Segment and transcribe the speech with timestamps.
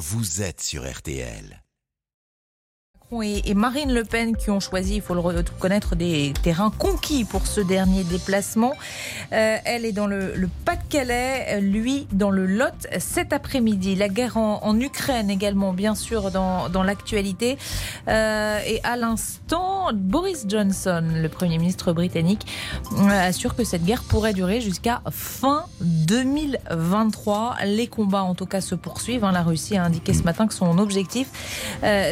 [0.00, 1.62] vous êtes sur RTL
[3.12, 7.44] et Marine Le Pen qui ont choisi, il faut le reconnaître, des terrains conquis pour
[7.44, 8.72] ce dernier déplacement.
[9.32, 13.96] Euh, elle est dans le, Pas-de-Calais, lui dans le Lot cet après-midi.
[13.96, 17.58] La guerre en, Ukraine également, bien sûr, dans, dans l'actualité.
[18.06, 22.46] Euh, et à l'instant, Boris Johnson, le Premier ministre britannique,
[22.92, 27.56] euh, assure que cette guerre pourrait durer jusqu'à fin 2023.
[27.64, 29.24] Les combats, en tout cas, se poursuivent.
[29.24, 29.32] Hein.
[29.32, 31.26] La Russie a indiqué ce matin que son objectif,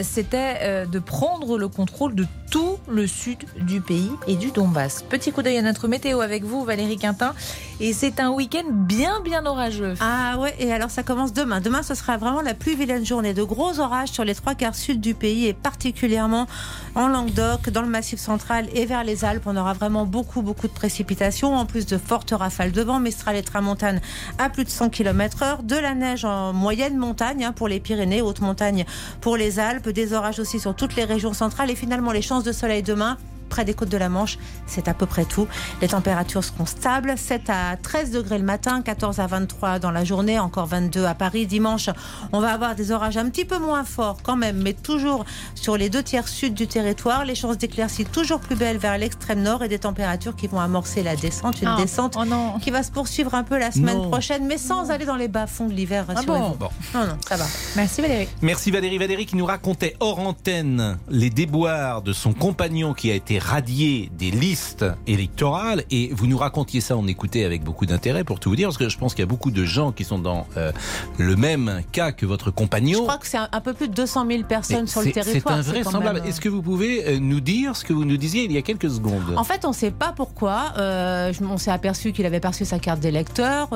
[0.03, 5.03] c'était de prendre le contrôle de tout le sud du pays et du Donbass.
[5.03, 7.35] Petit coup d'œil à notre météo avec vous, Valérie Quintin.
[7.81, 9.95] Et c'est un week-end bien, bien orageux.
[10.01, 11.61] Ah ouais, et alors ça commence demain.
[11.61, 13.35] Demain, ce sera vraiment la plus vilaine journée.
[13.35, 16.47] De gros orages sur les trois quarts sud du pays et particulièrement
[16.95, 19.45] en Languedoc, dans le Massif central et vers les Alpes.
[19.47, 23.37] On aura vraiment beaucoup, beaucoup de précipitations, en plus de fortes rafales de vent, Mistral
[23.37, 24.01] et Tramontane
[24.39, 27.81] à plus de 100 km heure, de la neige en moyenne montagne hein, pour les
[27.81, 28.85] Pyrénées, haute montagne
[29.21, 32.45] pour les Alpes, des orages aussi sur toutes les régions centrales et finalement les chances
[32.45, 34.39] de soleil demain près des côtes de la Manche.
[34.67, 35.49] C'est à peu près tout.
[35.81, 37.15] Les températures seront stables.
[37.17, 41.15] 7 à 13 degrés le matin, 14 à 23 dans la journée, encore 22 à
[41.15, 41.47] Paris.
[41.47, 41.91] Dimanche,
[42.33, 45.77] on va avoir des orages un petit peu moins forts quand même, mais toujours sur
[45.77, 47.25] les deux tiers sud du territoire.
[47.25, 51.03] Les chances d'éclaircies toujours plus belles vers l'extrême nord et des températures qui vont amorcer
[51.03, 51.61] la descente.
[51.63, 54.91] Une ah, descente oh qui va se poursuivre un peu la semaine prochaine, mais sans
[54.91, 56.07] aller dans les bas-fonds de l'hiver.
[56.09, 56.57] Ah bon,
[56.95, 57.45] Non, non, ça va.
[57.77, 58.29] Merci Valérie.
[58.43, 58.99] Merci Valérie.
[58.99, 64.11] Valérie qui nous racontait hors antenne les déboires de son compagnon qui a été radié
[64.17, 68.51] des listes électorales et vous nous racontiez ça, on écoutait avec beaucoup d'intérêt pour tout
[68.51, 70.47] vous dire, parce que je pense qu'il y a beaucoup de gens qui sont dans
[70.57, 70.73] euh,
[71.19, 72.99] le même cas que votre compagnon.
[72.99, 75.63] Je crois que c'est un, peu plus de 200 000 personnes sur le territoire.
[75.63, 76.23] C'est invraisemblable.
[76.27, 78.63] Est-ce que vous pouvez euh, nous dire ce que vous nous disiez il y a
[78.63, 79.35] quelques secondes?
[79.37, 80.73] En fait, on ne sait pas pourquoi.
[80.79, 83.69] Euh, on s'est aperçu qu'il avait perçu sa carte d'électeur.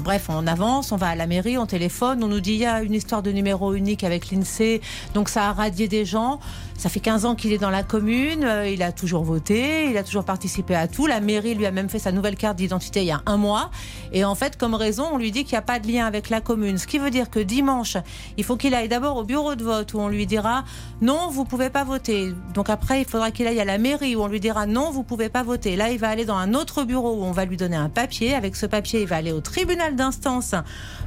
[0.00, 2.66] bref, on avance, on va à la mairie, on téléphone, on nous dit il y
[2.66, 4.80] a une histoire de numéro unique avec l'INSEE,
[5.14, 6.40] donc ça a radié des gens.
[6.76, 9.96] Ça fait 15 ans qu'il est dans la commune, euh, il a toujours voté, il
[9.96, 11.06] a toujours participé à tout.
[11.06, 13.70] La mairie lui a même fait sa nouvelle carte d'identité il y a un mois.
[14.12, 16.30] Et en fait, comme raison, on lui dit qu'il n'y a pas de lien avec
[16.30, 16.78] la commune.
[16.78, 17.96] Ce qui veut dire que dimanche,
[18.36, 20.64] il faut qu'il aille d'abord au bureau de vote où on lui dira
[21.00, 22.32] non, vous pouvez pas voter.
[22.54, 25.04] Donc après, il faudra qu'il aille à la mairie où on lui dira non, vous
[25.04, 25.76] pouvez pas voter.
[25.76, 28.34] Là, il va aller dans un autre bureau où on va lui donner un papier.
[28.34, 30.54] Avec ce papier, il va aller au tribunal d'instance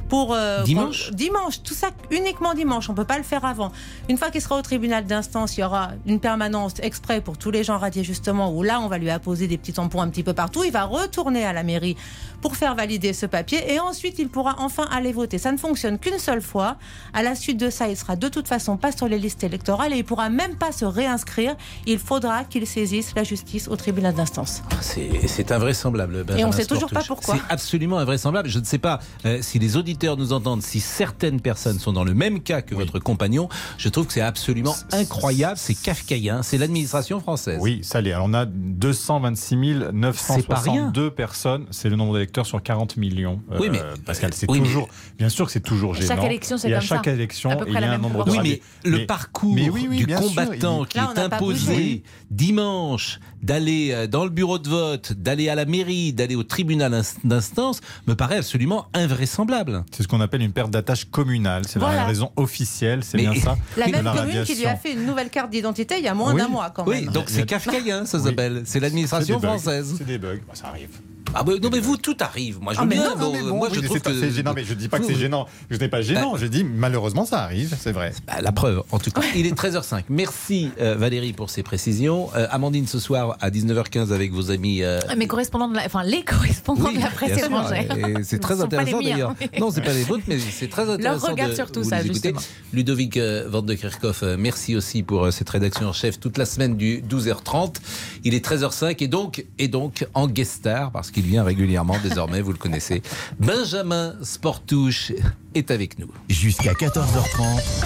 [0.08, 1.10] pour euh, dimanche?
[1.12, 2.88] Dimanche, tout ça uniquement dimanche.
[2.88, 3.70] On peut pas le faire avant.
[4.08, 7.50] Une fois qu'il sera au tribunal d'instance, il y aura une permanence exprès pour tous
[7.50, 10.22] les gens radiés justement, où là on va lui apposer des petits tampons un petit
[10.22, 10.62] peu partout.
[10.64, 11.96] Il va retourner à la mairie
[12.40, 15.38] pour faire valider ce papier et ensuite il pourra enfin aller voter.
[15.38, 16.76] Ça ne fonctionne qu'une seule fois.
[17.12, 19.92] À la suite de ça, il sera de toute façon pas sur les listes électorales
[19.92, 21.56] et il pourra même pas se réinscrire.
[21.86, 24.62] Il faudra qu'il saisisse la justice au tribunal d'instance.
[24.80, 26.24] C'est invraisemblable.
[26.36, 27.34] et on ne sait toujours pas pourquoi.
[27.34, 28.48] C'est absolument invraisemblable.
[28.48, 32.04] Je ne sais pas euh, si les auditeurs nous entendent, si certaines personnes sont dans
[32.04, 33.48] le même cas que votre compagnon.
[33.76, 35.47] Je trouve que c'est absolument incroyable.
[35.56, 36.42] C'est kafkaïen.
[36.42, 37.58] C'est l'administration française.
[37.60, 38.12] Oui, ça l'est.
[38.12, 39.56] Alors on a 226
[39.92, 41.66] 962 personnes.
[41.70, 43.40] C'est le nombre d'électeurs sur 40 millions.
[43.58, 44.88] Oui, mais Pascal, c'est toujours.
[45.16, 46.08] Bien sûr que c'est toujours gênant.
[46.08, 46.86] Chaque élection, c'est comme ça.
[46.96, 48.30] chaque élection, il y a un nombre de.
[48.30, 54.58] Oui, mais le parcours du combattant qui est imposé dimanche d'aller euh, dans le bureau
[54.58, 59.84] de vote, d'aller à la mairie, d'aller au tribunal d'instance, me paraît absolument invraisemblable.
[59.92, 61.62] C'est ce qu'on appelle une perte d'attache communale.
[61.66, 63.56] C'est la raison officielle, c'est bien ça.
[63.76, 66.34] La même commune qui lui a fait une nouvelle carte d'identité il y a moins
[66.34, 67.06] d'un mois quand même.
[67.06, 68.62] Oui, donc c'est kafkaïen, ça s'appelle.
[68.64, 69.94] C'est l'administration française.
[69.98, 70.90] C'est des bugs, bah, ça arrive.
[71.34, 72.60] Ah bah, non mais vous tout arrive.
[72.60, 73.14] Moi je ah, bien.
[73.16, 74.52] Non, non, moi je trouve que c'est gênant.
[74.54, 75.46] Mais je dis pas que c'est gênant.
[75.70, 76.32] Je n'ai pas gênant.
[76.32, 77.76] Bah, je dis malheureusement ça arrive.
[77.78, 78.12] C'est vrai.
[78.26, 78.82] Bah, la preuve.
[78.90, 80.04] En tout cas, il est 13h05.
[80.08, 82.30] Merci euh, Valérie pour ces précisions.
[82.34, 84.82] Euh, Amandine ce soir à 19h15 avec vos amis.
[84.82, 85.00] Euh...
[85.16, 85.86] Mes correspondants, de la...
[85.86, 87.96] enfin les correspondants de la presse étrangère.
[88.22, 89.34] C'est très intéressant d'ailleurs.
[89.58, 91.26] Non, c'est pas les vôtres, mais c'est très intéressant.
[91.26, 92.40] Leur regard sur tout ça justement.
[92.72, 96.76] Ludovic euh, Van de Kerkhoff, merci aussi pour cette rédaction en chef toute la semaine
[96.76, 97.76] du 12h30.
[98.24, 102.40] Il est 13h05 et donc et donc en guest star parce qu'il vient régulièrement désormais,
[102.40, 103.02] vous le connaissez.
[103.40, 105.12] Benjamin Sportouche
[105.52, 106.12] est avec nous.
[106.28, 107.84] Jusqu'à 14h30.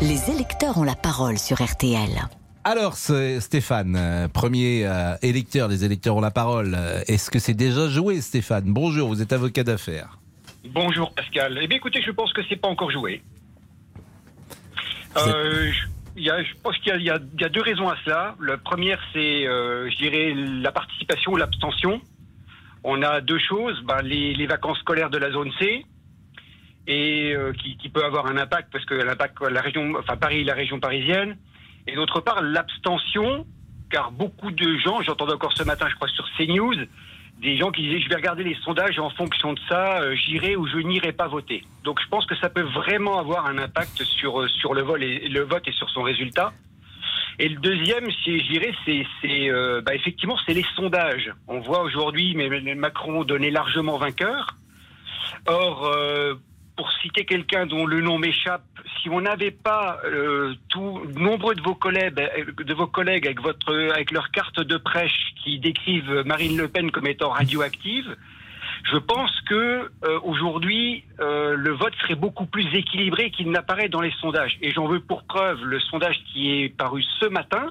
[0.00, 2.10] Les électeurs ont la parole sur RTL.
[2.64, 6.74] Alors Stéphane, euh, premier euh, électeur, les électeurs ont la parole.
[6.76, 8.64] Euh, est-ce que c'est déjà joué Stéphane?
[8.66, 10.18] Bonjour, vous êtes avocat d'affaires.
[10.64, 11.58] Bonjour Pascal.
[11.62, 13.22] Eh bien écoutez, je pense que c'est pas encore joué.
[15.14, 17.18] je, pense qu'il y, a
[17.48, 18.34] deux raisons à cela.
[18.40, 22.00] La première, c'est, je dirais, la participation, l'abstention
[22.84, 25.84] on a deux choses, ben, les, vacances scolaires de la zone C,
[26.86, 30.54] et euh, qui, peut avoir un impact parce que l'impact la région, enfin Paris, la
[30.54, 31.36] région parisienne,
[31.86, 33.46] et d'autre part l'abstention,
[33.90, 36.74] car beaucoup de gens, j'entendais encore ce matin, je crois sur CNews,
[37.42, 40.14] des gens qui disaient je vais regarder les sondages et en fonction de ça, euh,
[40.14, 41.62] j'irai ou je n'irai pas voter.
[41.84, 45.02] Donc je pense que ça peut vraiment avoir un impact sur, euh, sur le, vol
[45.02, 46.52] et, le vote et sur son résultat.
[47.38, 49.04] Et le deuxième, j'irais, c'est,
[49.50, 51.32] euh, bah, effectivement c'est les sondages.
[51.48, 52.34] On voit aujourd'hui
[52.76, 54.56] Macron donner largement vainqueur.
[55.46, 55.90] Or,
[56.76, 58.64] pour citer quelqu'un dont le nom m'échappe,
[59.00, 63.72] si on n'avait pas euh, tout, nombreux de vos collègues, de vos collègues avec votre,
[63.92, 68.16] avec leur carte de prêche qui décrivent Marine Le Pen comme étant radioactive,
[68.84, 74.00] je pense que euh, aujourd'hui euh, le vote serait beaucoup plus équilibré qu'il n'apparaît dans
[74.00, 74.58] les sondages.
[74.60, 77.70] Et j'en veux pour preuve le sondage qui est paru ce matin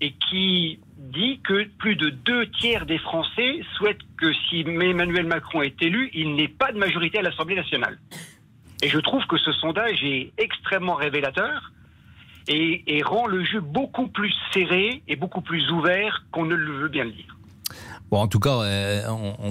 [0.00, 5.62] et qui dit que plus de deux tiers des Français souhaitent que si Emmanuel Macron
[5.62, 7.98] est élu, il n'ait pas de majorité à l'Assemblée nationale.
[8.82, 11.72] Et je trouve que ce sondage est extrêmement révélateur
[12.48, 16.88] et, rend le jeu beaucoup plus serré et beaucoup plus ouvert qu'on ne le veut
[16.88, 17.36] bien le dire.
[18.12, 19.00] Bon, en tout cas, euh,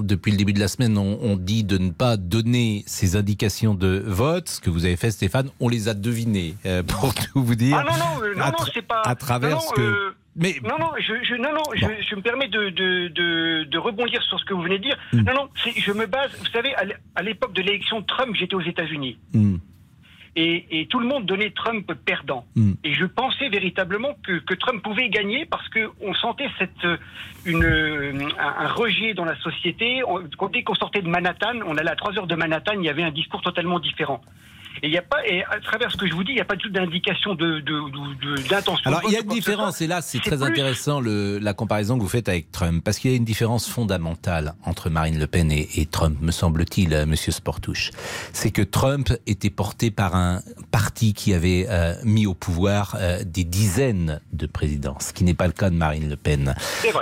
[0.03, 4.03] depuis le début de la semaine, on, dit de ne pas donner ces indications de
[4.05, 4.49] vote.
[4.49, 7.75] Ce que vous avez fait, Stéphane, on les a devinées, euh, pour tout vous dire.
[7.75, 9.01] Ah non, non, euh, non, non c'est pas.
[9.01, 10.13] À travers ce que.
[10.35, 10.57] Mais...
[10.63, 14.53] Non, non, je, non, non je, me permets de, de, de, rebondir sur ce que
[14.53, 14.97] vous venez de dire.
[15.11, 15.21] Hmm.
[15.21, 16.75] Non, non, je me base, vous savez,
[17.15, 19.17] à l'époque de l'élection de Trump, j'étais aux États-Unis.
[19.33, 19.55] Hmm.
[20.35, 22.45] Et, et, tout le monde donnait Trump perdant.
[22.55, 22.73] Hmm.
[22.85, 26.87] Et je pensais véritablement que, que Trump pouvait gagner parce qu'on sentait cette,
[27.45, 30.01] une, un, rejet dans la société.
[30.53, 33.03] dès qu'on sortait de Manhattan, on allait à 3 heures de Manhattan, il y avait
[33.03, 34.21] un discours totalement différent.
[34.83, 36.41] Et il y a pas, et à travers ce que je vous dis, il n'y
[36.41, 37.59] a pas du tout d'indication de,
[38.49, 38.89] d'intention.
[38.89, 42.03] Alors il y a une différence, et là c'est très intéressant le, la comparaison que
[42.03, 45.51] vous faites avec Trump, parce qu'il y a une différence fondamentale entre Marine Le Pen
[45.51, 47.91] et, et Trump, me semble-t-il, euh, Monsieur Sportouche.
[48.33, 50.41] C'est que Trump était porté par un
[50.71, 55.33] parti qui avait euh, mis au pouvoir euh, des dizaines de présidents, ce qui n'est
[55.33, 56.55] pas le cas de Marine Le Pen.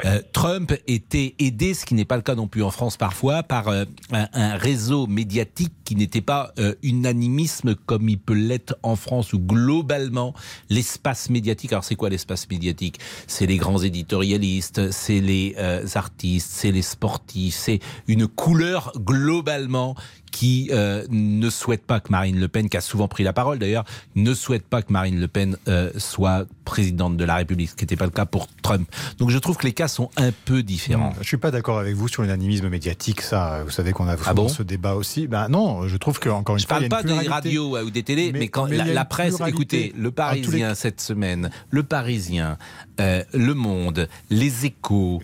[0.05, 3.43] Euh, Trump était aidé, ce qui n'est pas le cas non plus en France parfois,
[3.43, 6.51] par un, un, réseau médiatique qui n'était pas
[6.83, 10.33] unanimiste comme il peut l'être en France où globalement
[10.69, 12.99] l'espace médiatique, alors c'est quoi l'espace médiatique?
[13.27, 19.95] C'est les grands éditorialistes, c'est les euh, artistes, c'est les sportifs, c'est une couleur globalement
[20.31, 23.59] qui euh, ne souhaite pas que Marine Le Pen, qui a souvent pris la parole
[23.59, 23.85] d'ailleurs,
[24.15, 27.83] ne souhaite pas que Marine Le Pen euh, soit présidente de la République, ce qui
[27.83, 28.89] n'était pas le cas pour Trump.
[29.17, 31.13] Donc je trouve que les cas sont un peu différents.
[31.21, 33.63] je suis pas d'accord avec vous sur l'unanimisme médiatique, ça.
[33.63, 35.27] Vous savez qu'on a ah ce débat aussi.
[35.27, 38.03] Ben non, je trouve que encore une je fois, parle pas des radios ou des
[38.03, 42.57] télés, mais, quand la, presse, écoutez, le Parisien cette semaine, le Parisien,
[42.99, 45.21] euh, le Monde, les Échos,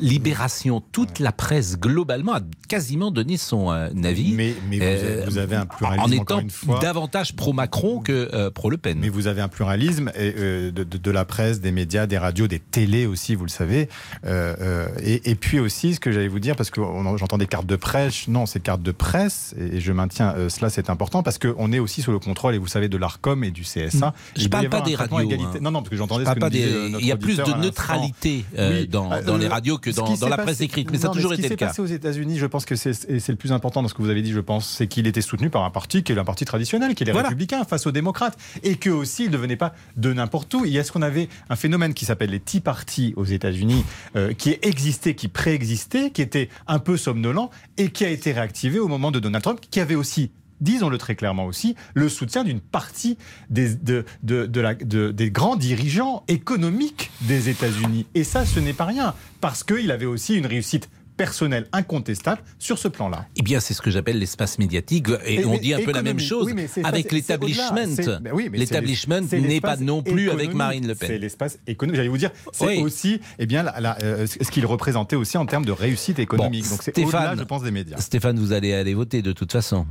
[0.00, 5.66] Libération, toute la presse globalement a quasiment donné son avis mais, euh, vous, avez un
[5.66, 6.02] pluralisme.
[6.02, 6.42] En étant
[6.80, 8.98] davantage pro-Macron que euh, pro-Le Pen.
[9.00, 13.06] Mais vous avez un pluralisme euh, de, la presse, des médias, des radios, des télés
[13.06, 13.88] aussi, vous le savez.
[14.24, 16.80] Et, puis aussi, ce que j'allais vous dire, parce que
[17.16, 20.90] j'entends des cartes de presse, non, c'est cartes de presse, et, je maintiens cela, c'est
[20.90, 23.62] important, parce qu'on est aussi sous le contrôle, et vous savez, de l'ARCOM et du
[23.62, 24.14] CSA.
[24.36, 25.18] Je ne parle pas des radios.
[25.18, 25.58] Hein.
[25.60, 26.98] Non, non, parce que j'entendais ce que des...
[27.00, 28.44] Il y a plus de neutralité
[28.88, 31.72] dans, les radios que dans, la presse écrite, mais ça a toujours été le cas.
[31.72, 33.94] Ce qui s'est passé aux États-Unis, je pense que c'est le plus important dans ce
[33.94, 36.18] que vous avez dit je pense, c'est qu'il était soutenu par un parti qui est
[36.18, 39.36] un parti traditionnel, qui est les républicains face aux démocrates, et que aussi il ne
[39.36, 40.64] venait pas de n'importe où.
[40.64, 43.84] Il y a ce qu'on avait un phénomène qui s'appelle les Tea Party aux États-Unis,
[44.16, 48.78] euh, qui existait, qui préexistait, qui était un peu somnolent et qui a été réactivé
[48.78, 50.30] au moment de Donald Trump, qui avait aussi
[50.62, 53.18] disons-le très clairement aussi, le soutien d'une partie
[53.50, 58.06] des, de, de, la, des grands dirigeants économiques des États-Unis.
[58.14, 62.78] Et ça, ce n'est pas rien, parce qu'il avait aussi une réussite personnel incontestable sur
[62.78, 63.26] ce plan-là.
[63.36, 65.08] Eh bien, c'est ce que j'appelle l'espace médiatique.
[65.26, 67.74] Et, on dit un peu la même chose avec l'établissement.
[68.20, 71.08] Ben l'établissement n'est pas non plus avec Marine Le Pen.
[71.08, 71.96] C'est l'espace économique.
[71.96, 73.66] J'allais vous dire, c'est aussi eh bien,
[74.02, 76.68] euh, ce qu'il représentait aussi en termes de réussite économique.
[76.68, 77.98] Donc c'est au-delà, je pense, des médias.
[77.98, 79.86] Stéphane, vous allez aller voter de toute façon.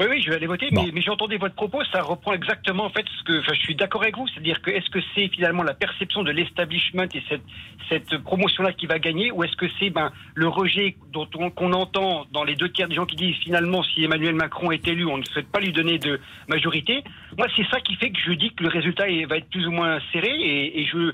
[0.00, 2.88] Oui, oui, je vais aller voter, mais, mais j'entendais votre propos, ça reprend exactement en
[2.88, 5.62] fait ce que, enfin, je suis d'accord avec vous, c'est-à-dire que est-ce que c'est finalement
[5.62, 7.42] la perception de l'establishment et cette,
[7.90, 12.24] cette promotion-là qui va gagner, ou est-ce que c'est ben, le rejet dont qu'on entend
[12.32, 15.18] dans les deux tiers des gens qui disent finalement si Emmanuel Macron est élu, on
[15.18, 17.04] ne souhaite pas lui donner de majorité?
[17.36, 19.70] Moi, c'est ça qui fait que je dis que le résultat va être plus ou
[19.70, 21.12] moins serré, et, et je,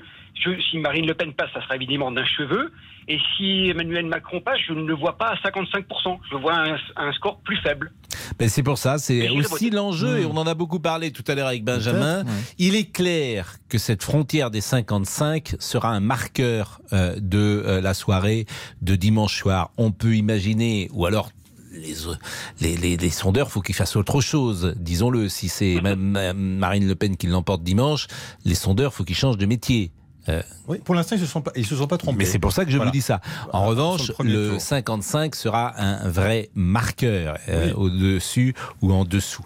[0.71, 2.71] si Marine Le Pen passe, ça sera évidemment d'un cheveu.
[3.07, 6.19] Et si Emmanuel Macron passe, je ne le vois pas à 55%.
[6.29, 6.55] Je vois
[6.97, 7.93] un, score plus faible.
[8.37, 11.35] Ben c'est pour ça, c'est aussi l'enjeu, et on en a beaucoup parlé tout à
[11.35, 12.23] l'heure avec Benjamin.
[12.57, 17.93] Il est clair que cette frontière des 55 sera un marqueur euh, de euh, la
[17.93, 18.45] soirée
[18.81, 19.71] de dimanche soir.
[19.77, 21.29] On peut imaginer, ou alors
[22.59, 24.73] les, les, les, sondeurs, faut qu'ils fassent autre chose.
[24.77, 28.07] Disons-le, si c'est Marine Le Pen qui l'emporte dimanche,
[28.45, 29.91] les sondeurs, faut qu'ils changent de métier.
[30.67, 32.17] Oui, pour l'instant, ils ne se, sont pas- ils se sont pas trompés.
[32.19, 32.91] Mais c'est pour ça que je Voilà.
[32.91, 33.21] vous dis ça.
[33.53, 34.61] En Voilà, revanche, le premier le tour.
[34.61, 37.73] 55 sera un vrai marqueur euh, Oui.
[37.75, 39.43] au-dessus ou en dessous.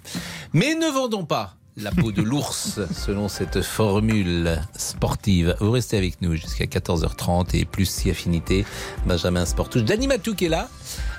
[0.53, 5.55] Mais ne vendons pas la peau de l'ours selon cette formule sportive.
[5.59, 8.65] Vous restez avec nous jusqu'à 14h30 et plus si affinité.
[9.05, 9.83] Benjamin Sportouche.
[9.83, 10.67] Dani Matou qui est là.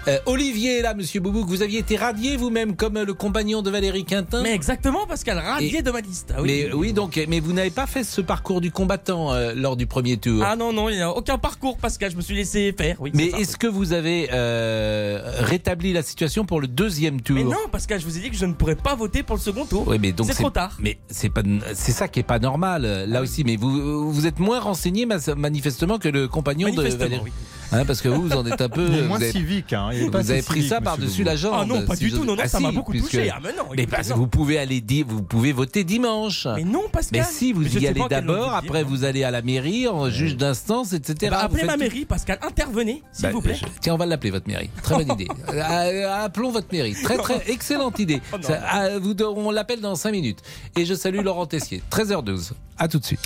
[0.09, 1.47] Euh, Olivier est là, monsieur Boubouk.
[1.47, 4.43] Vous aviez été radié vous-même comme le compagnon de Valérie Quintin.
[4.43, 6.33] Mais exactement, Pascal, radié Et- de ma liste.
[6.37, 6.65] Ah oui.
[6.67, 9.87] Mais oui, donc, mais vous n'avez pas fait ce parcours du combattant euh, lors du
[9.87, 10.43] premier tour.
[10.45, 12.11] Ah non, non, il n'y a aucun parcours, Pascal.
[12.11, 12.97] Je me suis laissé faire.
[13.01, 17.37] Oui, Mais est-ce que vous avez euh, rétabli la situation pour le deuxième tour?
[17.37, 19.41] Mais non, Pascal, je vous ai dit que je ne pourrais pas voter pour le
[19.43, 19.85] second tour.
[19.87, 20.77] Oui, mais donc c'est trop tard.
[20.81, 21.43] Mais c'est pas,
[21.75, 23.45] c'est ça qui est pas normal euh, là aussi.
[23.45, 27.33] Mais vous, vous êtes moins renseigné manifestement que le compagnon de Valérie, oui.
[27.83, 28.87] Hein, parce que vous, vous en êtes un peu.
[28.87, 29.73] Il est vous moins avez, civique.
[29.73, 29.89] Hein.
[29.93, 31.55] Il est vous pas avez pris civique, ça par-dessus la jambe.
[31.59, 32.25] Ah non, pas si du tout.
[32.25, 33.31] Non, non, Ah ça si, m'a beaucoup puisque- touché.
[33.31, 33.65] Ah, mais non.
[33.75, 34.19] Mais écoutez, parce que non.
[34.19, 36.47] vous pouvez aller dire, vous pouvez voter dimanche.
[36.57, 37.21] Mais non, Pascal.
[37.21, 40.37] Mais si, vous Mais y allez d'abord, après vous allez à la mairie, en juge
[40.37, 41.15] d'instance, etc.
[41.23, 42.39] Eh ben, Vous appelez ma mairie, Pascal.
[42.47, 43.55] Intervenez, s'il Bah, vous plaît.
[43.59, 44.69] je- Tiens, on va l'appeler votre mairie.
[44.83, 45.29] Très bonne idée.
[45.53, 46.95] Euh, appelons votre mairie.
[47.03, 48.21] Très très excellente idée.
[48.33, 48.37] Oh
[48.69, 50.39] ah, vous, on l'appelle dans 5 minutes.
[50.77, 51.83] Et je salue Laurent Tessier.
[51.91, 52.53] 13h12.
[52.79, 53.21] À tout de suite.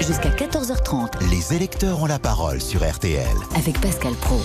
[0.00, 3.26] Jusqu'à 14h30 Les électeurs ont la parole sur RTL.
[3.56, 4.40] avec Pascal Pro.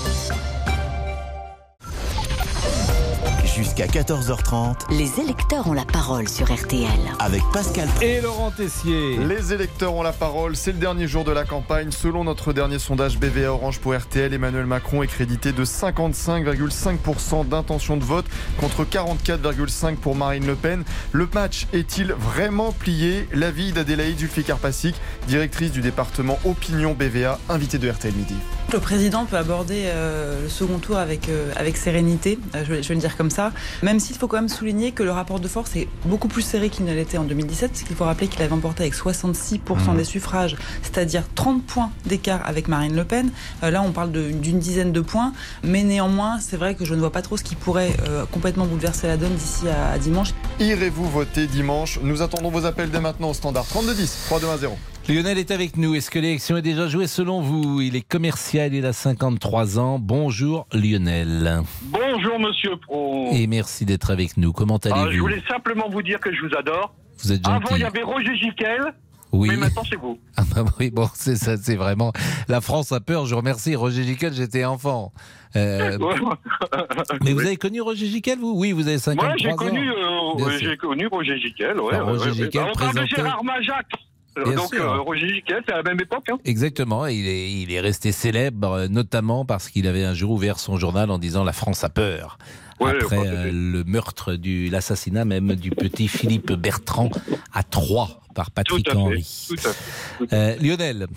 [3.56, 6.88] Jusqu'à 14h30 Les électeurs ont la parole sur RTL.
[7.20, 8.04] avec Pascal Pro.
[8.04, 9.18] Et Laurent Tessier.
[9.18, 11.92] Les électeurs ont la parole, c'est le dernier jour de la campagne.
[11.92, 17.98] Selon notre dernier sondage BVA Orange pour RTL, Emmanuel Macron est crédité de 55,5% d'intention
[17.98, 18.26] de vote
[18.60, 20.84] contre 44,5% pour Marine Le Pen.
[21.12, 23.28] Le match est-il vraiment plié?
[23.34, 24.96] L'avis d'Adélaïde Zulfikar-Passik,
[25.28, 28.36] directrice du département Opinion BVA, invitée de RTL Midi.
[28.72, 32.82] Le président peut aborder euh, le second tour avec, euh, avec sérénité, euh, je, vais,
[32.82, 33.52] je vais le dire comme ça,
[33.84, 36.70] même s'il faut quand même souligner que le rapport de force est beaucoup plus serré
[36.70, 40.04] qu'il ne l'était en 2017, parce qu'il faut rappeler qu'il avait emporté avec 66% des
[40.04, 43.32] suffrages, c'est-à-dire 30 points d'écart avec Marine Le Pen.
[43.62, 47.12] Là, on parle d'une dizaine de points, mais néanmoins, c'est vrai que je ne vois
[47.12, 47.96] pas trop ce qui pourrait
[48.32, 50.34] complètement bouleverser la donne d'ici à, à dimanche.
[50.60, 52.00] Irez-vous voter dimanche?
[52.02, 54.93] Nous attendons vos appels dès maintenant au standard 3210 3210.
[55.10, 55.96] Lionel est avec nous.
[55.96, 57.82] Est-ce que l'élection est déjà jouée selon vous?
[57.82, 60.00] Il est commercial, il a 53 ans.
[60.00, 61.62] Bonjour Lionel.
[61.84, 63.30] Bonjour Monsieur Pro.
[63.34, 64.54] Et merci d'être avec nous.
[64.54, 66.94] Comment Ah, je allez-vous voulais simplement vous dire que je vous adore.
[67.22, 67.82] Vous êtes Avant, il gentil.
[67.82, 68.94] y avait Roger Giquel,
[69.34, 69.50] Oui.
[69.52, 70.20] mais maintenant c'est vous.
[70.38, 72.14] Ah bah oui, bon, c'est ça, c'est vraiment.
[72.48, 73.26] La France a peur.
[73.26, 73.76] Je remercie.
[73.76, 75.12] Roger Giquel, j'étais enfant.
[75.58, 75.98] Euh,
[77.24, 78.54] mais vous avez connu Roger Giquel, vous?
[78.56, 79.56] Oui, vous avez 53 Moi, j'ai ans.
[79.58, 81.78] connu, euh, j'ai connu Roger Giquel.
[81.82, 82.70] Ouais, Bah, Roger ouais, Giquel ouais.
[82.74, 83.86] On parle de Gérard Majac.
[84.36, 84.84] Bien Donc, sûr.
[84.84, 86.28] euh, Roger Giquel, c'est à la même époque.
[86.30, 86.38] Hein.
[86.46, 90.60] Exactement, il est, il est resté célèbre, euh, notamment parce qu'il avait un jour ouvert
[90.60, 92.38] son journal en disant La France a peur.
[92.80, 97.10] Ouais, Après euh, le meurtre, du l'assassinat même du petit Philippe Bertrand
[97.54, 98.98] à Troyes par Tout Patrick à fait.
[98.98, 99.46] Henry.
[99.48, 100.34] Tout à fait.
[100.34, 101.08] Euh, Lionel,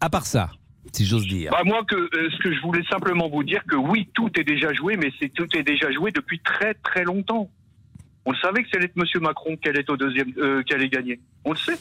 [0.00, 0.50] à part ça,
[0.92, 1.50] si j'ose dire.
[1.52, 4.44] Bah, moi, que, euh, ce que je voulais simplement vous dire, que oui, tout est
[4.44, 7.50] déjà joué, mais c'est tout est déjà joué depuis très très longtemps.
[8.24, 10.32] On le savait que c'était Monsieur Macron qui allait au deuxième,
[10.64, 11.20] qui allait gagner.
[11.44, 11.76] On le sait.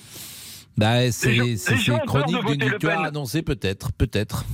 [0.77, 3.05] Bah, c'est les c'est- gens c'est ont peur de chronique voter d'une Le victoire Pen.
[3.05, 4.45] annoncée, peut-être, peut-être.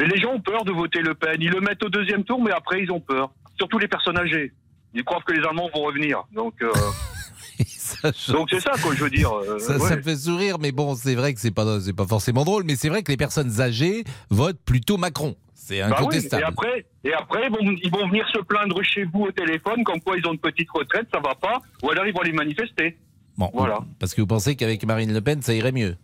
[0.00, 1.36] Mais les gens ont peur de voter Le Pen.
[1.40, 3.30] Ils le mettent au deuxième tour, mais après ils ont peur.
[3.58, 4.52] Surtout les personnes âgées.
[4.94, 6.22] Ils croient que les Allemands vont revenir.
[6.32, 6.70] Donc, euh,
[7.66, 9.30] ça, je- donc c'est ça quoi, je veux dire.
[9.32, 9.88] euh, ça, ouais.
[9.88, 12.64] ça me fait sourire, mais bon, c'est vrai que c'est pas, c'est pas forcément drôle,
[12.64, 15.34] mais c'est vrai que les personnes âgées votent plutôt Macron.
[15.54, 16.42] C'est Bah oui, incontestable.
[16.42, 19.84] Et après, et après ils, vont, ils vont venir se plaindre chez vous au téléphone,
[19.84, 22.32] comme quoi ils ont une petite retraite, ça va pas, ou alors ils vont aller
[22.32, 22.96] manifester.
[23.38, 23.78] Bon, Voilà.
[23.98, 25.96] Parce que vous pensez qu'avec Marine Le Pen, ça irait mieux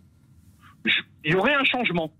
[1.25, 2.11] Il y aurait un changement.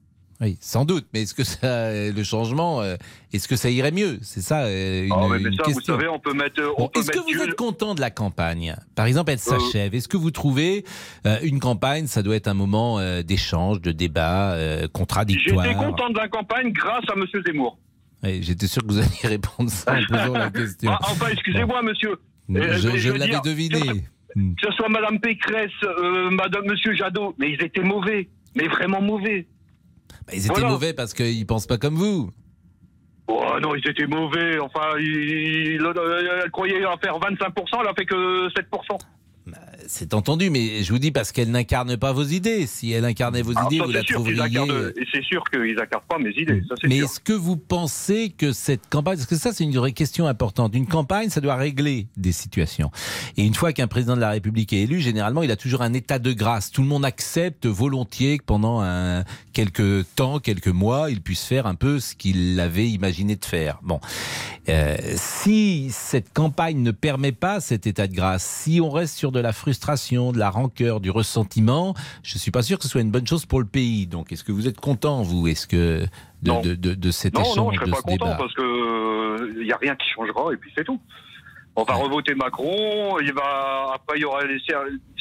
[0.41, 1.07] Oui, sans doute.
[1.15, 2.97] Mais est-ce que ça, le changement, euh,
[3.33, 4.19] est-ce que ça irait mieux?
[4.23, 6.61] C'est ça euh, une, Ah, mais, ça, vous savez, on peut mettre.
[6.77, 8.75] Bon, peut est-ce que vous êtes content de la campagne?
[8.97, 9.95] Par exemple, elle Euh, s'achève.
[9.95, 10.85] Est-ce que vous trouvez
[11.27, 15.65] euh, une campagne, ça doit être un moment euh, d'échange, de débat euh, contradictoire?
[15.65, 17.79] J'étais content de la campagne grâce à Monsieur Zemmour.
[18.25, 20.91] Oui, J'étais sûr que vous alliez répondre ça en posant la question.
[20.91, 22.17] Ah, enfin, excusez-moi, monsieur.
[22.49, 24.05] je euh, l'avais dire, deviné.
[24.37, 24.55] Hmm.
[24.55, 28.29] Que ce soit Madame Pécresse, euh, Madame Monsieur Jadot, mais ils étaient mauvais.
[28.57, 29.47] Mais vraiment mauvais.
[30.27, 30.69] Bah, ils étaient Voilà.
[30.69, 32.31] mauvais parce qu'ils pensent pas comme vous.
[33.27, 34.59] Oh non, ils étaient mauvais.
[34.59, 35.81] Enfin, ils, ils-
[36.45, 38.99] elle croyait en faire 25%, elle a fait que 7%.
[39.87, 42.67] C'est entendu, mais je vous dis parce qu'elle n'incarne pas vos idées.
[42.67, 44.59] Si elle incarnait vos Alors, idées, ça, vous la sûr trouveriez.
[44.71, 46.63] euh, c'est sûr qu'ils n'incarnent pas mes idées.
[46.67, 49.93] Ça, Mais est-ce que vous pensez que cette campagne, parce que ça c'est une vraie
[49.93, 52.91] question importante, une campagne ça doit régler des situations.
[53.37, 55.93] Et une fois qu'un président de la République est élu, généralement il a toujours un
[55.93, 56.71] état de grâce.
[56.71, 61.67] Tout le monde accepte volontiers que pendant un, quelques temps, quelques mois, il puisse faire
[61.67, 63.79] un peu ce qu'il avait imaginé de faire.
[63.83, 64.01] Bon,
[64.71, 69.31] Euh, si cette campagne ne permet pas cet état de grâce, si on reste sur
[69.35, 73.01] de la frustration, de la rancœur, du ressentiment, je suis pas sûr que ce soit
[73.03, 74.07] une bonne chose pour le pays.
[74.07, 76.07] Donc, est-ce que vous êtes content, vous, est-ce que
[76.43, 76.61] de, Non.
[76.63, 78.55] de, de, de cet Non, échange, non, je serais de pas ce content débat parce
[78.55, 81.01] que il n'y a rien qui changera et puis c'est tout.
[81.77, 83.19] On va revoter Macron.
[83.21, 84.61] Il va après il y aura les-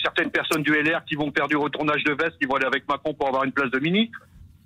[0.03, 2.87] certaines personnes du LR qui vont faire du retournage de veste, qui vont aller avec
[2.87, 4.19] Macron pour avoir une place de ministre.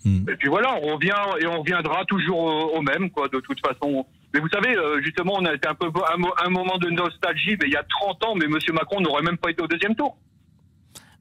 [0.05, 0.29] Hmm.
[0.29, 3.27] Et puis voilà, on revient et on reviendra toujours au, au même quoi.
[3.27, 4.05] De toute façon.
[4.33, 7.57] Mais vous savez, euh, justement, on a été un peu un, un moment de nostalgie.
[7.61, 9.95] Mais il y a 30 ans, mais Monsieur Macron n'aurait même pas été au deuxième
[9.95, 10.17] tour.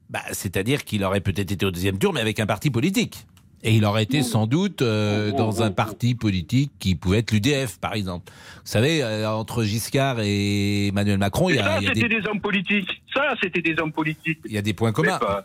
[0.09, 3.25] Bah, C'est-à-dire qu'il aurait peut-être été au deuxième tour, mais avec un parti politique.
[3.63, 7.79] Et il aurait été sans doute euh, dans un parti politique qui pouvait être l'UDF,
[7.79, 8.31] par exemple.
[8.57, 12.27] Vous savez, euh, entre Giscard et Emmanuel Macron, il y a, ça, c'était des, des...
[12.27, 13.01] hommes politiques.
[13.13, 14.39] Ça, c'était des hommes politiques.
[14.45, 15.17] il y a des points communs.
[15.19, 15.43] Mais pas-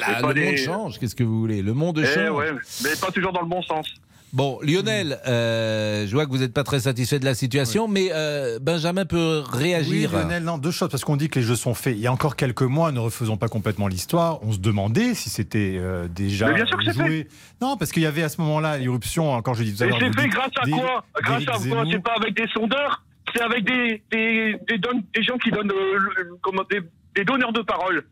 [0.00, 1.62] Bah, là, le monde change, qu'est-ce que vous voulez?
[1.62, 2.30] Le monde Eh change.
[2.30, 2.52] ouais,
[2.84, 3.86] mais pas toujours dans le bon sens.
[4.32, 8.08] Bon, Lionel, euh, je vois que vous n'êtes pas très satisfait de la situation, mais
[8.12, 10.10] euh, Benjamin peut réagir.
[10.12, 11.94] Oui, Lionel, non, deux choses, parce qu'on dit que les jeux sont faits.
[11.96, 15.30] Il y a encore quelques mois, ne refaisons pas complètement l'histoire, on se demandait si
[15.30, 17.28] c'était euh, déjà Mais bien sûr que c'est joué.
[17.60, 19.90] Non, parce qu'il y avait à ce moment-là l'irruption, encore je dis tout à Et
[19.90, 19.98] l'heure.
[20.00, 21.04] c'est vous fait dites, grâce à quoi?
[21.22, 21.84] Grâce à quoi?
[21.88, 25.70] C'est pas avec des sondeurs, c'est avec des, des, des, don- des gens qui donnent
[25.70, 26.80] euh, le- comment, des,
[27.14, 28.04] des donneurs de parole?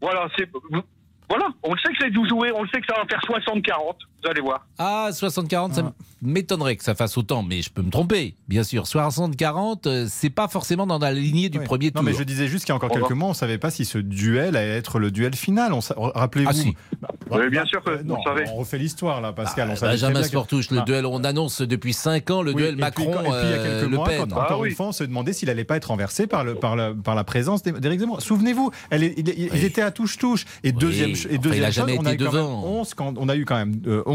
[0.00, 0.48] Voilà, c'est.
[1.28, 3.20] Voilà, on le sait que c'est du jouer, on le sait que ça va faire
[3.20, 4.66] 60-40, vous allez voir.
[4.78, 8.86] Ah, 60-40, ça m'étonnerait que ça fasse autant, mais je peux me tromper, bien sûr.
[8.86, 11.64] 60-40, euh, c'est pas forcément dans la lignée du Oui.
[11.64, 12.02] premier tour.
[12.02, 13.70] Non, mais je disais juste qu'il y a encore quelques mois, on ne savait pas
[13.70, 15.72] si ce duel allait être le duel final.
[15.72, 16.50] On sa- Rappelez-vous.
[16.50, 16.74] Ah, si.
[17.00, 18.44] Bah, Oui, bien sûr que euh, non, on savait.
[18.50, 19.68] on refait l'histoire là, Pascal.
[19.70, 20.84] on savait Benjamin bien que- Sportouche, le Ah.
[20.84, 23.32] duel, on annonce depuis 5 ans le Oui, duel et puis, Macron quand- et puis,
[23.44, 24.18] il y a euh, quelques mois, Pen.
[24.20, 24.68] quand, encore Ah oui.
[24.70, 27.14] une fois, on se demandait s'il allait pas être renversé par, le, par, le, par
[27.14, 28.22] la présence d'É- d'Éric Zemmour.
[28.22, 30.44] Souvenez-vous, il- ils étaient à touche-touche.
[30.62, 32.64] Et deuxième, et deuxième il a chose, jamais on, a été eu quand même devant.
[32.66, 32.94] 11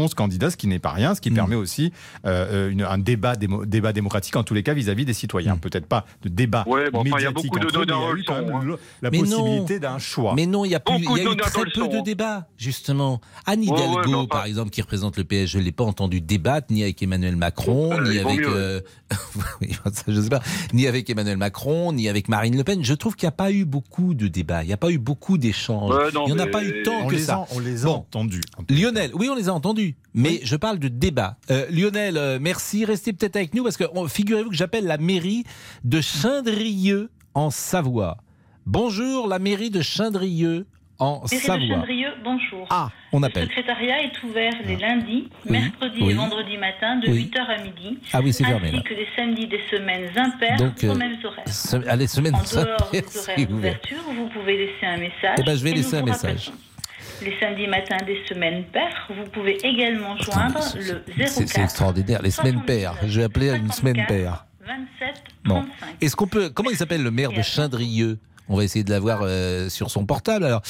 [0.00, 1.34] euh, 11 candidats, ce qui n'est pas rien, ce qui Mm.
[1.34, 1.92] permet aussi
[2.26, 5.56] euh, une- un débat, démo- débat démocratique, en tous les cas, vis-à-vis des citoyens.
[5.56, 5.60] Mm.
[5.60, 7.86] Peut-être pas de débat Ouais, bon, enfin, il y a médiatique beaucoup de eux, mais
[7.86, 8.76] donneurs il y a de eu quand leçons, même hein.
[9.02, 9.24] la Mais non.
[9.24, 10.34] possibilité d'un choix.
[10.34, 12.00] Mais non, il y a, plus, Beaucoup il y a de eu très peu de
[12.02, 13.20] débats, justement.
[13.46, 16.20] Anne Ouais, ouais, Hidalgo, par exemple, qui représente le PS, je ne l'ai pas entendu
[16.20, 18.80] débattre ni avec Emmanuel Macron, Euh, ni avec, euh,
[19.60, 20.40] oui, ça, je sais pas,
[20.72, 22.84] ni avec Emmanuel Macron, ni avec Marine Le Pen.
[22.84, 24.98] Je trouve qu'il n'y a pas eu beaucoup de débats, il n'y a pas eu
[24.98, 25.90] beaucoup d'échanges.
[25.94, 27.34] Ouais, non, il n'y en a pas eu tant on que les, ça.
[27.36, 27.94] a, on les a Bon.
[27.94, 28.40] entendus.
[28.68, 31.36] Lionel, oui, on les a entendus, mais je parle de débat.
[31.50, 35.44] Euh, Lionel, euh, merci, restez peut-être avec nous parce que figurez-vous que j'appelle la mairie
[35.84, 38.16] de Chindrieux en Savoie.
[38.66, 40.66] Bonjour, la mairie de Chindrieux
[40.98, 41.66] en Mairie de Savoie.
[41.76, 42.66] Chandrieux, bonjour.
[42.68, 43.44] Ah, on Le appelle.
[43.48, 46.10] secrétariat est ouvert les lundis, Oui, mercredis oui.
[46.10, 47.30] et vendredis matin de Oui.
[47.34, 47.98] 8h à midi.
[48.12, 48.82] Ah oui, c'est fermé ainsi là.
[48.82, 51.48] que les samedis des semaines impaires Donc, aux euh, mêmes horaires.
[51.48, 55.36] Se- Allez, semaine En dehors des horaires d'ouverture, vous pouvez laisser un message.
[55.38, 56.52] Eh ben, je vais laisser un vous message.
[57.22, 61.62] Les samedis matins des semaines paires, vous pouvez également joindre le c'est- C'est 04 c'est
[61.62, 62.94] extraordinaire, les semaines paires.
[63.06, 64.46] Je vais appeler à une semaine paire.
[64.66, 65.62] 27 Bon.
[65.62, 65.96] 35.
[66.00, 66.50] Est-ce qu'on peut.
[66.50, 68.18] Comment il s'appelle le maire de Chindrieux?
[68.52, 70.44] On va essayer de l'avoir euh, sur son portable.
[70.44, 70.60] Alors,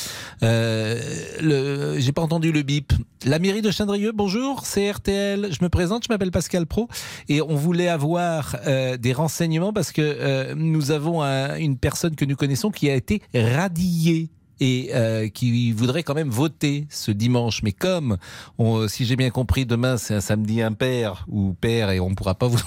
[0.43, 2.93] euh, j'ai pas entendu le bip.
[3.25, 5.49] La mairie de Chindrieux, bonjour, c'est RTL.
[5.51, 6.89] Je me présente, je m'appelle Pascal Pro
[7.29, 12.17] et on voulait avoir euh, des renseignements parce que euh, nous avons un- une personne
[12.17, 14.29] que nous connaissons qui a été radiée
[14.61, 17.63] et euh, qui voudrait quand même voter ce dimanche.
[17.63, 18.17] Mais comme,
[18.59, 22.15] on- si j'ai bien compris, demain c'est un samedi impair ou pair et on ne
[22.15, 22.59] pourra pas vous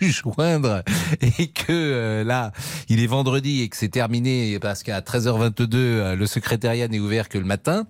[0.00, 0.82] joindre
[1.20, 2.52] et que euh, là
[2.88, 7.28] il est vendredi et que c'est terminé parce qu'à 13h22 euh, le secrétariat n'est ouvert
[7.28, 7.86] que le matin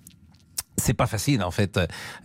[0.78, 1.78] c'est pas facile en fait,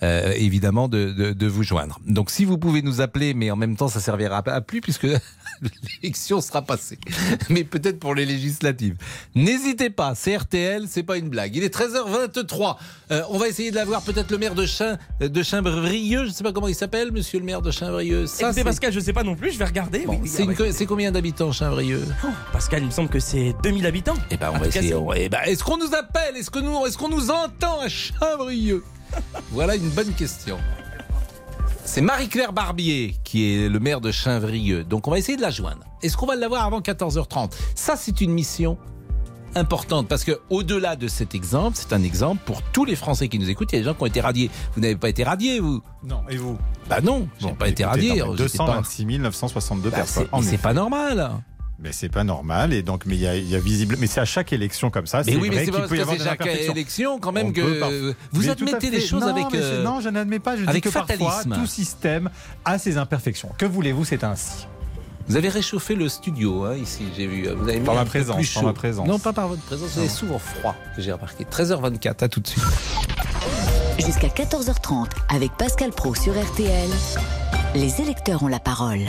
[0.04, 2.00] euh, évidemment, de, de, de vous joindre.
[2.08, 5.08] Donc si vous pouvez nous appeler, mais en même temps ça servira à plus puisque
[6.02, 6.98] l'élection sera passée.
[7.50, 8.96] Mais peut-être pour les législatives.
[9.36, 11.56] N'hésitez pas, c'est RTL, c'est pas une blague.
[11.56, 12.78] Il est 13h23.
[13.12, 16.26] Euh, on va essayer de l'avoir peut-être le maire de Chin, de Chimbrieux.
[16.26, 18.26] Je sais pas comment il s'appelle, monsieur le maire de Chimbrieux.
[18.28, 20.00] Ça, Écoutez, c'est- Pascal, je sais pas non plus, je vais regarder.
[20.06, 20.72] Bon, Oui, oui, c'est une- ouais.
[20.72, 22.04] c'est combien d'habitants Chimbrieux?
[22.24, 24.16] Oh, Pascal, il me semble que c'est 2000 habitants.
[24.32, 24.90] Eh ben, on En va cas, essayer.
[24.90, 26.36] c'est- va- eh ben, est-ce qu'on nous appelle?
[26.38, 28.43] Est-ce que nous, est-ce qu'on nous entend à Chimbrieux?
[29.52, 30.58] Voilà une bonne question.
[31.86, 34.84] C'est Marie-Claire Barbier qui est le maire de Chimbrieux.
[34.84, 35.84] Donc on va essayer de la joindre.
[36.02, 38.78] Est-ce qu'on va l'avoir avant 14h30 Ça, c'est une mission
[39.56, 43.38] importante parce que au-delà de cet exemple, c'est un exemple pour tous les Français qui
[43.38, 43.72] nous écoutent.
[43.74, 44.50] Il y a des gens qui ont été radiés.
[44.74, 45.82] Vous n'avez pas été radiés, vous?
[46.04, 46.58] Non, et vous?
[46.90, 48.10] Bah non, j'ai pas été radié.
[48.22, 50.28] non, mais J'étais pas- 226 962 Bah, personnes.
[50.42, 51.32] c'est- pas normal.
[51.84, 52.72] Mais c'est pas normal.
[52.72, 53.98] Et donc, mais il y a, il y a visible.
[54.00, 55.18] Mais c'est à chaque élection comme ça.
[55.26, 56.72] Mais c'est oui, mais vrai c'est parce peut y que c'est chaque imperfections.
[56.74, 57.98] élection quand même On que parfois-
[58.32, 59.54] vous Mais admettez les choses Non, avec.
[59.54, 60.56] euh, Non, je n'admets pas.
[60.56, 61.54] Je avec dis que parfois, fatalisme.
[61.62, 62.30] tout système
[62.64, 63.50] a ses imperfections.
[63.58, 64.66] Que voulez-vous, c'est ainsi.
[65.28, 67.48] Vous avez réchauffé le studio hein, ici, j'ai vu.
[67.50, 69.08] Vous avez mis Par ma présence, plus par ma présence.
[69.08, 69.90] Non, pas par votre présence.
[69.92, 71.46] Vous avez souvent froid, que j'ai remarqué.
[71.46, 72.64] 13h24, à tout de suite.
[74.00, 76.90] Jusqu'à 14h30 avec Pascal Pro sur RTL.
[77.76, 79.00] Les électeurs ont la parole.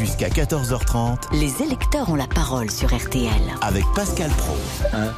[0.00, 3.28] Jusqu'à 14h30 Les électeurs ont la parole sur RTL.
[3.60, 4.56] avec Pascal Pro.
[4.94, 5.12] Hein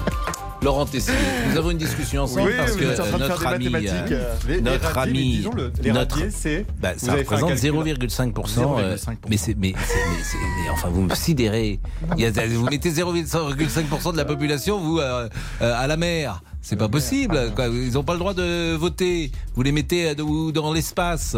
[0.61, 1.15] Laurent Tessier,
[1.51, 2.85] nous avons une discussion ensemble Oui, parce que
[3.19, 7.71] notre ami, euh, Les- notre mais ami, disons-le, les notre, c'est- bah, ça représente calcul.
[7.73, 8.79] 0,5%.
[8.79, 9.29] euh, 0,5%.
[9.29, 11.81] mais c'est, mais, c'est- mais enfin, vous me sidérez.
[12.17, 15.29] Il y a- vous mettez 0,5% de la population, vous, euh,
[15.63, 16.43] euh, à la mer.
[16.61, 17.53] C'est pas possible.
[17.57, 17.67] quoi.
[17.67, 19.33] Ils n'ont pas le droit de voter.
[19.57, 21.37] Vous les mettez euh, dans l'espace.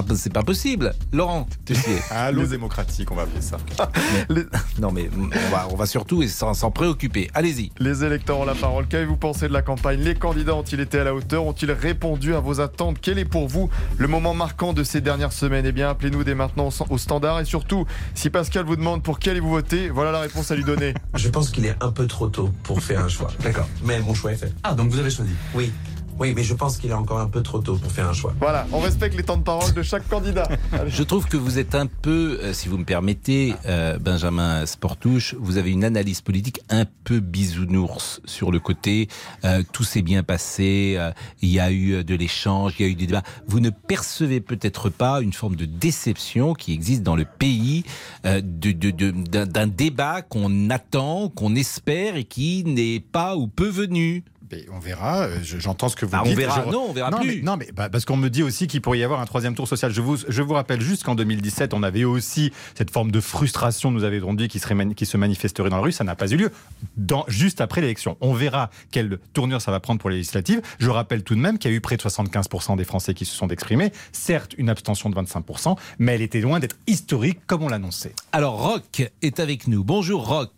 [0.00, 0.92] C'est pas- C'est pas possible.
[1.12, 1.98] Laurent Tessier.
[2.10, 3.58] Allô démocratique, on va appeler ça.
[4.80, 7.30] Non, mais on va, on va surtout s'en s'en préoccuper.
[7.34, 7.70] Allez-y.
[7.78, 8.86] Les électeurs ont la parole.
[8.88, 10.00] Qu'avez-vous pensé de la campagne?
[10.00, 11.44] Les candidats ont-ils été à la hauteur?
[11.44, 12.96] Ont-ils répondu à vos attentes?
[13.00, 15.64] Quel est pour vous le moment marquant de ces dernières semaines?
[15.66, 17.40] Eh bien, appelez-nous dès maintenant au- au standard.
[17.40, 20.64] Et surtout, si Pascal vous demande pour qui allez-vous voter, voilà la réponse à lui
[20.64, 20.94] donner.
[21.14, 23.30] Je pense qu'il est un peu trop tôt pour faire un choix.
[23.42, 23.68] D'accord.
[23.84, 24.52] Mais mon choix est fait.
[24.64, 25.72] Ah, donc vous avez choisi Oui.
[26.18, 28.32] Oui, mais je pense qu'il est encore un peu trop tôt pour faire un choix.
[28.38, 30.48] Voilà, on respecte les temps de parole de chaque candidat.
[30.86, 35.34] Je trouve que vous êtes un peu, euh, si vous me permettez, euh, Benjamin Sportouche,
[35.40, 39.08] vous avez une analyse politique un peu bisounours sur le côté.
[39.44, 41.10] euh, tout s'est bien passé, euh,
[41.42, 43.24] il y a eu de l'échange, il y a eu des débats.
[43.48, 47.82] Vous ne percevez peut-être pas une forme de déception qui existe dans le pays,
[48.24, 53.36] euh, de- de- de- d'un d'un débat qu'on attend, qu'on espère et qui n'est pas
[53.36, 54.22] ou peu venu.
[54.52, 56.36] Mais on verra, euh, je- j'entends ce que vous Ah, on dites.
[56.36, 56.64] verra.
[56.66, 57.36] Je- Non, on verra non, plus.
[57.36, 59.54] Mais, non, mais bah, parce qu'on me dit aussi qu'il pourrait y avoir un troisième
[59.54, 59.90] tour social.
[59.92, 63.90] Je vous, je vous rappelle juste qu'en 2017, on avait aussi cette forme de frustration,
[63.90, 65.92] nous avions dit, qui, serait mani- qui se manifesterait dans la rue.
[65.92, 66.50] Ça n'a pas eu lieu.
[66.96, 68.16] Dans, juste après l'élection.
[68.20, 70.60] On verra quelle tournure ça va prendre pour les législatives.
[70.78, 73.24] Je rappelle tout de même qu'il y a eu près de 75% des Français qui
[73.24, 73.92] se sont exprimés.
[74.12, 78.14] Certes, une abstention de 25%, mais elle était loin d'être historique comme on l'annonçait.
[78.32, 79.84] Alors, Rock est avec nous.
[79.84, 80.04] Bonjour.
[80.04, 80.48] Bonjour,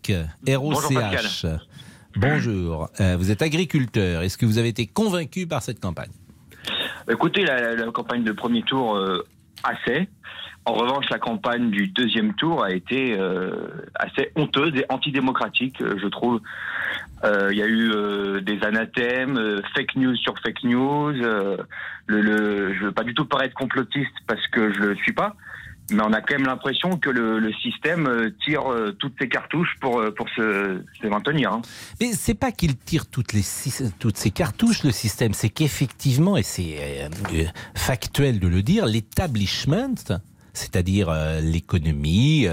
[0.47, 1.57] R-O-C-H.
[2.19, 2.89] Bonjour.
[2.99, 4.23] Euh, vous êtes agriculteur.
[4.23, 6.09] Est-ce que vous avez été convaincu par cette campagne?
[7.09, 9.23] Écoutez, la, campagne de premier tour, euh,
[9.63, 10.09] assez.
[10.65, 16.07] En revanche, la campagne du deuxième tour a été euh, assez honteuse et antidémocratique, je
[16.07, 16.41] trouve.
[17.23, 21.13] Il y a eu des anathèmes, fake news sur fake news.
[21.15, 25.35] je veux pas du tout paraître complotiste parce que je le suis pas,
[25.91, 29.75] mais on a quand même l'impression que le, système euh, tire euh, toutes ses cartouches
[29.79, 31.53] pour euh, pour se, maintenir.
[31.53, 31.61] hein.
[32.01, 33.43] Mais c'est pas qu'il tire toutes, les,
[33.99, 35.33] toutes ces cartouches, le système.
[35.33, 37.09] C'est qu'effectivement, et c'est
[37.75, 39.93] factuel de le dire, l'établissement,
[40.53, 42.47] c'est-à-dire l'économie,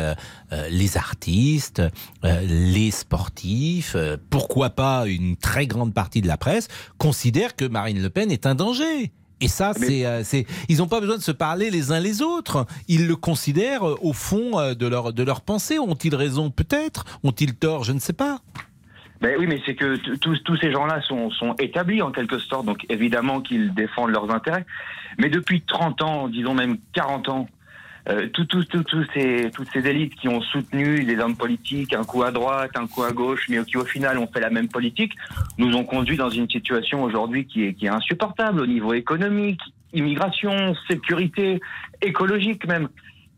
[0.70, 1.82] les artistes,
[2.22, 3.96] les sportifs,
[4.30, 6.68] pourquoi pas une très grande partie de la presse,
[6.98, 9.12] considère que Marine Le Pen est un danger.
[9.40, 12.22] Et ça, c'est, euh, c'est, ils n'ont pas besoin de se parler les uns les
[12.22, 12.66] autres.
[12.88, 15.78] Ils le considèrent euh, au fond euh, de leur de leur pensée.
[15.78, 17.04] Ont-ils raison Peut-être?
[17.24, 17.84] Ont-ils tort?
[17.84, 18.38] Je ne sais pas.
[19.20, 22.84] Ben oui, mais c'est que tous ces gens-là sont, sont établis en quelque sorte, donc
[22.90, 24.66] évidemment qu'ils défendent leurs intérêts.
[25.18, 27.48] Mais depuis 30 ans, disons même 40 ans,
[28.08, 31.94] euh, tout- tout- tout- tout ces, toutes ces élites qui ont soutenu des hommes politiques,
[31.94, 34.50] un coup à droite, un coup à gauche, mais qui au final ont fait la
[34.50, 35.12] même politique,
[35.58, 39.60] nous ont conduit dans une situation aujourd'hui qui est, qui est insupportable au niveau économique,
[39.92, 41.60] immigration, sécurité,
[42.02, 42.88] écologique même.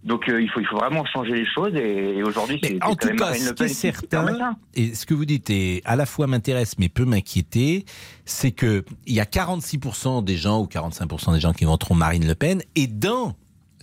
[0.04, 2.94] Donc euh, il, faut, il faut vraiment changer les choses et, et aujourd'hui c'est En
[2.94, 5.96] tout cas, Marine ce Le qui est certain, et ce que vous dites est à
[5.96, 7.84] la fois m'intéresse mais peut m'inquiéter,
[8.24, 12.26] c'est que il y a 46% des gens ou 45% des gens qui voteront Marine
[12.26, 13.34] Le Pen, et dans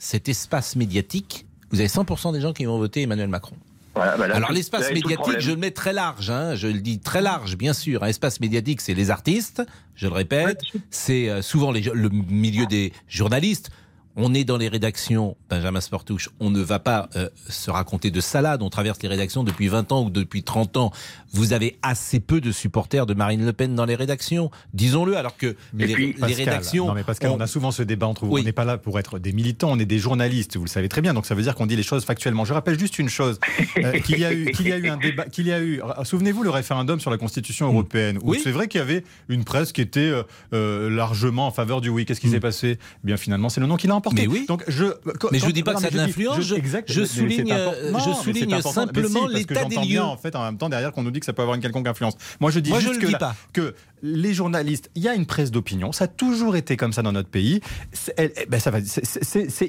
[0.03, 3.55] cet espace médiatique, vous avez 100% des gens qui vont voter Emmanuel Macron.
[3.95, 6.81] Voilà, bah là, Alors l'espace le médiatique, je le mets très large, hein, je le
[6.81, 8.03] dis très large, bien sûr.
[8.03, 9.63] Un espace médiatique, c'est les artistes,
[9.95, 13.69] je le répète, c'est euh, souvent les, le milieu des journalistes.
[14.15, 18.21] On est dans les rédactions, Benjamin Sportouche, on ne va pas euh, se raconter de
[18.21, 20.91] salade, on traverse les rédactions depuis 20 ans ou depuis 30 ans.
[21.31, 25.35] Vous avez assez peu de supporters de Marine Le Pen dans les rédactions, disons-le, alors
[25.35, 26.87] que les, les Pascal, rédactions...
[26.87, 28.37] Non, mais Pascal, on a souvent ce débat entre vous.
[28.37, 30.89] On n'est pas là pour être des militants, on est des journalistes, vous le savez
[30.89, 31.15] très bien.
[31.15, 32.45] Donc ça veut dire qu'on dit les choses factuellement.
[32.45, 33.39] Je rappelle juste une chose
[33.79, 35.81] euh, qu'il y a eu, qu'il y a eu un débat, qu'il y a eu.
[36.03, 38.41] Souvenez-vous le référendum sur la Constitution européenne, où Oui.
[38.43, 40.11] c'est vrai qu'il y avait une presse qui était
[40.53, 42.05] euh, largement en faveur du oui.
[42.05, 42.77] Qu'est-ce qui s'est passé?
[42.79, 44.45] Eh Bien finalement, c'est le non qui l'a Mais oui.
[44.47, 44.85] Donc je.
[45.31, 47.91] Mais je vous dis pas non, que ça je l'influence, je- exact, je souligne, euh,
[47.91, 49.81] Non, je souligne simplement si, l'état des lieux.
[49.83, 51.61] bien, en fait, en même temps derrière qu'on nous dit que ça peut avoir une
[51.61, 52.15] quelconque influence.
[52.39, 53.35] Moi, je dis Moi, je juste le que, dis la- pas.
[53.53, 57.01] que les journalistes, il y a une presse d'opinion, ça a toujours été comme ça
[57.01, 57.61] dans notre pays.
[57.93, 58.59] C'est eh ben,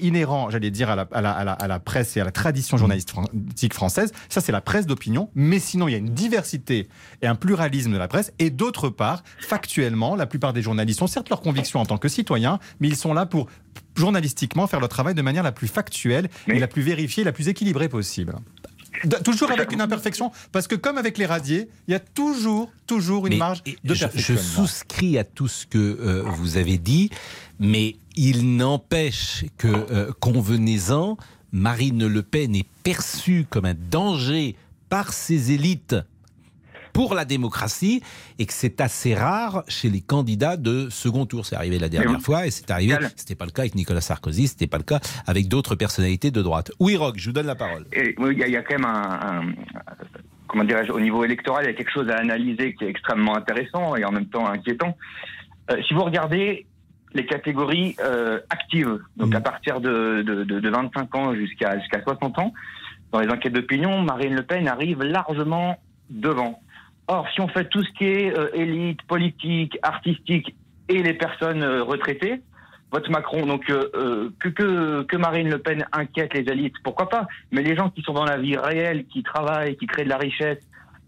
[0.03, 2.33] inhérent, j'allais dire, à la, à, la, à, la, à la presse et à la
[2.33, 4.13] tradition journalistique française.
[4.29, 5.31] Ça, c'est la presse d'opinion.
[5.35, 6.89] Mais sinon, il y a une diversité
[7.23, 8.33] et un pluralisme de la presse.
[8.39, 12.09] Et d'autre part, factuellement, la plupart des journalistes ont certes leurs convictions en tant que
[12.09, 13.47] citoyens, mais ils sont là pour
[13.97, 17.49] journalistiquement faire leur travail de manière la plus factuelle et la plus vérifiée, la plus
[17.49, 18.35] équilibrée possible.
[19.25, 23.27] Toujours avec une imperfection, parce que comme avec les radiers, il y a toujours, toujours
[23.27, 27.11] une Mais marge de je, je souscris à tout ce que euh, vous avez dit,
[27.59, 31.17] mais il n'empêche que, euh, convenez-en,
[31.53, 34.57] Marine Le Pen est perçue comme un danger
[34.89, 35.97] par ses élites
[36.95, 38.03] pour la démocratie
[38.39, 41.45] et que c'est assez rare chez les candidats de second tour.
[41.45, 42.23] C'est arrivé la dernière oui.
[42.23, 42.97] fois et c'est arrivé.
[43.17, 46.41] C'était pas le cas avec Nicolas Sarkozy, c'était pas le cas avec d'autres personnalités de
[46.41, 46.73] droite.
[46.81, 47.85] Oui, Rock, je vous donne la parole.
[48.19, 49.55] Oui, Il y, y a quand même un, un-
[50.47, 53.37] comment dirais-je, au niveau électoral, il y a quelque chose à analyser qui est extrêmement
[53.37, 54.97] intéressant et en même temps inquiétant.
[55.71, 56.67] Euh, si vous regardez
[57.13, 62.03] les catégories euh, actives, donc à partir de, de, de- de 25 ans jusqu'à jusqu'à
[62.03, 62.53] 60 ans,
[63.13, 65.77] dans les enquêtes d'opinion, Marine Le Pen arrive largement
[66.11, 66.61] devant.
[67.07, 70.55] Or, si on fait tout ce qui est euh, élite, politique, artistique
[70.89, 72.41] et les personnes euh, retraitées,
[72.91, 73.47] vote Macron.
[73.47, 77.27] Donc euh, que, que, que Marine Le Pen inquiète les élites, pourquoi pas?
[77.51, 80.19] Mais les gens qui sont dans la vie réelle, qui travaillent, qui créent de la
[80.19, 80.59] richesse,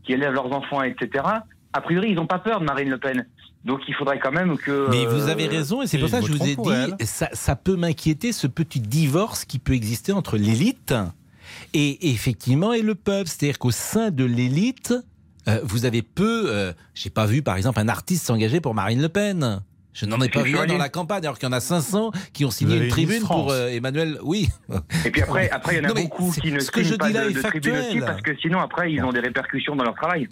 [0.04, 1.24] qui élèvent leurs enfants, etc.,
[1.72, 3.26] a priori, ils n'ont pas peur de Marine Le Pen.
[3.64, 4.88] Donc il faudrait quand même que...
[4.90, 7.56] Mais vous avez raison, et c'est pour ça que je vous ai dit, ça, ça
[7.56, 10.94] peut m'inquiéter, ce petit divorce qui peut exister entre l'élite
[11.74, 13.28] et effectivement et le peuple.
[13.28, 14.94] C'est-à-dire qu'au sein de l'élite,
[15.48, 16.44] euh, vous avez peu.
[16.48, 19.62] Euh, J'ai pas vu, par exemple, un artiste s'engager pour Marine Le Pen.
[19.92, 22.10] Je n'en ai pas vu un dans la campagne, alors qu'il y en a 500
[22.34, 24.18] qui ont signé une une tribune pour euh, Emmanuel.
[24.22, 24.48] Oui.
[25.06, 26.88] Et puis après, après il y en a Non, beaucoup qui ne ce que je
[26.88, 28.04] signent pas dis là de, est de tribune aussi factuel.
[28.04, 30.28] parce que sinon après ils ont des répercussions dans leur travail.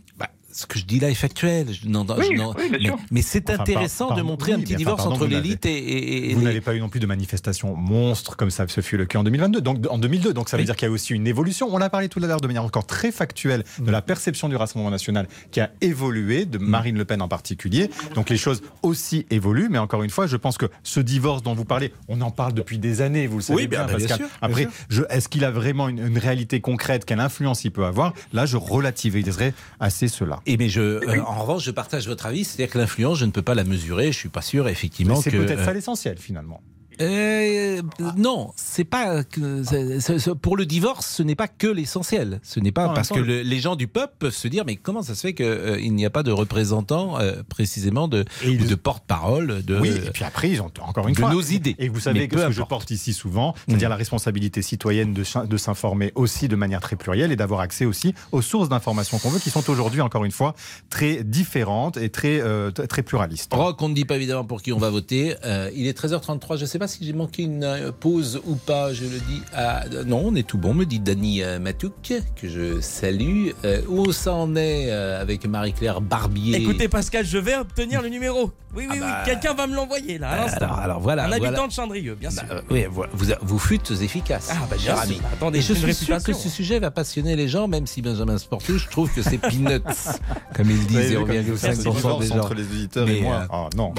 [0.56, 1.66] Ce que je dis là est factuel.
[1.72, 4.52] Je- non, non, Oui, je- non, oui, bien mais c'est Enfin, intéressant par- de montrer
[4.52, 6.80] oui, un petit divorce pardon, entre l'élite et, et- et Vous les- n'avez pas eu
[6.80, 9.60] non plus de manifestations monstres comme ça ce fut le cas en 2022.
[9.60, 11.68] Donc en 2002, donc ça veut dire qu'il y a aussi une évolution.
[11.72, 14.54] On a parlé tout à l'heure de manière encore très factuelle de la perception du
[14.56, 17.90] Rassemblement national qui a évolué, de Marine Le Pen en particulier.
[18.14, 21.54] Donc les choses aussi évoluent, mais encore une fois, je pense que ce divorce dont
[21.54, 23.98] vous parlez, on en parle depuis des années, vous le savez Oui, bien, bah, bah,
[23.98, 27.70] bien sûr, Après, je- est-ce qu'il a vraiment une, une réalité concrète, quelle influence il
[27.72, 28.12] peut avoir?
[28.32, 30.40] Là, je relativiserai assez cela.
[30.46, 33.30] Et mais je, euh, en revanche, je partage votre avis, c'est-à-dire que l'influence, je ne
[33.30, 34.12] peux pas la mesurer.
[34.12, 35.38] Je suis pas sûr, effectivement, c'est que.
[35.38, 36.60] peut-être euh, ça l'essentiel finalement.
[37.00, 37.82] Euh,
[38.16, 42.40] non, c'est pas que pour le divorce, ce n'est pas que l'essentiel.
[42.42, 44.76] Ce n'est pas Non, parce que le- les gens du peuple peuvent se dire mais
[44.76, 48.74] comment ça se fait qu'il n'y a pas de représentant euh, précisément de ou de
[48.74, 51.30] porte-parole de Oui, et puis après, ils ont encore une de fois.
[51.30, 51.76] nos idées.
[51.78, 55.24] Et vous savez que ce que je porte ici souvent, c'est-à-dire la responsabilité citoyenne de,
[55.46, 59.30] de s'informer aussi de manière très plurielle et d'avoir accès aussi aux sources d'informations qu'on
[59.30, 60.54] veut, qui sont aujourd'hui, encore une fois,
[60.90, 63.52] très différentes et très, euh, très pluralistes.
[63.54, 65.34] Rock, on ne dit pas évidemment pour qui on va voter.
[65.44, 66.56] Euh, il est 13h33.
[66.56, 68.92] Je ne sais pas si j'ai manqué une euh, pause ou pas.
[68.92, 69.42] Je le dis.
[69.54, 69.84] à...
[70.06, 71.92] non, on est tout bon, me dit Dany euh, Matouk,
[72.36, 73.48] que je salue.
[73.64, 76.56] Euh, où ça en est euh, avec Marie-Claire Barbier?
[76.56, 78.52] Écoutez Pascal, je vais obtenir le numéro.
[78.76, 80.30] Oui, oui, bah, oui, quelqu'un va me l'envoyer là.
[80.30, 80.56] à euh, l'instant.
[80.64, 81.66] alors- alors voilà, Un habitant voilà.
[81.68, 82.42] de Chandrieux, bien sûr.
[82.50, 85.04] Euh, oui, voilà, vous, vous fûtes efficace, Ah, bah, bien cher sûr.
[85.04, 85.20] ami.
[85.32, 88.36] Attendez, Et je suis sûr que ce sujet va passionner les gens, même si Benjamin
[88.36, 89.78] Sportouche trouve que c'est peanuts,
[90.56, 92.38] comme il dit, Vous avez vu comme il faut faire ce 0,5% divorce des gens.
[92.40, 93.36] entre les auditeurs et Mais, moi.
[93.42, 93.94] euh, Ah, non.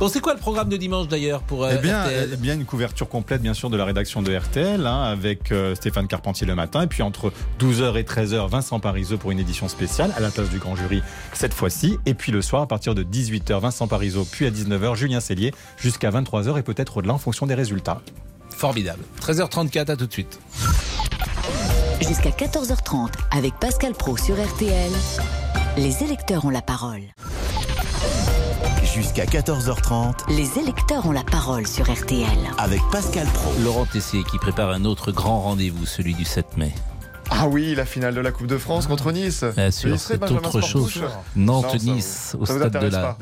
[0.00, 2.54] Bon, c'est quoi le programme de dimanche d'ailleurs pour euh, Eh bien, RTL eh bien,
[2.54, 6.46] une couverture complète, bien sûr, de la rédaction de RTL, hein, avec euh, Stéphane Carpentier
[6.46, 6.82] le matin.
[6.82, 10.50] Et puis, entre 12h et 13h, Vincent Parisot pour une édition spéciale, à la place
[10.50, 11.02] du grand jury
[11.32, 11.98] cette fois-ci.
[12.06, 15.52] Et puis, le soir, à partir de 18h, Vincent Parisot, puis à 19h, Julien Cellier,
[15.76, 18.00] jusqu'à 23h et peut-être au-delà en fonction des résultats.
[18.50, 19.02] Formidable.
[19.20, 20.38] 13h34, à tout de suite.
[22.00, 24.92] Jusqu'à 14h30 avec Pascal Pro sur RTL.
[25.76, 27.02] Les électeurs ont la parole.
[28.94, 32.26] Jusqu'à 14h30 Les électeurs ont la parole sur RTL.
[32.58, 33.52] avec Pascal Pro.
[33.62, 36.72] Laurent Tessier qui prépare un autre grand rendez-vous, celui du 7 mai.
[37.30, 39.44] Ah oui, la finale de la Coupe de France contre Nice.
[39.56, 40.90] Bien sûr, c'est Benjamin autre chose.
[40.90, 43.16] Sportouche Nantes, Non, ça Nice, vous- au ça vous stade de la-.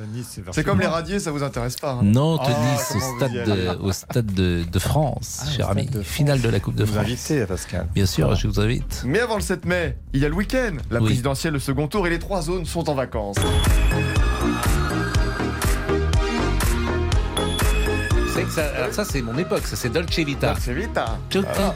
[0.50, 1.92] C'est comme les radiers, ça vous intéresse pas.
[1.92, 5.70] hein Nantes, Ah, Nice, au vous stade, de, au stade de, de France, Ah, cher
[5.70, 5.86] ami.
[5.86, 7.04] de Finale de la Coupe de Vous France.
[7.06, 7.86] invitez, Pascal.
[7.94, 9.02] Bien sûr, je vous invite.
[9.06, 11.06] Mais avant le 7 mai, il y a le week-end, la Oui.
[11.06, 13.36] présidentielle, le second tour et les trois zones sont en vacances.
[18.54, 20.52] Ça, alors ça, c'est mon époque, ça c'est Dolce Vita.
[20.52, 21.18] Dolce Vita.
[21.30, 21.74] Dolce Ah.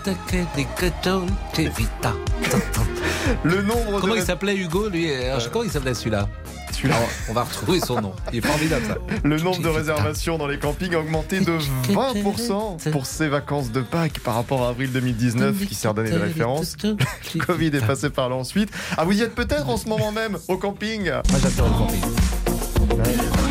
[1.55, 2.15] Vita.
[3.45, 6.29] Le nombre Comment de il s'appelait Hugo lui alors, Comment il s'appelait celui-là
[6.73, 6.97] Celui-là.
[6.97, 8.13] Alors, On va retrouver son nom.
[8.33, 8.97] Il est formidable ça.
[9.25, 11.59] Le nombre de réservations dans les campings a augmenté de
[11.89, 16.19] 20% pour ces vacances de Pâques par rapport à avril 2019 qui sert d'année de
[16.19, 16.77] référence.
[16.85, 18.71] Le Covid est passé par là ensuite.
[18.97, 23.46] Ah, vous y êtes peut-être en ce moment même au camping Moi j'adore le camping.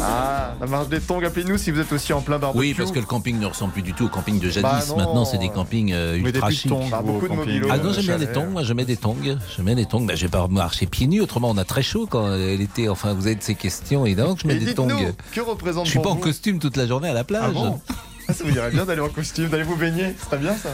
[0.00, 2.58] Ah, la marche des tongs, appelez-nous si vous êtes aussi en plein barbecue.
[2.60, 4.62] Oui, parce que le camping ne ressemble plus du tout au camping de jadis.
[4.62, 4.94] Bah.
[4.96, 6.70] Maintenant, c'est des campings euh, ultra plus de chic.
[6.70, 7.68] tongs, Bah, vous, beaucoup au de mobilos.
[7.70, 8.46] Ah Euh, non, j'aime bien les tongs.
[8.50, 9.16] Moi, je mets des tongs.
[9.56, 10.04] Je mets des tongs.
[10.06, 11.20] Ben, je vais pas marcher pieds nus.
[11.20, 12.88] Autrement, on a très chaud quand elle était.
[12.88, 14.06] Enfin, vous avez de ces questions.
[14.06, 14.88] Évidemment que je mets Et des tongs.
[15.32, 17.44] que représente Je suis pas en vous costume toute la journée à la plage.
[17.48, 17.80] Ah bon?
[18.28, 20.70] Ah, Ça vous dirait bien d'aller en costume, d'aller vous baigner, ce serait bien ça.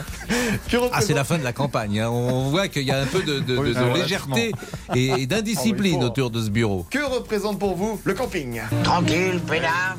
[0.69, 1.99] Que Ah, c'est la fin de la campagne.
[2.01, 2.09] hein.
[2.09, 4.51] On voit qu'il y a un peu de, de- Oui, de- de ah, légèreté
[4.93, 6.85] et, et d'indiscipline Ah faut- autour de ce bureau.
[6.89, 9.97] Que représente pour vous le camping Tranquille, peinard.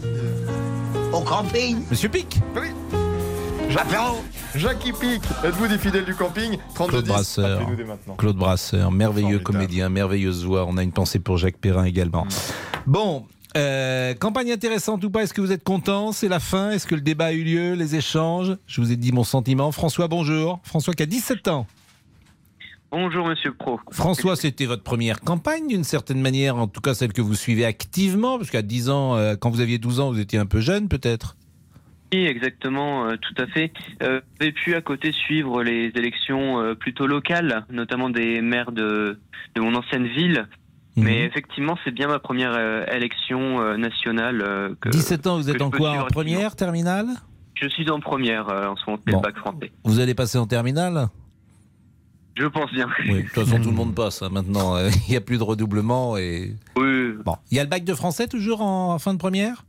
[1.12, 2.68] Au camping Monsieur Pic Oui.
[3.68, 7.60] Je Jackie Pic, êtes-vous des fidèles du camping 32 Claude 10, Brasseur.
[8.16, 10.64] Claude Brasseur, merveilleux comédien, merveilleuse voix.
[10.68, 12.24] On a une pensée pour Jacques Perrin également.
[12.24, 12.28] Mm.
[12.86, 16.12] Bon, euh, campagne intéressante ou pas Est-ce que vous êtes content?
[16.12, 16.70] C'est la fin?
[16.70, 17.74] Est-ce que le débat a eu lieu?
[17.74, 18.56] Les échanges?
[18.66, 19.72] Je vous ai dit mon sentiment.
[19.72, 20.60] François, bonjour.
[20.62, 21.66] François qui a 17 ans.
[22.90, 23.80] Bonjour Monsieur Pro.
[23.90, 27.64] François, c'était votre première campagne d'une certaine manière, en tout cas celle que vous suivez
[27.64, 30.60] activement, parce qu'à 10 ans, euh, quand vous aviez 12 ans, vous étiez un peu
[30.60, 31.36] jeune peut-être?
[32.14, 33.72] Oui, exactement, euh, tout à fait.
[34.02, 39.18] Euh, J'ai pu à côté suivre les élections plutôt locales, notamment des maires de,
[39.56, 40.46] de mon ancienne ville.
[40.96, 41.04] Mhm.
[41.04, 44.42] Mais effectivement, c'est bien ma première euh, élection euh, nationale.
[44.42, 47.06] euh, que, 17 ans, vous êtes en quoi En première, terminale?
[47.54, 49.16] Je suis en première en ce moment, Bon.
[49.16, 49.72] le bac français.
[49.84, 51.08] Vous allez passer en terminale?
[52.36, 52.86] Je pense bien.
[53.08, 54.76] Oui, de toute façon, tout le monde passe hein, maintenant.
[54.78, 56.18] Il n'y a plus de redoublement.
[56.18, 56.54] Et...
[56.76, 57.12] Oui.
[57.24, 57.36] Bon.
[57.50, 59.64] Il y a le bac de français toujours en fin de première?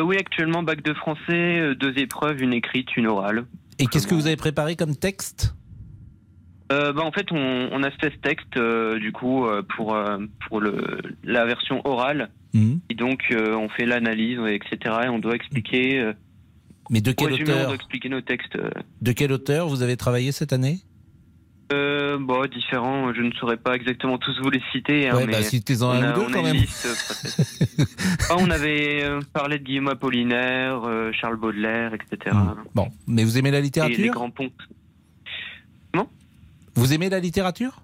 [0.00, 3.46] Oui, actuellement, bac de français, deux épreuves, une écrite, une orale.
[3.80, 5.54] Et qu'est-ce que vous avez préparé comme texte?
[6.70, 9.96] Euh, bah, en fait, on, on a fait ce texte euh, du coup euh, pour
[10.46, 12.30] pour le la version orale.
[12.54, 12.80] Mhm.
[12.90, 14.96] Et donc, on fait l'analyse, etc.
[15.04, 16.12] Et on doit expliquer.
[16.90, 18.58] Mais de quel on auteur doit expliquer nos textes.
[19.02, 20.78] De quel auteur vous avez travaillé cette année?
[21.70, 23.12] Euh, bon, différents.
[23.12, 25.08] Je ne saurais pas exactement tous vous les citer.
[25.08, 26.56] hein, Ouais, mais bah, citez-en un ou deux, quand même.
[26.56, 26.88] liste,
[28.30, 29.04] ah, on avait
[29.34, 32.34] parlé de Guillaume Apollinaire, euh, Charles Baudelaire, etc.
[32.74, 34.50] Bon, mais vous aimez la Et les littérature grands ponts.
[36.78, 37.82] Vous aimez la littérature?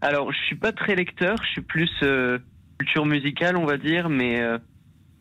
[0.00, 2.38] Alors, je suis pas très lecteur, je suis plus euh,
[2.78, 4.58] culture musicale, on va dire, mais euh,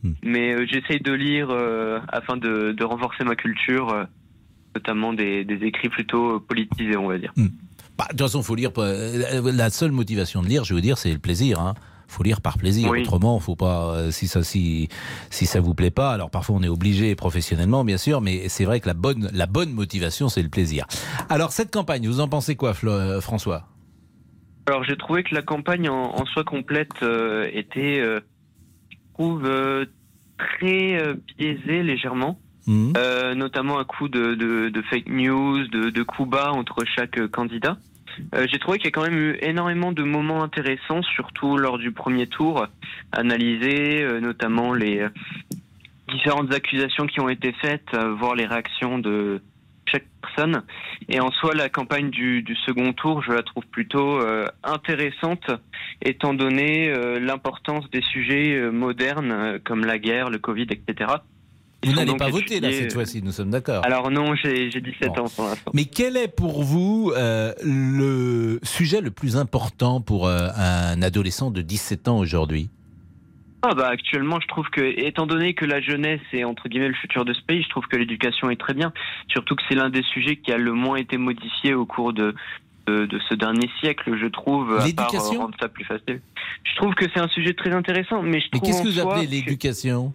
[0.03, 0.15] Hmm.
[0.21, 4.05] mais euh, j'essaye de lire euh, afin de, de renforcer ma culture,
[4.75, 7.31] notamment des, des écrits plutôt politisés, on va dire.
[7.97, 8.71] Bah, De toute façon, faut lire.
[8.77, 11.61] La seule motivation de lire, je veux dire, c'est le plaisir.
[11.61, 11.75] Hein.
[12.07, 12.91] Faut lire par plaisir.
[12.91, 13.01] Oui.
[13.01, 13.95] Autrement, faut pas.
[13.95, 14.89] euh, Si ça, si,
[15.29, 18.65] si ça vous plaît pas, alors parfois on est obligé professionnellement, bien sûr, mais c'est
[18.65, 20.85] vrai que la bonne, la bonne motivation, c'est le plaisir.
[21.29, 23.67] Alors cette campagne, vous en pensez quoi, Flo- euh, François?
[24.67, 28.21] Alors, j'ai trouvé que la campagne en, en soi complète euh, était, euh,
[28.89, 29.85] je trouve, euh,
[30.37, 30.97] très
[31.37, 32.39] biaisée légèrement.
[32.95, 37.27] Euh, notamment à coup de, de, de fake news, de, de coups bas entre chaque
[37.27, 37.77] candidat.
[38.35, 41.77] Euh, J'ai trouvé qu'il y a quand même eu énormément de moments intéressants, surtout lors
[41.77, 42.67] du premier tour,
[43.11, 45.09] analysés, euh, notamment les euh,
[46.09, 49.41] différentes accusations qui ont été faites, euh, voir les réactions de
[49.85, 50.63] chaque personne.
[51.09, 54.21] Et en soi, la campagne du, second tour, je la trouve plutôt
[54.63, 55.45] intéressante,
[56.01, 61.15] étant donné l'importance des sujets modernes comme la guerre, le Covid, etc.
[61.83, 63.85] Vous n'allez pas voter là cette euh, fois-ci, nous sommes d'accord.
[63.85, 65.71] Alors non, j'ai j'ai 17 ans pour l'instant.
[65.73, 71.51] Mais quel est pour vous euh, le sujet le plus important pour euh, un adolescent
[71.51, 72.69] de 17 ans aujourd'hui?
[73.65, 76.95] Ah bah actuellement, je trouve que, étant donné que la jeunesse est entre guillemets le
[76.95, 78.91] futur de ce pays, je trouve que l'éducation est très bien.
[79.29, 82.35] Surtout que c'est l'un des sujets qui a le moins été modifié au cours de
[82.87, 84.75] de, de ce dernier siècle, je trouve.
[84.75, 85.35] part, L'éducation?
[85.35, 86.21] euh, rendre ça plus facile.
[86.63, 88.69] Je trouve que c'est un sujet très intéressant, mais je Mais trouve.
[88.69, 90.13] qu'est-ce en que vous appelez l'éducation?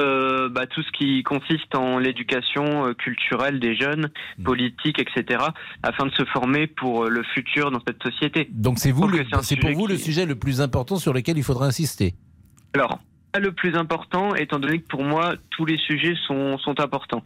[0.00, 4.44] Euh, bah, tout ce qui consiste en l'éducation euh, culturelle des jeunes, Hmm.
[4.44, 5.44] politique, etc.,
[5.82, 8.48] afin de se former pour euh, le futur dans cette société.
[8.50, 9.10] Donc c'est vous,
[9.42, 12.14] c'est pour vous le sujet le plus important sur lequel il faudra insister.
[12.74, 13.00] Alors,
[13.38, 17.22] le plus important, étant donné que pour moi, tous les sujets sont, sont importants.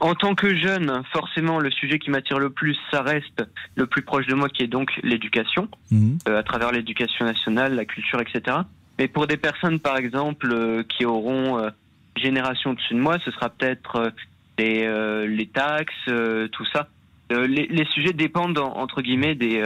[0.00, 3.44] En tant que jeune, forcément, le sujet qui m'attire le plus, ça reste
[3.76, 7.84] le plus proche de moi, qui est donc l'éducation, euh, à travers l'éducation nationale, la
[7.84, 8.58] culture, etc.
[8.98, 11.70] Mais pour des personnes, par exemple, euh, qui auront euh,
[12.16, 14.10] génération au-dessus de moi, ce sera peut-être euh,
[14.58, 16.88] les, euh, les taxes, euh, tout ça.
[17.30, 19.62] Les, les sujets dépendent, en- entre guillemets, des,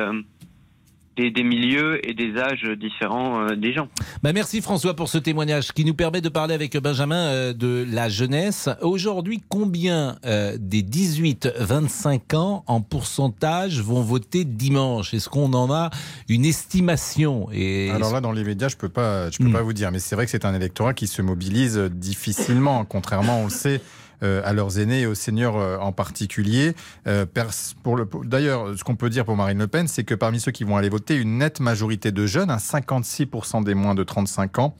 [1.16, 3.88] des, des milieux et des âges différents euh, des gens.
[4.22, 7.86] Bah merci François pour ce témoignage qui nous permet de parler avec Benjamin euh, de
[7.90, 8.68] la jeunesse.
[8.82, 15.14] Aujourd'hui, combien euh, des 18-25 ans en pourcentage vont voter dimanche?
[15.14, 15.90] Est-ce qu'on en a
[16.28, 17.48] une estimation?
[17.52, 19.52] Et Alors là, dans les médias, je peux pas, je peux Hmm.
[19.52, 23.40] pas vous dire, mais c'est vrai que c'est un électorat qui se mobilise difficilement, contrairement,
[23.40, 23.80] on le sait.
[24.22, 26.74] Euh, à leurs aînés et aux seniors euh, en particulier.
[27.06, 27.26] Euh,
[27.82, 30.52] pour pour- D'ailleurs, ce qu'on peut dire pour Marine Le Pen, c'est que parmi ceux
[30.52, 34.58] qui vont aller voter, une nette majorité de jeunes, hein, 56% des moins de 35
[34.58, 34.76] ans,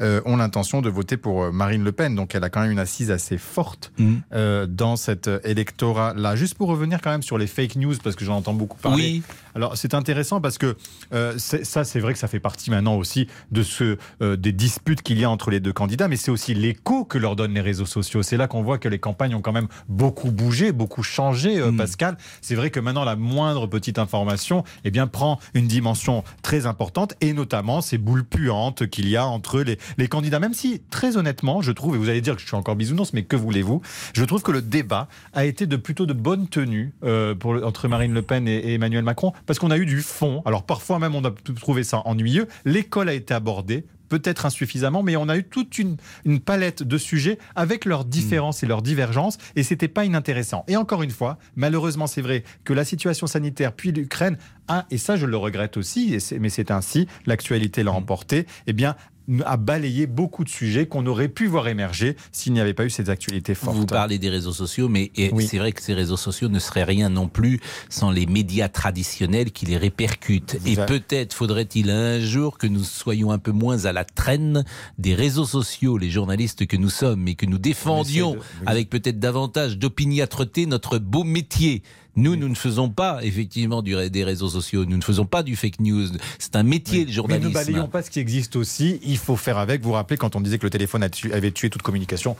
[0.00, 2.14] euh, ont l'intention de voter pour euh, Marine Le Pen.
[2.14, 3.92] Donc elle a quand même une assise assez forte
[4.32, 6.36] euh, dans cet électorat-là.
[6.36, 9.02] Juste pour revenir quand même sur les fake news, parce que j'en entends beaucoup parler.
[9.02, 9.22] Oui.
[9.54, 10.76] Alors c'est intéressant parce que
[11.14, 15.18] euh, ça, c'est vrai que ça fait partie maintenant aussi de ce, des disputes qu'il
[15.18, 17.86] y a entre les deux candidats, mais c'est aussi l'écho que leur donnent les réseaux
[17.86, 18.22] sociaux.
[18.22, 21.72] C'est là qu'on voit que les campagnes ont quand même beaucoup bougé, beaucoup changé, euh,
[21.72, 22.16] Pascal.
[22.40, 27.14] C'est vrai que maintenant, la moindre petite information eh bien, prend une dimension très importante,
[27.20, 30.40] et notamment ces boules puantes qu'il y a entre les, les candidats.
[30.40, 33.12] Même si, très honnêtement, je trouve, et vous allez dire que je suis encore bisounours,
[33.12, 33.82] mais que voulez-vous,
[34.14, 37.88] je trouve que le débat a été de plutôt de bonne tenue euh, pour entre
[37.88, 40.42] Marine Le Pen et, et Emmanuel Macron, parce qu'on a eu du fond.
[40.44, 42.46] Alors parfois même, on a pu trouver ça ennuyeux.
[42.64, 46.98] L'école a été abordée peut-être insuffisamment, mais on a eu toute une, une palette de
[46.98, 50.64] sujets avec leurs différences et leurs divergences, et c'était pas inintéressant.
[50.68, 54.98] Et encore une fois, malheureusement, c'est vrai que la situation sanitaire puis l'Ukraine a, et
[54.98, 58.96] ça je le regrette aussi, et mais c'est ainsi, l'actualité l'a emporté, eh bien
[59.44, 62.90] a balayé beaucoup de sujets qu'on aurait pu voir émerger s'il n'y avait pas eu
[62.90, 63.76] ces actualités fortes.
[63.76, 65.10] Vous parlez des réseaux sociaux, mais
[65.40, 69.50] c'est vrai que ces réseaux sociaux ne seraient rien non plus sans les médias traditionnels
[69.52, 70.58] qui les répercutent.
[70.66, 74.64] Et peut-être faudrait-il un jour que nous soyons un peu moins à la traîne
[74.98, 78.42] des réseaux sociaux, les journalistes que nous sommes, et que nous défendions de- oui.
[78.66, 81.82] avec peut-être davantage d'opiniâtreté notre beau métier.
[82.16, 85.54] Nous, nous ne faisons pas effectivement du, des réseaux sociaux, nous ne faisons pas du
[85.54, 86.08] fake news.
[86.38, 87.48] C'est un métier, le Mais journalisme.
[87.48, 89.00] ne balayons pas ce qui existe aussi.
[89.04, 89.82] Il faut faire avec.
[89.82, 92.36] Vous vous rappelez quand on disait que le téléphone avait tué toute communication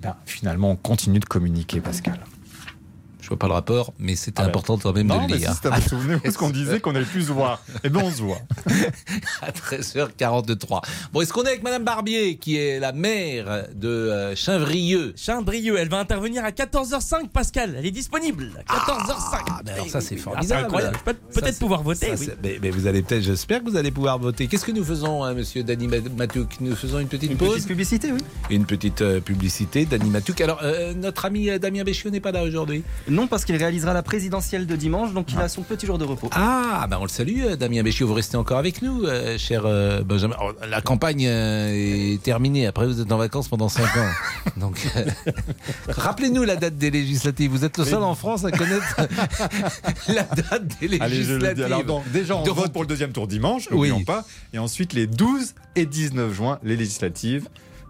[0.00, 2.18] ben, Finalement, on continue de communiquer, Pascal.
[3.28, 4.48] Je vois pas le rapport, mais c'était Ah ben.
[4.48, 5.52] important quand même non, de le lire.
[5.52, 7.90] si, ça, vous vous souvenez où est-ce qu'on disait qu'on allait plus se voir Eh
[7.90, 8.38] bien, on se voit.
[9.42, 10.80] à 13h43.
[11.12, 15.76] Bon, est-ce qu'on est avec Madame Barbier, qui est la mère de euh, Chainvrieux Chainvrieux,
[15.78, 17.74] elle va intervenir à 14h05, Pascal.
[17.78, 18.50] Elle est disponible.
[18.66, 19.38] 14h05.
[19.50, 20.64] Ah, alors ça, c'est Ah, formidable.
[20.64, 20.98] incroyable.
[21.04, 22.26] Peut- Peut-être pouvoir voter, ça, oui.
[22.30, 24.46] c'est- mais, mais vous allez peut-être, j'espère que vous allez pouvoir voter.
[24.46, 26.60] Qu'est-ce que nous faisons, hein, monsieur Dany Matouk?
[26.60, 28.20] Nous faisons une petite Une pause petite publicité, oui.
[28.48, 30.40] Une petite euh, publicité, Dany Matouk.
[30.40, 34.02] Alors, euh, notre ami Damien Béchiot n'est pas là aujourd'hui Non, parce qu'il réalisera la
[34.02, 36.28] présidentielle de dimanche, donc il a son petit jour de repos.
[36.32, 38.06] Ah, ben on le salue, euh, Damien Béchiot.
[38.06, 40.36] Vous restez encore avec nous, euh, cher euh, Benjamin.
[40.42, 42.66] Oh, la campagne euh, est terminée.
[42.66, 44.10] Après, vous êtes en vacances pendant 5 ans.
[44.56, 45.04] Donc, euh,
[45.88, 47.50] rappelez-nous la date des législatives.
[47.50, 48.96] Vous êtes le seul en France à connaître
[50.08, 51.44] la date des Allez, je le dis.
[51.44, 51.64] législatives.
[51.64, 54.04] Alors, donc, déjà, on vote pour le deuxième tour dimanche, n'oublions Oui.
[54.04, 54.24] pas.
[54.52, 57.48] Et ensuite, les 12 et 19 juin, les législatives,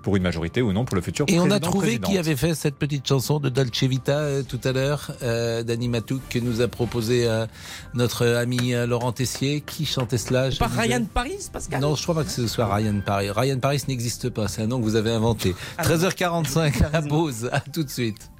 [0.08, 2.10] pour une majorité ou non pour le futur Et on a trouvé présidente.
[2.10, 5.90] qui avait fait cette petite chanson de Dolce Vita euh, tout à l'heure, euh, d'Annie
[5.90, 7.46] Matouk, que nous a proposé euh,
[7.92, 9.60] notre ami euh, Laurent Tessier.
[9.60, 11.82] Qui chantait cela je Pas Ryan Paris, Pascal?
[11.82, 13.30] Non, je crois pas que ce soit Ryan Paris.
[13.30, 15.54] Ryan Paris n'existe pas, c'est un nom que vous avez inventé.
[15.82, 18.30] 13h45, la pause, à tout de suite.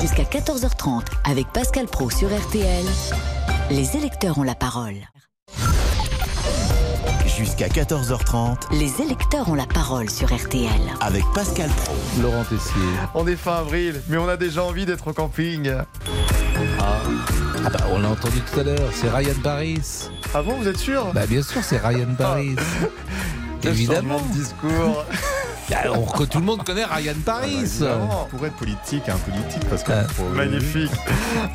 [0.00, 2.84] Jusqu'à 14h30 avec Pascal Pro sur RTL.
[3.72, 4.94] Les électeurs ont la parole.
[7.36, 10.70] Jusqu'à 14h30 Les électeurs ont la parole sur RTL.
[11.00, 11.94] avec Pascal Pro.
[12.22, 12.72] Laurent Tessier.
[13.14, 15.68] On est fin avril, mais on a déjà envie d'être au camping.
[16.78, 17.00] Ah,
[17.66, 19.80] Ah bah, on l'a entendu tout à l'heure, c'est Ryan Paris.
[20.34, 21.06] Ah bon, vous êtes sûr?
[21.14, 22.54] Bah bien sûr, c'est Ryan Paris.
[23.60, 24.18] Quel Évidemment.
[24.18, 25.04] changement de discours.
[25.70, 27.56] Bah, on- tout le monde connaît Ryan Paris.
[27.62, 28.26] évidemment.
[28.30, 29.92] Pour être politique, un politique, parce que.
[30.34, 30.90] Magnifique.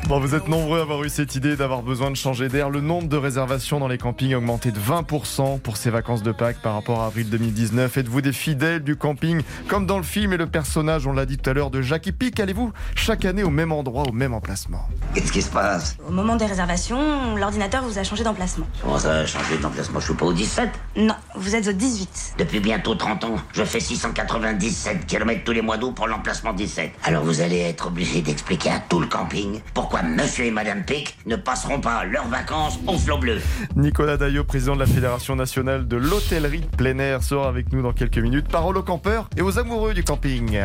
[0.08, 2.68] Bon, vous êtes nombreux à avoir eu cette idée d'avoir besoin de changer d'air.
[2.68, 6.32] Le nombre de réservations dans les campings a augmenté de 20% pour ces vacances de
[6.32, 7.96] Pâques par rapport à avril 2019.
[7.96, 11.38] Êtes-vous des fidèles du camping Comme dans le film et le personnage, on l'a dit
[11.38, 14.86] tout à l'heure, de Jackie Pic, allez-vous chaque année au même endroit, au même emplacement?
[15.14, 15.96] Qu'est-ce qui se passe?
[16.06, 18.66] Au moment des réservations, l'ordinateur vous a changé d'emplacement.
[18.82, 20.00] Comment ça a changé d'emplacement?
[20.00, 22.34] Je suis pas au 17 Non, vous êtes au 18.
[22.38, 26.92] Depuis bientôt 30 ans, je fais 697 km tous les mois d'août pour l'emplacement 17.
[27.04, 31.18] Alors vous allez être obligé d'expliquer à tout le camping pourquoi monsieur et madame Pic
[31.26, 33.40] ne passeront pas leurs vacances au flot bleu.
[33.76, 37.82] Nicolas Daillot, président de la Fédération nationale de l'hôtellerie de plein air, sera avec nous
[37.82, 38.48] dans quelques minutes.
[38.48, 40.60] Parole aux campeurs et aux amoureux du camping.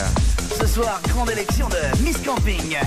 [0.57, 2.77] Ce soir, grande élection de Miss Camping.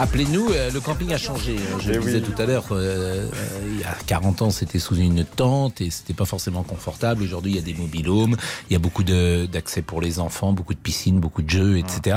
[0.00, 1.56] Appelez-nous, euh, le camping a changé.
[1.56, 1.78] hein.
[1.80, 2.22] Je Eh le disais oui.
[2.22, 3.30] tout à l'heure, euh, euh,
[3.68, 7.22] il y a 40 ans, c'était sous une tente et c'était pas forcément confortable.
[7.24, 8.36] Aujourd'hui, il y a des mobilhomes,
[8.70, 12.16] il y a beaucoup d'accès pour les enfants, beaucoup de piscines, beaucoup de jeux, etc.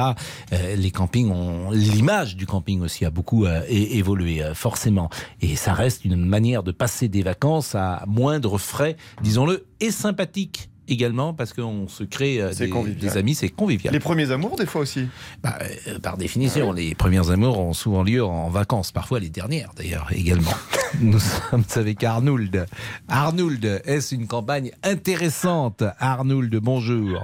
[0.53, 5.09] Euh, les campings ont l'image du camping aussi a beaucoup euh, évolué euh, forcément.
[5.41, 10.69] Et ça reste une manière de passer des vacances à moindre frais, disons-le, et sympathique
[10.91, 13.93] également parce qu'on se crée euh, des, amis, c'est convivial.
[13.93, 15.07] Les premiers amours, des fois aussi
[15.41, 19.71] Bah, euh, par définition, les premières amours ont souvent lieu en vacances, parfois les dernières
[19.75, 20.53] d'ailleurs également.
[21.01, 22.65] Nous sommes avec Arnould.
[23.07, 25.83] Arnould, est-ce une campagne intéressante?
[25.99, 27.23] Arnould, bonjour.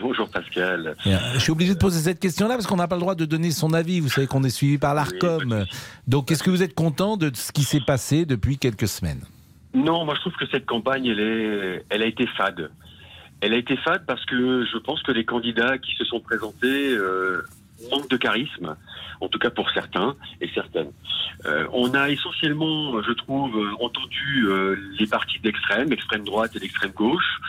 [0.00, 0.94] Bonjour Pascal.
[1.06, 3.24] Euh, Je suis obligé de poser cette question-là parce qu'on n'a pas le droit de
[3.24, 3.98] donner son avis.
[3.98, 5.64] Vous savez qu'on est suivi par l'ARCOM.
[6.06, 9.22] Donc, est-ce que vous êtes content de ce qui s'est passé depuis quelques semaines?
[9.74, 12.70] Non, moi je trouve que cette campagne, elle, est, elle a été fade.
[13.40, 16.90] Elle a été fade parce que je pense que les candidats qui se sont présentés
[16.92, 17.42] euh,
[17.90, 18.76] manquent de charisme,
[19.20, 20.92] en tout cas pour certains et certaines.
[21.46, 26.92] Euh, on a essentiellement, je trouve, entendu euh, les partis d'extrême, extrême droite et d'extrême
[26.92, 27.40] gauche.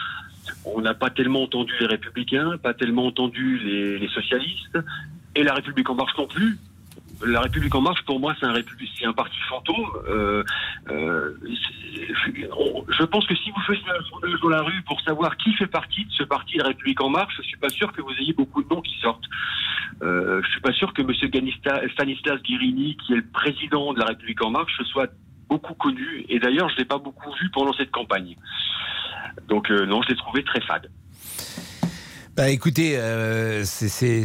[0.63, 4.77] On n'a pas tellement entendu les républicains, pas tellement entendu les, les socialistes,
[5.35, 6.57] et la République en marche non plus.
[7.25, 8.53] La République en marche, pour moi, c'est un,
[8.97, 9.85] c'est un parti fantôme.
[10.07, 10.43] Euh,
[10.89, 15.53] euh, je pense que si vous faisiez un sondage dans la rue pour savoir qui
[15.53, 18.13] fait partie de ce parti, la République en marche, je suis pas sûr que vous
[18.19, 19.25] ayez beaucoup de noms qui sortent.
[20.01, 21.89] Euh, je suis pas sûr que M.
[21.93, 25.11] Stanislas Guérini, qui est le président de la République en marche, soit
[25.47, 26.25] beaucoup connu.
[26.29, 28.35] Et d'ailleurs, je l'ai pas beaucoup vu pendant cette campagne.
[29.47, 30.89] Donc euh, non, je l'ai trouvé très fade.
[32.35, 34.23] Bah écoutez, euh, c'est,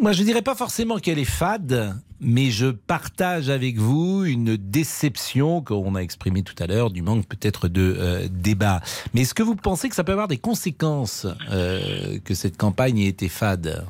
[0.00, 5.62] moi je dirais pas forcément qu'elle est fade, mais je partage avec vous une déception
[5.62, 8.80] qu'on a exprimée tout à l'heure du manque peut-être de euh, débat.
[9.14, 12.98] Mais est-ce que vous pensez que ça peut avoir des conséquences euh, que cette campagne
[12.98, 13.86] ait été fade?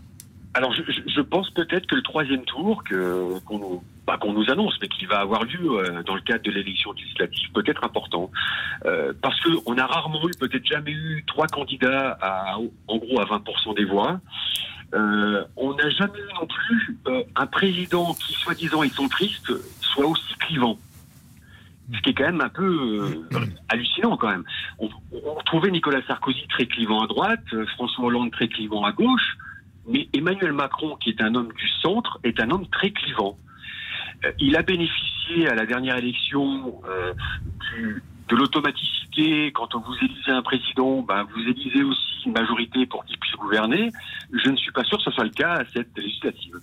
[0.54, 4.50] Alors, je, je- pense peut-être que le troisième tour que qu'on nous, pas qu'on nous
[4.50, 7.84] annonce, mais qui va avoir lieu euh, dans le cadre de l'élection législative, peut être
[7.84, 8.30] important,
[8.84, 12.56] Euh, parce que on a rarement eu, peut-être jamais eu trois candidats à,
[12.88, 14.20] en gros, à 20% des voix.
[14.92, 20.06] Euh, on n'a jamais eu non plus euh, un président qui, soi-disant, est centriste, soit
[20.06, 20.78] aussi clivant.
[21.94, 23.38] Ce qui est quand même un peu euh,
[23.68, 24.44] hallucinant quand même.
[24.80, 28.90] On, on trouvait Nicolas Sarkozy très clivant à droite, euh, François Hollande très clivant à
[28.92, 29.36] gauche,
[29.90, 33.36] mais Emmanuel Macron, qui est un homme du centre, est un homme très clivant.
[34.24, 37.12] Euh, il a bénéficié à la dernière élection euh,
[38.28, 39.52] de l'automaticité.
[39.52, 43.90] Quand vous élisez un président, ben, vous élisez aussi une majorité pour qu'il puisse gouverner.
[44.32, 46.60] Je ne suis pas sûr que ce soit le cas à cette législative.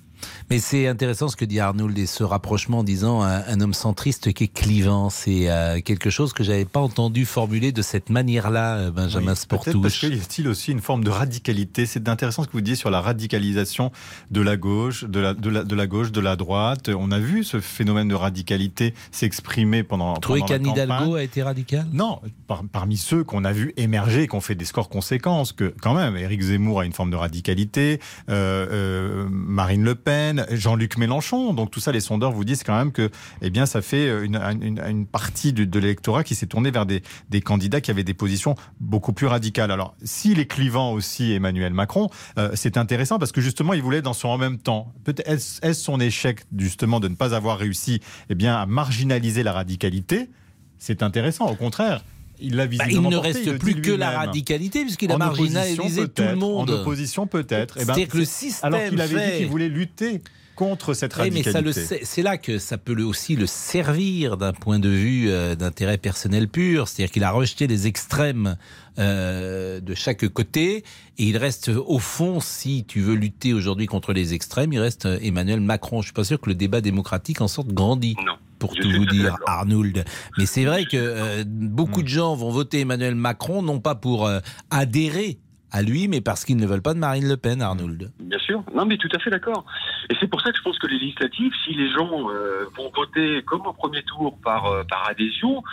[0.49, 3.74] Mais c'est intéressant ce que dit Arnould et ce rapprochement en disant un, un homme
[3.74, 5.09] centriste qui est clivant.
[5.09, 9.38] C'est euh, quelque chose que j'avais pas entendu formuler de cette manière-là, euh, Benjamin Oui,
[9.38, 9.82] Sportouche.
[9.82, 11.86] parce qu'il y a-t-il aussi une forme de radicalité.
[11.86, 13.91] C'est intéressant ce que vous dites sur la radicalisation
[14.32, 16.89] de la gauche, de la, de la, de la gauche, de la droite.
[16.89, 20.13] On a vu ce phénomène de radicalité s'exprimer pendant.
[20.15, 24.41] Trouvez qu'Anne Hidalgo a été radical Non, par- parmi ceux qu'on a vu émerger ont
[24.41, 27.99] fait des scores conséquents, parce que quand même, Éric Zemmour a une forme de radicalité,
[28.30, 30.07] euh, euh, Marine Le Pen,
[30.51, 33.10] Jean-Luc Mélenchon, donc tout ça, les sondeurs vous disent quand même que,
[33.41, 37.01] eh bien, ça fait une, une, partie de l'électorat qui s'est tournée vers des,
[37.41, 39.72] candidats qui avaient des positions beaucoup plus radicales.
[39.72, 44.01] Alors, s'il est clivant aussi, Emmanuel Macron, euh, c'est intéressant parce que justement, il voulait
[44.01, 44.93] dans son en même temps.
[45.26, 50.30] Est-ce son échec justement de ne pas avoir réussi, eh bien, à marginaliser la radicalité?
[50.78, 52.03] C'est intéressant, au contraire.
[52.40, 56.08] Il l'a Bah, il ne porté, reste il plus que la radicalité, puisqu'il a marginalisé
[56.08, 56.70] tout le monde.
[56.70, 57.76] En opposition, peut-être.
[57.78, 60.22] Eh ben, C'est-à-dire que le système Alors qu'il avait fait- dit qu'il voulait lutter
[60.56, 61.74] contre cette Oui, mais radicalité.
[61.86, 65.56] sait- c'est là que ça peut le- aussi le servir d'un point de vue euh,
[65.56, 66.88] d'intérêt personnel pur.
[66.88, 68.58] C'est-à-dire qu'il a rejeté les extrêmes
[69.00, 70.78] euh, de chaque côté
[71.20, 75.06] et il reste au fond, si tu veux lutter aujourd'hui contre les extrêmes, il reste
[75.06, 76.02] euh, Emmanuel Macron.
[76.02, 78.16] Je suis pas sûr que le débat démocratique en sorte grandi.
[78.60, 80.03] Pour tout vous dire, Arnould.
[80.38, 84.26] Mais c'est vrai que euh, beaucoup de gens vont voter Emmanuel Macron, non pas pour
[84.26, 84.39] euh,
[84.72, 85.38] adhérer
[85.72, 88.12] à lui, mais parce qu'ils ne veulent pas de Marine Le Pen, Arnould.
[88.20, 88.64] Bien sûr.
[88.74, 89.66] Non, mais tout à fait d'accord.
[90.10, 92.91] Et c'est pour ça que je pense que les législatives, si les gens euh, vont
[92.95, 95.64] voter comme au premier tour par, par adhésion,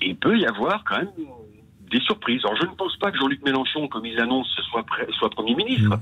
[0.00, 1.10] il peut y avoir quand même
[1.90, 2.40] des surprises.
[2.44, 5.98] Alors, je ne pense pas que Jean-Luc Mélenchon, comme il l'annonce, soit, Premier ministre,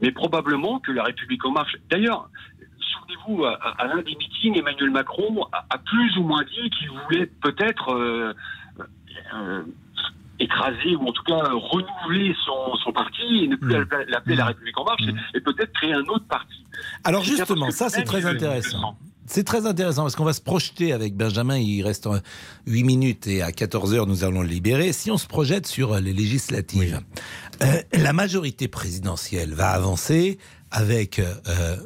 [0.00, 1.76] mais probablement que la République en marche.
[1.90, 2.28] D'ailleurs,
[2.92, 7.26] souvenez-vous, à, l'un des meetings, Emmanuel Macron a, a plus ou moins dit qu'il voulait
[7.26, 8.34] peut-être euh,
[9.34, 9.62] euh,
[10.38, 13.70] écraser ou en tout cas renouveler son, son parti et ne plus
[14.08, 16.64] l'appeler la République en marche et, et peut-être créer un autre parti.
[17.04, 18.96] Alors justement, ça c'est très intéressant.
[19.26, 22.08] C'est très intéressant parce qu'on va se projeter avec Benjamin, il reste
[22.66, 24.92] 8 minutes et à 14h nous allons le libérer.
[24.92, 27.00] Si on se projette sur les législatives,
[27.62, 30.38] euh, la majorité présidentielle va avancer
[30.70, 31.76] avec euh, euh,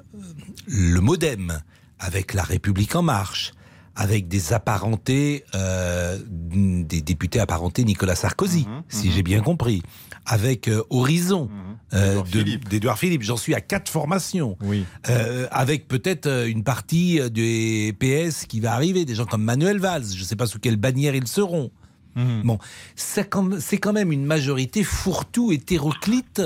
[0.66, 1.60] le modem,
[1.98, 3.52] avec la République en marche,
[3.96, 9.82] avec des apparentés, euh, des députés apparentés Nicolas Sarkozy, si j'ai bien compris,
[10.26, 11.48] avec euh, Horizon
[11.92, 13.22] euh, de- d'Édouard Philippe.
[13.22, 14.56] J'en suis à quatre formations.
[15.52, 20.06] Avec peut-être une partie des PS qui va arriver, des gens comme Manuel Valls.
[20.12, 21.70] Je ne sais pas sous quelle bannière ils seront.
[22.16, 22.58] Bon,
[22.94, 26.42] c'est quand même une majorité fourre-tout, hétéroclite,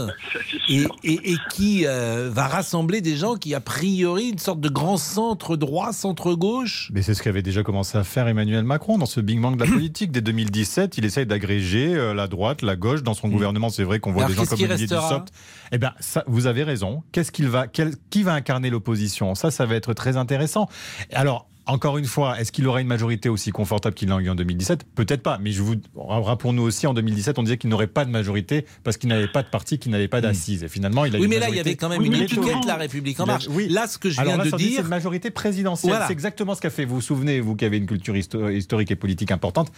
[0.68, 4.68] et, et- et qui euh, va rassembler des gens qui, a priori, une sorte de
[4.68, 6.90] grand centre-droit, centre-gauche.
[6.94, 9.64] Mais c'est ce qu'avait déjà commencé à faire Emmanuel Macron dans ce Big Bang de
[9.64, 10.10] la politique.
[10.12, 13.02] Dès 2017, il essaye d'agréger euh, la droite, la gauche.
[13.02, 15.28] Dans son gouvernement, c'est vrai qu'on voit Alors, des gens comme Olivier Dussopt.
[15.72, 15.92] Eh bien,
[16.26, 17.02] vous avez raison.
[17.12, 19.34] Qu'est-ce qu'il va, quel- qui va incarner l'opposition?
[19.34, 20.68] Ça, ça va être très intéressant.
[21.12, 21.47] Alors.
[21.68, 24.84] Encore une fois, est-ce qu'il aura une majorité aussi confortable qu'il l'a eu en 2017
[24.94, 28.10] Peut-être pas, mais je vous rappelons-nous aussi en 2017, on disait qu'il n'aurait pas de
[28.10, 30.64] majorité parce qu'il n'avait pas de parti, qu'il n'avait pas d'assises.
[30.64, 32.64] Et finalement, il a eu Oui, mais là, il y avait quand même une étiquette,
[32.66, 33.48] la République en marche.
[33.50, 33.68] Oui.
[33.68, 35.90] Là, ce que je viens là, de ça, c'est dire- une majorité présidentielle.
[35.90, 36.06] Voilà.
[36.06, 36.86] C'est exactement ce qu'a fait.
[36.86, 39.70] Vous vous souvenez, vous qui avez une culture histo- historique et politique importante.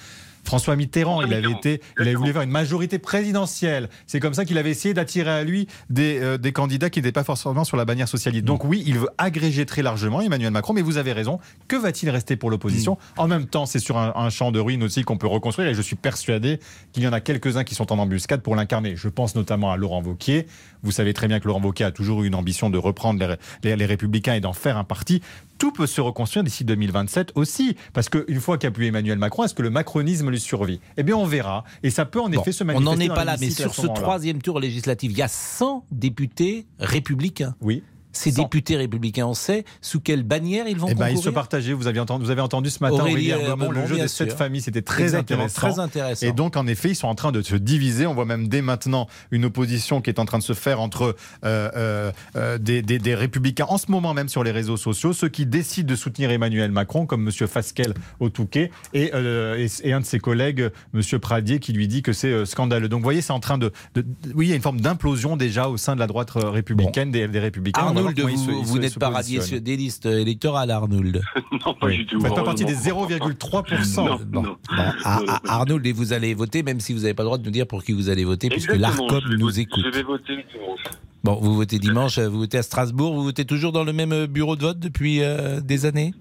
[0.45, 3.89] François Mitterrand, il avait été, il avait voulu faire une majorité présidentielle.
[4.07, 7.13] C'est comme ça qu'il avait essayé d'attirer à lui des, euh, des candidats qui n'étaient
[7.13, 8.45] pas forcément sur la bannière socialiste.
[8.45, 11.39] Donc oui, il veut agréger très largement Emmanuel Macron, mais vous avez raison.
[11.69, 14.83] Que va-t-il rester pour l'opposition En même temps, c'est sur un, un champ de ruines
[14.83, 16.59] aussi qu'on peut reconstruire, et je suis persuadé
[16.93, 18.97] qu'il y en a quelques-uns qui sont en embuscade pour l'incarner.
[18.97, 20.47] Je pense notamment à Laurent Wauquiez.
[20.83, 23.37] Vous savez très bien que Laurent Wauquiez a toujours eu une ambition de reprendre les,
[23.71, 25.21] les- les Républicains et d'en faire un parti.
[25.61, 29.53] Tout peut se reconstruire d'ici 2027 aussi, parce qu'une fois qu'a pu Emmanuel Macron, est-ce
[29.55, 30.81] que le macronisme lui survit?
[30.97, 32.95] Eh bien, on verra, et ça peut en Bon, effet se on manifester.
[32.97, 34.01] n'en est dans pas là, mais sur ce moment-là.
[34.01, 37.55] troisième tour législatif, il y a 100 députés républicains.
[37.61, 37.83] Oui.
[38.13, 41.73] Ces députés républicains, on sait sous quelle bannière ils vont Eh ben, ils se partageaient.
[41.73, 44.33] Vous avez entendu, vous avez entendu ce matin Aurélie, Aurélie euh, le jeu des sept
[44.33, 45.69] familles, c'était très Exactement, intéressant.
[45.71, 46.27] très intéressant.
[46.27, 48.07] Et donc, en effet, ils sont en train de se diviser.
[48.07, 51.15] On voit même dès maintenant une opposition qui est en train de se faire entre
[51.45, 55.29] euh, euh, des, des- des républicains, en ce moment même sur les réseaux sociaux, ceux
[55.29, 57.47] qui décident de soutenir Emmanuel Macron, comme M.
[57.47, 61.01] Fasquelle au Touquet, et, euh, et, et un de ses collègues, M.
[61.21, 62.89] Pradier, qui lui dit que c'est scandaleux.
[62.89, 64.81] Donc, vous voyez, c'est en train de, de- de- Oui, il y a une forme
[64.81, 67.81] d'implosion déjà au sein de la droite républicaine, des, des républicains.
[67.83, 68.21] Voir Arnould,
[68.65, 71.21] vous, se- n'êtes pas radié des listes électorales, Arnould.
[71.67, 72.19] non, pas du tout.
[72.19, 73.29] Vous faites pas partie des heureusement.
[73.29, 73.97] 0,3%.
[73.97, 74.43] Non, Bon, non.
[74.53, 77.39] Bon, à- à- Arnould, et vous allez voter, même si vous n'avez pas le droit
[77.39, 79.83] de nous dire pour qui vous allez voter, puisque l'ARCOM nous voter- écoute.
[79.85, 80.81] Je vais voter dimanche.
[81.23, 84.13] Bon, vous votez dimanche, euh, vous votez à Strasbourg, vous votez toujours dans le même
[84.13, 86.15] euh, bureau de vote depuis euh, des années?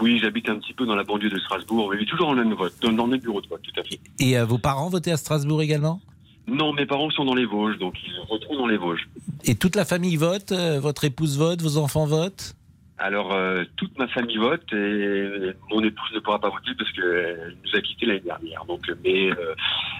[0.00, 2.54] Oui, j'habite un petit peu dans la banlieue de Strasbourg, mais toujours dans le même
[2.54, 3.98] vote, dans, dans le même bureau de vote, tout à fait.
[4.20, 6.00] Et euh, vos parents votaient à Strasbourg également?
[6.46, 9.08] Non, mes parents sont dans les Vosges, donc ils retrouvent dans les Vosges.
[9.44, 12.54] Et toute la famille vote euh, Votre épouse vote Vos enfants votent?
[12.96, 17.56] Alors, euh, toute ma famille vote et mon épouse ne pourra pas voter parce qu'elle
[17.64, 18.64] nous a quittés l'année dernière.
[18.66, 19.54] Donc, euh, mais, euh,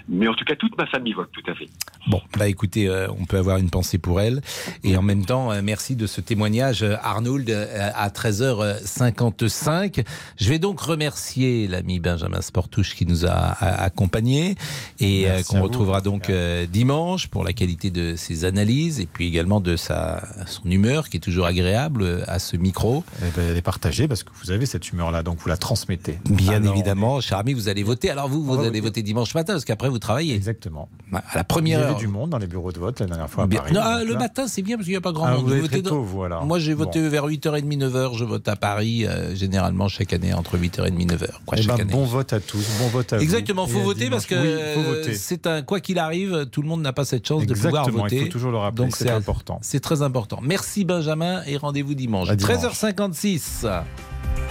[0.08, 1.66] mais en tout cas, toute ma famille vote, tout à fait.
[2.06, 4.42] Bon, bah écoutez, euh, on peut avoir une pensée pour elle.
[4.84, 10.04] Et en même temps, euh, merci de ce témoignage, euh, Arnould, à 13h55.
[10.36, 14.54] Je vais donc remercier l'ami Benjamin Sportouche qui nous a a- accompagnés
[15.00, 15.64] et euh, qu'on vous.
[15.64, 20.22] retrouvera donc euh, dimanche pour la qualité de ses analyses et puis également de sa,
[20.46, 22.83] son humeur qui est toujours agréable à ce micro.
[22.92, 26.18] Eh ben, elle est partagée parce que vous avez cette humeur-là, donc vous la transmettez.
[26.28, 27.32] Bien évidemment, est...
[27.32, 28.10] ami, vous allez voter.
[28.10, 30.34] Alors vous, vous, allez voter dimanche matin parce qu'après vous travaillez.
[30.34, 30.88] Exactement.
[31.12, 33.30] À la première il y avait du monde dans les bureaux de vote la dernière
[33.30, 33.60] fois à bien.
[33.60, 33.72] Paris.
[33.72, 35.50] Non, ah, le matin, c'est bien parce qu'il n'y a pas grand ah, monde.
[35.50, 37.08] Vous Moi, j'ai voté bon.
[37.08, 38.16] vers 8h30, 9h.
[38.16, 41.28] Je vote à Paris, euh, généralement chaque année, entre 8h30 9h.
[41.46, 41.58] Quoi.
[41.60, 43.22] Eh ben, bon vote à tous, bon vote à vous.
[43.22, 43.78] Exactement, vous.
[43.78, 47.26] faut voter parce que c'est un quoi qu'il arrive, tout le monde n'a pas cette
[47.26, 48.16] chance de pouvoir voter.
[48.16, 49.58] Il faut toujours le rappeler, donc c'est important.
[49.62, 50.40] C'est très important.
[50.42, 52.28] Merci Benjamin et rendez-vous dimanche.
[52.28, 52.73] À 13h30.
[52.74, 53.66] 56.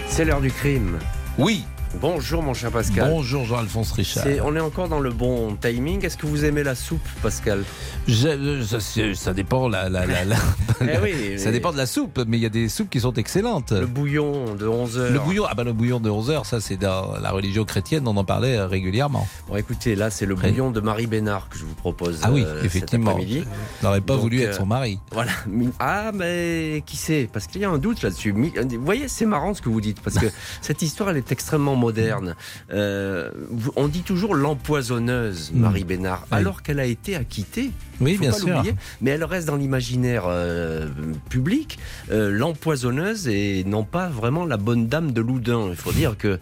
[0.08, 0.98] C'est l'heure du crime.
[1.38, 1.66] Oui,
[2.02, 3.08] Bonjour mon cher Pascal.
[3.10, 4.26] Bonjour Jean-Alphonse Richard.
[4.44, 6.04] On est encore dans le bon timing.
[6.04, 7.64] Est-ce que vous aimez la soupe, Pascal
[8.08, 10.36] Je- euh, ça, dépend la, la- la- la-
[10.82, 13.14] Eh oui, ça dépend de la soupe, mais il y a des soupes qui sont
[13.14, 13.72] excellentes.
[13.72, 15.12] Le bouillon de 11 heures.
[15.14, 18.06] Le bouillon, ah bah le bouillon de 11 heures, ça c'est dans la religion chrétienne,
[18.08, 19.28] on en parlait euh, régulièrement.
[19.48, 22.20] Bon, écoutez, là, c'est le bouillon de Marie Bénard que je vous propose.
[22.24, 23.18] Ah oui, euh, cet effectivement.
[23.22, 23.44] Je
[23.86, 25.00] n'aurais pas Donc, voulu euh, être son mari.
[25.12, 25.32] Voilà.
[25.80, 28.32] Ah, mais qui sait Parce qu'il y a un doute là-dessus.
[28.32, 30.26] Vous voyez, c'est marrant ce que vous dites, parce que
[30.62, 32.36] cette histoire, elle est extrêmement moderne.
[32.72, 33.30] Euh,
[33.76, 35.60] on dit toujours l'empoisonneuse, Mm.
[35.60, 36.38] Marie Bénard, Oui.
[36.38, 37.72] alors qu'elle a été acquittée.
[38.02, 38.64] Oui, Faut bien pas sûr.
[39.02, 40.88] Mais elle reste dans l'imaginaire euh,
[41.30, 41.78] public,
[42.12, 45.68] euh, l'empoisonneuse et non pas vraiment la bonne dame de Loudun.
[45.70, 46.40] Il faut dire que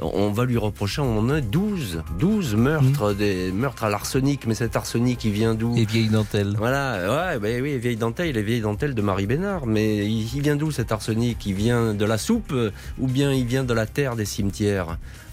[0.00, 4.54] on va lui reprocher, on en a 12, 12 meurtres, des meurtres à l'arsenic, mais
[4.54, 5.76] cet arsenic, il vient d'où?
[5.76, 6.54] Et vieille dentelle.
[6.58, 9.66] Voilà, ouais, ben oui, vieille dentelle, les vieilles dentelles de Marie Bénard.
[9.66, 11.44] Mais il, il vient d'où cet arsenic?
[11.46, 12.52] Il vient de la soupe
[12.98, 14.83] ou bien il vient de la terre des cimetières?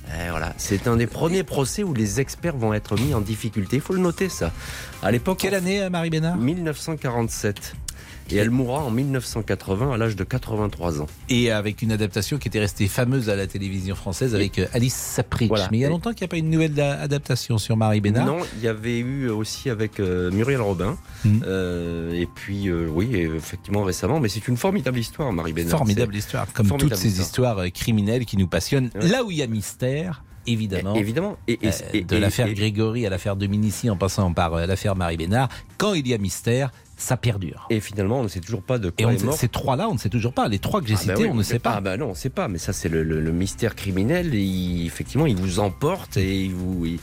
[0.07, 3.77] Eh, voilà, c'est un des premiers procès où les experts vont être mis en difficulté.
[3.77, 4.51] Il faut le noter, ça.
[5.03, 5.39] À l'époque.
[5.39, 6.37] Quelle année, euh, Marie Bénard?
[6.37, 7.75] 1947.
[8.31, 11.07] Et elle mourra en 1980 à l'âge de 83 ans.
[11.29, 14.95] Et avec une adaptation qui était restée fameuse à la télévision française avec euh, Alice
[14.95, 15.49] Sapritch.
[15.49, 15.67] Voilà.
[15.71, 18.01] Mais il y a longtemps qu'il n'y a pas une nouvelle da- adaptation sur Marie
[18.01, 18.25] Bénard.
[18.25, 20.97] Non, il y avait eu aussi avec euh, Muriel Robin.
[21.25, 21.41] Mhm.
[21.45, 24.19] Euh, et puis, euh, oui, effectivement récemment.
[24.19, 25.77] Mais c'est une formidable histoire, Marie Bénard.
[25.77, 28.89] Formidable histoire, comme formidable toutes ces histoires criminelles qui nous passionnent.
[28.95, 29.07] Ouais.
[29.07, 30.93] Là où il y a mystère, évidemment.
[30.95, 31.37] Eh, évidemment.
[31.47, 35.49] Et, et- et- de l'affaire Grégory à l'affaire Dominici en passant par l'affaire Marie Bénard,
[35.77, 36.71] quand il y a mystère,
[37.01, 37.65] ça perdure.
[37.69, 39.33] Et finalement, on ne sait toujours pas de Et quoi on, est mort.
[39.33, 40.47] ces trois-là, on ne sait toujours pas.
[40.47, 41.73] Les trois que j'ai Ah bah cités, oui, on ne sait pas.
[41.77, 42.47] Ah bah non, on ne sait pas.
[42.47, 44.33] Mais ça, c'est le, le- le mystère criminel.
[44.35, 46.99] Il, effectivement, il vous emporte et il vous, il,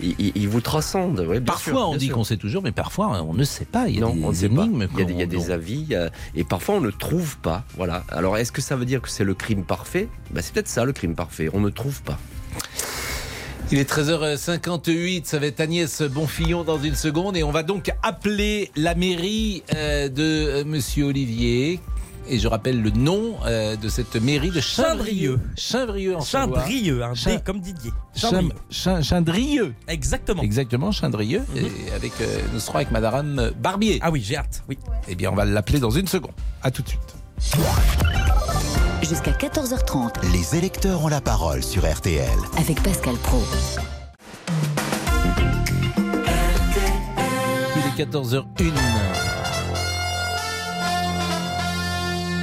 [0.00, 1.20] il- il vous transcende.
[1.20, 3.88] Ouais, Parfois, sûr, on dit qu'on sait toujours, mais parfois, on ne sait pas.
[3.88, 4.88] Il y a non, des on énigmes.
[4.94, 6.90] Il y a des, il y a qu'on- des avis euh, et parfois on ne
[6.90, 7.64] trouve pas.
[7.76, 8.04] Voilà.
[8.08, 10.08] Alors est-ce que ça veut dire que c'est le crime parfait?
[10.30, 11.50] Bah, C'est peut-être ça le crime parfait.
[11.52, 12.18] On ne trouve pas.
[13.72, 17.90] Il est 13h58, ça va être Agnès Bonfillon dans une seconde et on va donc
[18.02, 21.80] appeler la mairie euh, de euh, Monsieur Olivier
[22.28, 25.40] Et je rappelle le nom euh, de cette mairie de Chindrieux.
[25.56, 26.20] Chindrieux en.
[26.20, 27.92] Chindrieux, un Chin- D comme Didier.
[28.14, 28.52] Chin- Chindrieux.
[28.70, 29.74] Chin- Chindrieux.
[29.88, 30.42] Exactement.
[30.42, 31.42] Exactement, Chindrieux.
[31.56, 34.00] Et avec, euh, nous serons avec Madame Barbier.
[34.02, 34.62] Ah oui, j'ai hâte.
[34.68, 34.76] Oui.
[35.08, 36.32] Eh bien, on va l'appeler dans une seconde.
[36.62, 37.00] À tout de suite.
[39.12, 42.26] Jusqu'à 14h30 Les électeurs ont la parole sur RTL.
[42.56, 43.42] avec Pascal Pro.
[47.76, 48.72] Il est 14h01.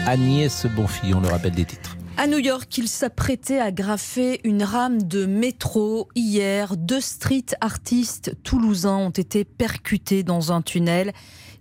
[0.05, 1.97] Agnès Bonfillon, on le rappelle des titres.
[2.17, 6.07] À New York, il s'apprêtait à graffer une rame de métro.
[6.13, 11.13] Hier, deux street artistes toulousains ont été percutés dans un tunnel.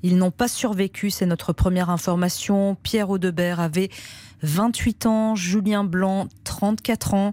[0.02, 2.76] Ils n'ont pas survécu, c'est notre première information.
[2.82, 3.88] Pierre Audebert avait
[4.42, 7.32] 28 ans, Julien Blanc 34 ans.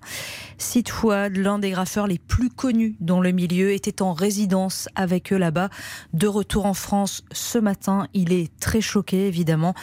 [0.58, 5.34] Sid Fouad, l'un des graffeurs les plus connus dans le milieu, était en résidence avec
[5.34, 5.70] eux là-bas.
[6.14, 9.74] De retour en France ce matin, il est très choqué évidemment.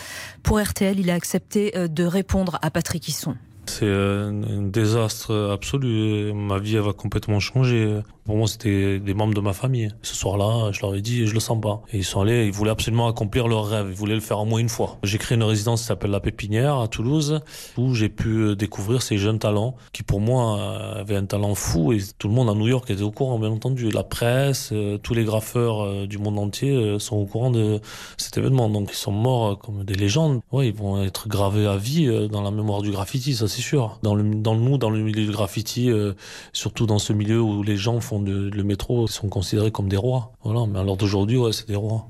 [0.43, 3.37] Pour RTL, il a accepté euh, de répondre à Patrick Hisson.
[3.67, 6.33] C'est un, un désastre absolu.
[6.33, 8.01] Ma vie elle va complètement changer.
[8.25, 9.93] Pour moi, c'était des membres de ma famille.
[10.03, 11.83] Ce soir-là, je leur ai dit, je le sens pas.
[11.93, 13.89] Et ils sont allés, ils voulaient absolument accomplir leur rêve.
[13.91, 14.99] Ils voulaient le faire au moins une fois.
[15.03, 17.41] J'ai créé une résidence qui s'appelle La Pépinière à Toulouse,
[17.77, 21.93] où j'ai pu découvrir ces jeunes talents qui, pour moi, euh, avaient un talent fou.
[21.93, 23.91] Et tout le monde à New York était au courant, bien entendu.
[23.91, 27.81] La presse, euh, tous les graffeurs euh, du monde entier euh, sont au courant de
[28.19, 28.69] cet événement.
[28.71, 30.41] Donc, ils sont morts euh, comme des légendes.
[30.53, 33.63] Ouais, ils vont être gravés à vie euh, dans la mémoire du graffiti, ça c'est
[33.63, 33.99] sûr.
[34.03, 36.13] Dans le, dans nous, dans le milieu du graffiti, euh,
[36.53, 39.97] surtout dans ce milieu où les gens font de- le métro, sont considérés comme des
[39.97, 40.33] rois.
[40.45, 42.07] Voilà, mais alors d'aujourd'hui, ouais, c'est des rois.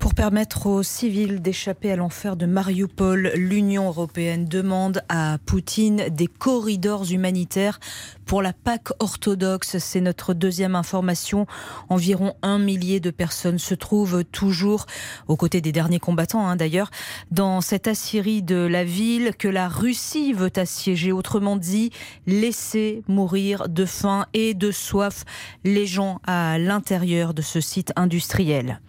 [0.00, 6.26] Pour permettre aux civils d'échapper à l'enfer de Mariupol, l'Union européenne demande à Poutine des
[6.26, 7.78] corridors humanitaires
[8.24, 9.76] pour la Pâque orthodoxe.
[9.76, 11.46] C'est notre deuxième information.
[11.90, 14.86] Environ un millier de personnes se trouvent toujours,
[15.28, 16.90] aux côtés des derniers combattants hein, d'ailleurs,
[17.30, 21.12] dans cette Assyrie de la ville que la Russie veut assiéger.
[21.12, 21.90] Autrement dit,
[22.26, 25.24] laisser mourir de faim et de soif
[25.62, 28.80] les gens à l'intérieur de ce site industriel.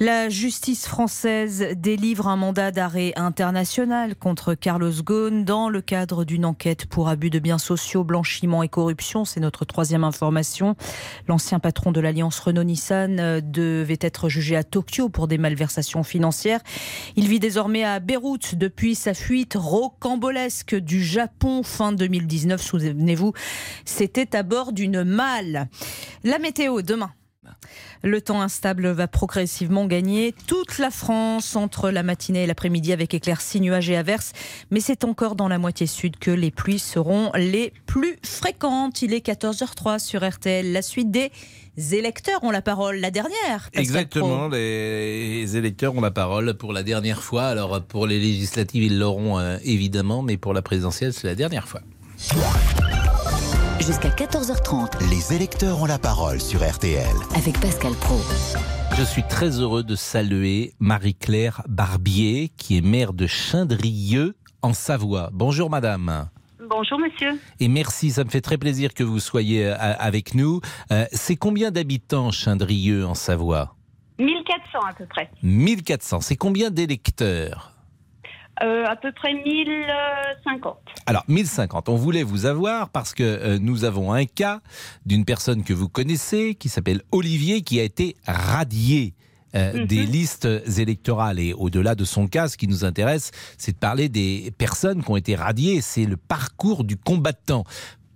[0.00, 6.44] La justice française délivre un mandat d'arrêt international contre Carlos Ghosn dans le cadre d'une
[6.44, 9.24] enquête pour abus de biens sociaux, blanchiment et corruption.
[9.24, 10.74] C'est notre troisième information.
[11.28, 16.60] L'ancien patron de l'alliance Renault-Nissan euh, devait être jugé à Tokyo pour des malversations financières.
[17.14, 22.60] Il vit désormais à Beyrouth depuis sa fuite rocambolesque du Japon fin 2019.
[22.60, 23.32] Souvenez-vous,
[23.84, 25.68] c'était à bord d'une malle.
[26.24, 27.12] La météo demain.
[28.02, 33.14] Le temps instable va progressivement gagner toute la France entre la matinée et l'après-midi avec
[33.14, 34.32] éclaircies, nuages et averses.
[34.70, 39.02] Mais c'est encore dans la moitié sud que les pluies seront les plus fréquentes.
[39.02, 40.72] Il est 14h03 sur RTL.
[40.72, 41.30] La suite des
[41.92, 42.96] électeurs ont la parole.
[42.96, 43.70] La dernière.
[43.72, 47.44] Exactement, les électeurs ont la parole pour la dernière fois.
[47.44, 51.68] Alors pour les législatives, ils l'auront euh, évidemment, mais pour la présidentielle, c'est la dernière
[51.68, 51.80] fois.
[53.86, 57.04] Jusqu'à 14h30 Les électeurs ont la parole sur RTL.
[57.36, 58.16] avec Pascal Pro.
[58.96, 65.28] Je suis très heureux de saluer Marie-Claire Barbier, qui est maire de Chindrieux, en Savoie.
[65.32, 66.30] Bonjour madame.
[66.66, 67.38] Bonjour monsieur.
[67.60, 70.60] Et merci, ça me fait très plaisir que vous soyez euh, avec nous.
[70.90, 73.76] Euh, c'est combien d'habitants Chindrieux en Savoie?
[74.18, 75.28] 1400 à peu près.
[75.42, 76.22] 1400.
[76.22, 77.73] C'est combien d'électeurs?
[78.62, 80.76] Euh, à peu près 1050.
[81.06, 84.60] Alors, 1050, on voulait vous avoir parce que euh, nous avons un cas
[85.06, 89.14] d'une personne que vous connaissez qui s'appelle Olivier qui a été radié.
[89.56, 89.86] euh, Mhm.
[89.86, 90.48] des listes
[90.78, 95.00] électorales et au-delà de son cas, ce qui nous intéresse, c'est de parler des personnes
[95.04, 95.80] qui ont été radiées.
[95.80, 97.62] C'est le parcours du combattant.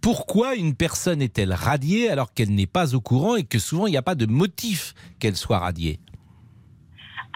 [0.00, 3.90] Pourquoi une personne est-elle radiée alors qu'elle n'est pas au courant et que souvent il
[3.92, 6.00] n'y a pas de motif qu'elle soit radiée?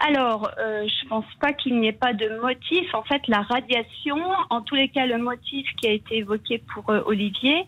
[0.05, 2.93] Alors, euh, je pense pas qu'il n'y ait pas de motif.
[2.93, 4.17] En fait, la radiation,
[4.49, 7.65] en tous les cas, le motif qui a été évoqué pour euh, Olivier,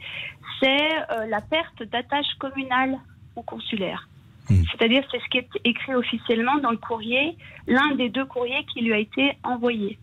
[0.60, 2.98] c'est euh, la perte d'attache communale
[3.38, 4.10] ou consulaire.
[4.48, 7.36] C'est-à-dire, c'est ce qui est écrit officiellement dans le courrier,
[7.68, 9.98] l'un des deux courriers qui lui a été envoyé.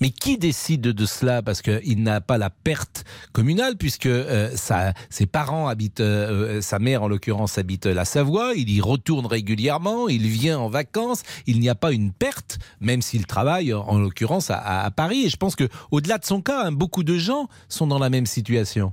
[0.00, 1.42] Mais qui décide de cela?
[1.42, 6.60] Parce qu'il n'a pas la perte communale, puisque euh, sa- ses parents habitent, euh, euh,
[6.60, 11.22] sa mère en l'occurrence habite la Savoie, il y retourne régulièrement, il vient en vacances,
[11.46, 15.24] il n'y a pas une perte, même s'il travaille en, en l'occurrence à, Paris.
[15.24, 18.10] Et je pense que au-delà de son cas, hein, beaucoup de gens sont dans la
[18.10, 18.92] même situation.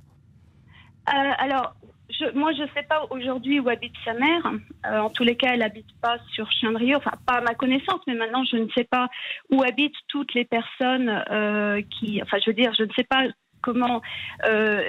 [1.05, 1.75] Alors,
[2.19, 4.51] je, moi, je ne sais pas aujourd'hui où habite sa mère.
[4.85, 8.01] Euh, en tous les cas, elle n'habite pas sur Chindrieux, enfin, pas à ma connaissance,
[8.07, 9.07] mais maintenant, je ne sais pas
[9.51, 12.21] où habitent toutes les personnes euh, qui.
[12.21, 13.23] Enfin, je veux dire, je ne sais pas
[13.61, 14.01] comment.
[14.45, 14.81] euh,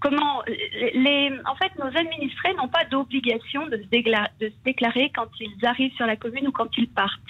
[0.00, 5.10] comment les, en fait, nos administrés n'ont pas d'obligation de, se dégla- de se déclarer
[5.14, 7.20] quand ils arrivent sur la commune ou quand ils partent.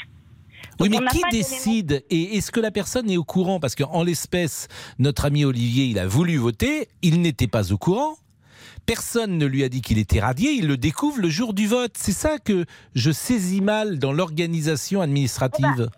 [0.81, 3.61] Oui, mais qui décide Et est-ce que la personne est au courant?
[3.61, 4.67] Parce qu'en l'espèce,
[4.99, 8.17] notre ami Olivier, il a voulu voter, il n'était pas au courant.
[8.87, 11.93] Personne ne lui a dit qu'il était radié, il le découvre le jour du vote.
[11.95, 15.79] C'est ça que je saisis mal dans l'organisation administrative.
[15.79, 15.89] Ouais.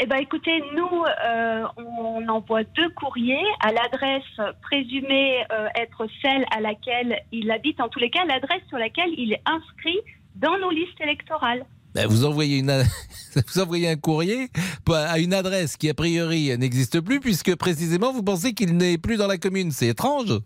[0.00, 6.44] Eh ben, écoutez, nous, euh, on envoie deux courriers à l'adresse présumée euh, être celle
[6.54, 9.98] à laquelle il habite, en tous les cas, l'adresse sur laquelle il est inscrit
[10.36, 11.64] dans nos listes électorales.
[11.94, 12.84] Ben, vous, envoyez une,
[13.54, 14.50] vous envoyez un courrier
[14.86, 19.16] à une adresse qui, a priori, n'existe plus, puisque précisément, vous pensez qu'il n'est plus
[19.16, 19.72] dans la commune.
[19.72, 20.38] C'est étrange.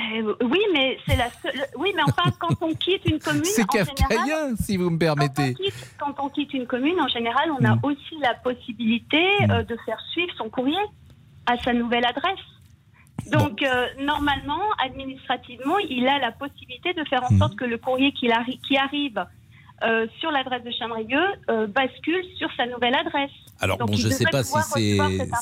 [0.00, 1.66] Euh, oui, mais c'est la seule.
[1.76, 5.54] Oui, mais enfin, quand on quitte une commune, C'est kafkaïen, si vous me permettez.
[5.54, 7.80] Quand on, quitte, quand on quitte une commune, en général, on a Mm.
[7.82, 10.78] aussi la possibilité euh, de faire suivre son courrier
[11.46, 12.38] à sa nouvelle adresse.
[13.30, 17.38] Donc, euh, normalement, administrativement, il a la possibilité de faire en Mm.
[17.38, 19.24] sorte que le courrier arri- qui arrive
[19.84, 21.18] euh, sur l'adresse de Chandrieux
[21.48, 23.30] euh, bascule sur sa nouvelle adresse.
[23.62, 24.52] Alors Donc, bon, je ne sais pas si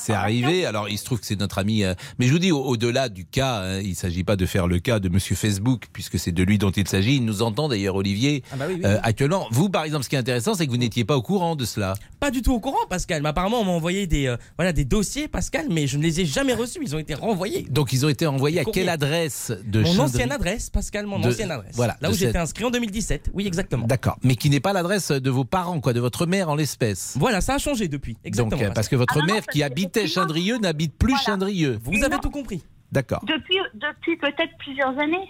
[0.01, 0.65] c'est arrivé.
[0.65, 1.83] Alors il se trouve que c'est notre ami.
[1.83, 4.45] euh, mais je vous dis, au- au-delà du cas, hein, il ne s'agit pas de
[4.45, 7.15] faire le cas de Monsieur Facebook, puisque c'est de lui dont il s'agit.
[7.17, 8.99] Il nous entend d'ailleurs, Olivier, Ah bah oui, oui, euh, oui.
[9.03, 9.47] actuellement.
[9.51, 11.63] Vous, par exemple, ce qui est intéressant, c'est que vous n'étiez pas au courant de
[11.65, 11.93] cela.
[12.19, 13.21] Pas du tout au courant, Pascal.
[13.21, 16.19] Mais apparemment, on m'a envoyé des, euh, voilà, des dossiers, Pascal, mais je ne les
[16.21, 16.79] ai jamais reçus.
[16.81, 17.65] Ils ont été renvoyés.
[17.69, 18.81] Donc ils ont été envoyés à Courrier.
[18.81, 21.75] quelle adresse de Mon Chandry ancienne adresse, Pascal, mon De- ancienne adresse.
[21.75, 23.29] voilà, Là où j'étais cette- inscrit en 2017.
[23.33, 23.87] Oui, exactement.
[23.87, 27.15] D'accord, mais qui n'est pas l'adresse de vos parents, quoi, de votre mère en l'espèce.
[27.17, 28.15] Voilà, ça a changé depuis.
[28.23, 28.61] Exactement.
[28.61, 31.79] Donc, euh, parce que Ah votre mère qui habitait Chandrieux n'habite plus Chandrieux.
[31.83, 32.63] Vous avez tout compris.
[32.91, 33.23] D'accord.
[33.25, 35.27] Depuis, depuis peut-être plusieurs années.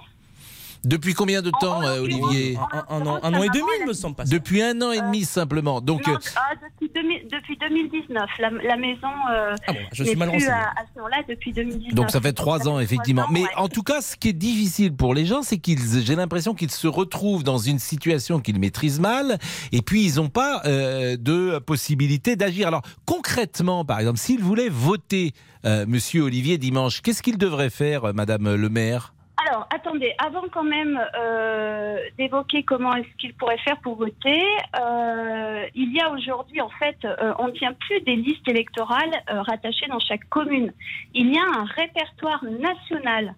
[0.84, 2.58] Depuis combien de temps, euh, Olivier
[2.90, 4.16] un, an, un an et demi, il me semble.
[4.16, 4.40] Pascal.
[4.40, 5.82] Depuis un an et demi simplement.
[5.82, 8.30] Donc, Non, euh, ah, depuis, 2000 depuis 2019.
[8.40, 11.94] La, la maison euh, Ah je suis mal plus à, à ce moment-là depuis 2019.
[11.94, 13.26] Donc ça fait trois ans effectivement.
[13.32, 13.50] Mais ouais.
[13.58, 16.72] en tout cas, ce qui est difficile pour les gens, c'est qu'ils, j'ai l'impression qu'ils
[16.72, 19.38] se retrouvent dans une situation qu'ils maîtrisent mal,
[19.72, 22.68] et puis ils n'ont pas euh, de possibilité d'agir.
[22.68, 25.34] Alors concrètement, par exemple, s'ils voulaient voter
[25.66, 29.14] euh, Monsieur Olivier dimanche, qu'est-ce qu'ils devraient faire, euh, Madame le maire?
[29.48, 34.44] Alors, attendez, avant quand même euh, d'évoquer comment est-ce qu'il pourrait faire pour voter,
[34.78, 39.14] euh, il y a aujourd'hui, en fait, euh, on ne tient plus des listes électorales
[39.30, 40.74] euh, rattachées dans chaque commune.
[41.14, 43.34] Il y a un répertoire national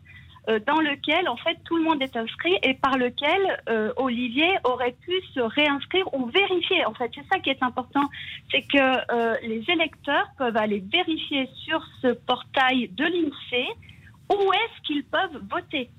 [0.49, 4.57] euh, dans lequel, en fait, tout le monde est inscrit et par lequel euh, Olivier
[4.63, 6.83] aurait pu se réinscrire ou vérifier.
[6.85, 8.09] En fait, c'est ça qui est important,
[8.49, 13.67] c'est que les électeurs peuvent aller vérifier sur ce portail de l'INSEE
[14.39, 15.89] où est-ce qu'ils peuvent voter?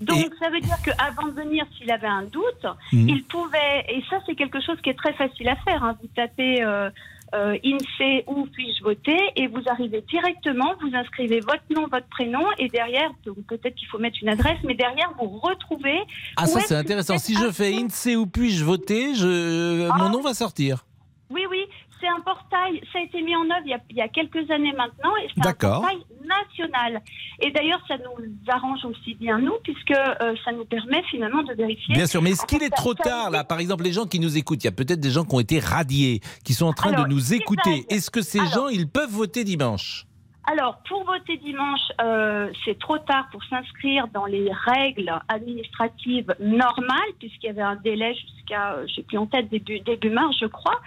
[0.00, 3.08] Donc, ça veut dire qu'avant de venir, s'il avait un doute, Mhm.
[3.08, 5.94] il pouvait, et ça c'est quelque chose qui est très facile à faire, hein.
[6.00, 6.88] vous tapez euh,
[7.34, 12.44] euh, INSEE où puis-je voter, et vous arrivez directement, vous inscrivez votre nom, votre prénom,
[12.58, 13.10] et derrière,
[13.46, 16.00] peut-être qu'il faut mettre une adresse, mais derrière, vous retrouvez...
[16.36, 17.18] Ah ça c'est intéressant.
[17.18, 19.86] Si je fais INSEE où puis-je voter, je...
[19.90, 19.98] Ah.
[19.98, 20.86] mon nom va sortir.
[21.28, 21.66] Oui, oui,
[22.00, 24.08] c'est un portail, ça a été mis en œuvre il y a, il y a
[24.08, 27.02] quelques années maintenant, et c'est un portail national.
[27.40, 31.54] Et d'ailleurs, ça nous arrange aussi bien nous, puisque euh, ça nous permet finalement de
[31.54, 31.94] vérifier.
[31.94, 33.44] Bien sûr, mais est-ce qu'il est trop tard là?
[33.44, 35.40] Par exemple, les gens qui nous écoutent, il y a peut-être des gens qui ont
[35.40, 37.84] été radiés, qui sont en train Alors, de nous écouter.
[37.88, 40.06] Est-ce que ces Alors- gens, ils peuvent voter dimanche?
[40.44, 47.12] Alors, pour voter dimanche, euh, c'est trop tard pour s'inscrire dans les règles administratives normales,
[47.18, 50.36] puisqu'il y avait un délai jusqu'à, euh, je sais plus en tête, début, début mars,
[50.40, 50.80] je crois.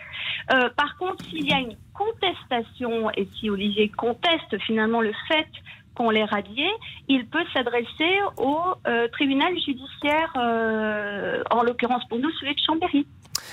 [0.54, 5.48] Euh, par contre, s'il y a une contestation, et si Olivier conteste finalement le fait
[5.96, 6.68] qu'on l'ait radié,
[7.08, 13.06] il peut s'adresser au euh, tribunal judiciaire, euh, en l'occurrence pour nous, celui de Chambéry.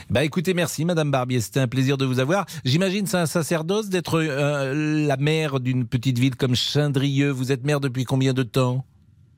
[0.08, 2.46] Bah écoutez, merci Madame Barbier, c'était un plaisir de vous avoir.
[2.64, 7.30] J'imagine c'est un sacerdoce d'être euh, la maire d'une petite ville comme Chindrieux.
[7.30, 8.84] Vous êtes maire depuis combien de temps?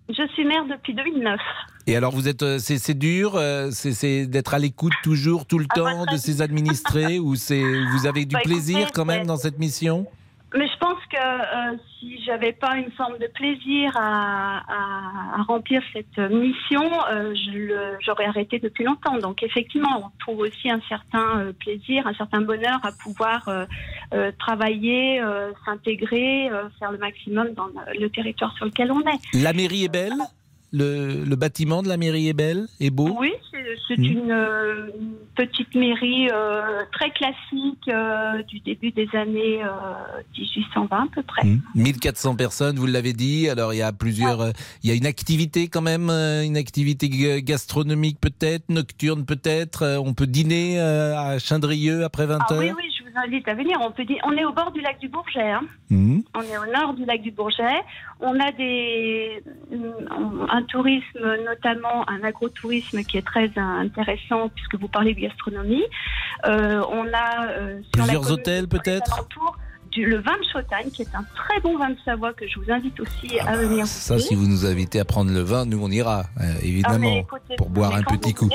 [0.08, 1.40] Je suis maire depuis 2009.
[1.86, 3.40] Et alors vous êtes, c'est dur,
[3.70, 7.62] c'est d'être à l'écoute toujours, tout le À temps votre de ces administrés ou c'est
[7.62, 10.06] vous avez du Bah, écoutez, plaisir quand même dans cette mission?
[10.54, 15.42] Mais je pense que euh, si j'avais pas une forme de plaisir à, à- à
[15.44, 17.34] remplir cette mission, euh,
[18.00, 19.16] j'aurais arrêté depuis longtemps.
[19.18, 23.64] Donc effectivement, on trouve aussi un certain euh, plaisir, un certain bonheur à pouvoir euh,
[24.14, 25.22] euh, travailler,
[25.64, 29.20] s'intégrer, faire le maximum dans le territoire sur lequel on est.
[29.42, 30.12] La mairie est belle?
[30.72, 33.16] Le, le bâtiment de la mairie est belle, est beau?
[33.20, 33.30] Oui,
[33.88, 34.04] c'est Mm.
[34.04, 39.68] une, euh, une petite mairie euh, très classique euh, du début des années euh,
[40.38, 41.44] 1820 à peu près.
[41.44, 41.60] Hmm.
[41.74, 43.48] 1400 personnes, vous l'avez dit.
[43.50, 44.52] Alors il y a plusieurs,
[44.82, 47.08] il y a une activité quand même, une activité
[47.42, 49.98] gastronomique peut-être, nocturne peut-être.
[50.02, 52.60] On peut dîner à Chindrieux après 20 Ah heures?
[52.60, 53.78] oui, oui, je invite à venir.
[53.80, 55.50] On, peut dire, on est au bord du lac du Bourget.
[55.50, 55.62] hein.
[55.90, 56.22] Mhm.
[56.34, 57.80] On est au nord du lac du Bourget.
[58.20, 59.42] On a des,
[60.50, 65.84] un tourisme, notamment un agrotourisme qui est très intéressant puisque vous parlez de gastronomie.
[66.46, 69.26] Euh, on a euh, sur Plusieurs hôtels peut-être
[70.00, 72.70] le vin de Chautagne, qui est un très bon vin de Savoie que je vous
[72.70, 74.28] invite aussi à venir Ah, Ça, goûter.
[74.28, 77.56] si vous nous invitez à prendre le vin, nous on ira, euh, Ah, évidemment, écoutez,
[77.56, 78.48] pour boire un petit coup.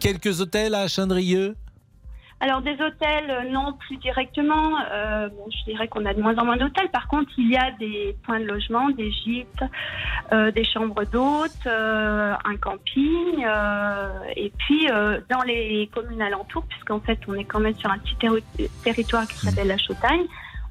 [0.00, 1.56] Quelques, hôtels à Chandrieux
[2.42, 4.78] Alors des hôtels, euh, non plus directement.
[4.90, 6.88] Euh, bon, je dirais qu'on a de moins en moins d'hôtels.
[6.90, 9.62] Par contre, il y a des points de logement, des gîtes,
[10.32, 13.44] euh, des chambres d'hôtes, euh, un camping.
[13.46, 17.90] euh, et puis euh, dans les communes alentours, puisqu'en fait on est quand même sur
[17.90, 20.24] un petit terri- territoire qui s'appelle la Chautagne,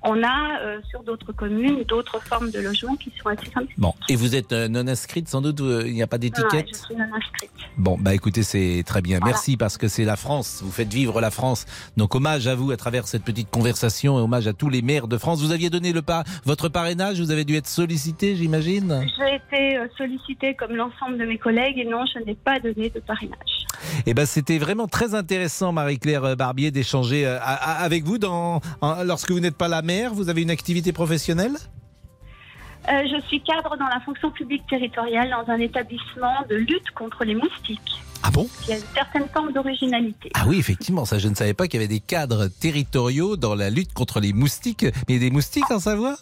[0.03, 3.51] on a euh, sur d'autres communes d'autres formes de logements qui sont assez.
[3.77, 6.67] Bon, et vous êtes euh, non inscrite, sans doute, euh, il n'y a pas d'étiquette
[6.71, 7.51] je suis non inscrite.
[7.77, 9.19] Bon, bah écoutez, c'est très bien.
[9.19, 9.33] Voilà.
[9.33, 10.61] Merci parce que c'est la France.
[10.63, 11.65] Vous faites vivre la France.
[11.97, 15.07] Donc hommage à vous à travers cette petite conversation et hommage à tous les maires
[15.07, 15.41] de France.
[15.41, 19.05] Vous aviez donné le pas, votre parrainage, vous avez dû être sollicité, j'imagine.
[19.17, 22.99] J'ai été sollicitée comme l'ensemble de mes collègues et non, je n'ai pas donné de
[22.99, 23.65] parrainage.
[24.05, 28.17] Eh ben, c'était vraiment très intéressant, Marie-Claire Barbier, d'échanger avec vous.
[28.17, 28.61] Dans,
[29.05, 29.81] lorsque vous n'êtes pas la
[30.13, 31.57] vous avez une activité professionnelle?
[32.87, 37.25] Euh, je suis cadre dans la fonction publique territoriale dans un établissement de lutte contre
[37.25, 38.01] les moustiques.
[38.23, 38.47] Ah bon?
[38.63, 40.31] Qui a une certaine forme d'originalité.
[40.33, 43.55] Ah oui, effectivement, ça, je ne savais pas qu'il y avait des cadres territoriaux dans
[43.55, 44.83] la lutte contre les moustiques.
[44.83, 46.17] Mais il y a des moustiques en Savoie?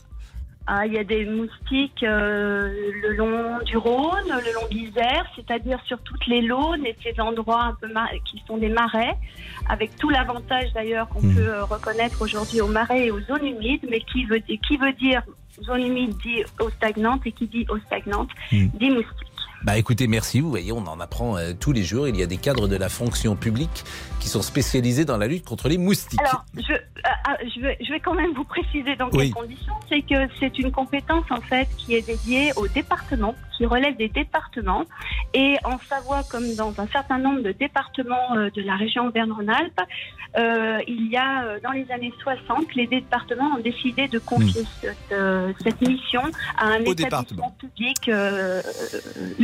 [0.69, 2.69] Ah, il y a des moustiques euh,
[3.01, 7.17] le long du Rhône, le long de l'Isère, c'est-à-dire sur toutes les Launes et ces
[7.21, 7.87] endroits un peu
[8.25, 9.15] qui sont des marais,
[9.69, 13.87] avec tout l'avantage d'ailleurs qu'on peut euh, reconnaître aujourd'hui aux marais et aux zones humides,
[13.89, 15.23] mais qui veut, qui veut dire
[15.63, 19.26] zone humide dit eau stagnante et qui dit eau stagnante dit moustique.
[19.63, 20.39] Bah écoutez, merci.
[20.39, 22.07] Vous voyez, on en apprend euh, tous les jours.
[22.07, 23.83] Il y a des cadres de la fonction publique
[24.19, 26.21] qui sont spécialisés dans la lutte contre les moustiques.
[26.21, 29.25] Alors, je, euh, ah, je, vais, je vais quand même vous préciser dans Oui.
[29.25, 29.73] quelles conditions.
[29.89, 34.09] C'est que c'est une compétence en fait qui est dédiée au département, qui relève des
[34.09, 34.83] départements.
[35.33, 39.81] Et en Savoie, comme dans un certain nombre de départements euh, de la région Auvergne-Rhône-Alpes,
[40.87, 45.51] il y a dans les années 60, les départements ont décidé de confier cette, euh,
[45.63, 46.21] cette mission
[46.59, 48.07] à un Au établissement public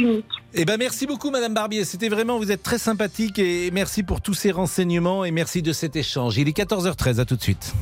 [0.03, 0.25] unique.
[0.53, 4.21] Eh ben merci beaucoup Madame Barbier, c'était vraiment, vous êtes très sympathique et merci pour
[4.21, 6.37] tous ces renseignements et merci de cet échange.
[6.37, 7.73] Il est 14h13, à tout de suite.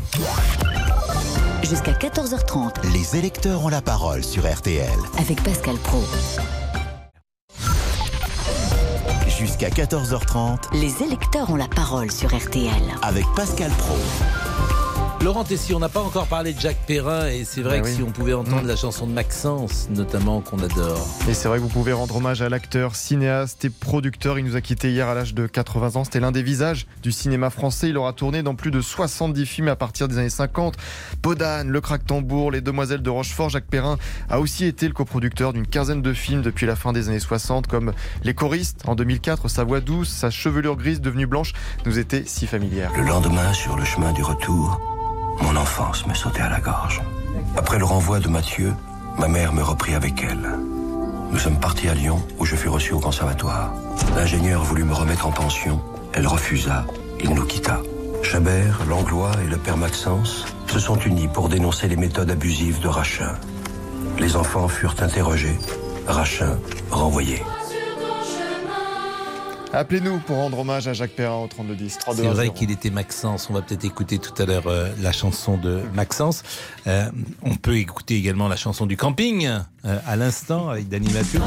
[1.63, 4.89] Jusqu'à 14h30 Les électeurs ont la parole sur RTL.
[5.17, 6.03] avec Pascal Pro.
[9.39, 12.72] Jusqu'à 14h30 Les électeurs ont la parole sur RTL.
[13.01, 13.95] avec Pascal Pro.
[15.24, 17.89] Laurent Tessier, on n'a pas encore parlé de Jacques Perrin et c'est vrai Ben que
[17.89, 17.95] oui.
[17.95, 21.07] si on pouvait entendre la chanson de Maxence, notamment qu'on adore.
[21.30, 24.39] Et c'est vrai que vous pouvez rendre hommage à l'acteur, cinéaste et producteur.
[24.39, 26.03] Il nous a quittés hier à l'âge de 80 ans.
[26.05, 27.89] C'était l'un des visages du cinéma français.
[27.89, 30.76] Il aura tourné dans plus de 70 films à partir des années 50.
[31.22, 33.49] Podane, Le Craque-Tambour, Les Demoiselles de Rochefort.
[33.49, 33.97] Jacques Perrin
[34.28, 37.67] a aussi été le coproducteur d'une quinzaine de films depuis la fin des années 60,
[37.67, 37.93] comme
[38.24, 39.49] Les Choristes en 2004.
[39.49, 41.53] Sa voix douce, sa chevelure grise devenue blanche
[41.86, 42.91] nous était si familière.
[42.97, 44.82] Le lendemain, sur le chemin du retour,
[45.39, 47.01] mon enfance me sautait à la gorge.
[47.55, 48.73] Après le renvoi de Mathieu,
[49.17, 50.49] ma mère me reprit avec elle.
[51.32, 53.71] Nous sommes partis à Lyon, où je fus reçu au conservatoire.
[54.15, 55.82] L'ingénieur voulut me remettre en pension.
[56.13, 56.86] Elle refusa.
[57.21, 57.79] Il nous quitta.
[58.21, 62.88] Chabert, Langlois et le père Maxence se sont unis pour dénoncer les méthodes abusives de
[62.88, 63.34] Rachin.
[64.19, 65.57] Les enfants furent interrogés.
[66.07, 66.57] Rachin
[66.89, 67.41] renvoyé.
[69.74, 71.99] Appelez-nous pour rendre hommage à Jacques Perrin au 3210.
[72.13, 73.49] C'est vrai qu'il était Maxence.
[73.49, 76.43] On va peut-être écouter tout à l'heure euh, la chanson de Maxence.
[76.88, 77.09] Euh,
[77.41, 81.41] on peut écouter également la chanson du camping euh, à l'instant avec Dani Matouk.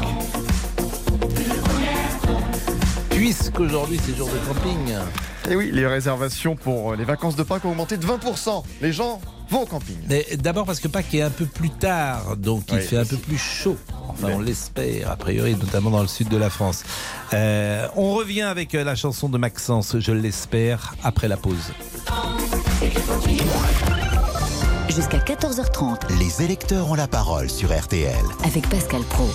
[3.25, 4.93] Puisqu'aujourd'hui c'est jour de camping.
[5.49, 8.63] Et oui, les réservations pour les vacances de Pâques ont augmenté de 20%.
[8.83, 9.19] Les gens
[9.49, 9.97] vont au camping.
[10.07, 13.03] Mais D'abord parce que Pâques est un peu plus tard, donc il Oui, fait un
[13.05, 13.77] peu plus chaud.
[14.09, 16.83] Enfin, on l'espère, a priori, notamment dans le sud de la France.
[17.33, 21.71] Euh, on revient avec euh, la chanson de Maxence, je l'espère, après la pause.
[24.95, 28.13] Jusqu'à 14h30 Les électeurs ont la parole sur RTL.
[28.43, 29.27] avec Pascal Pro.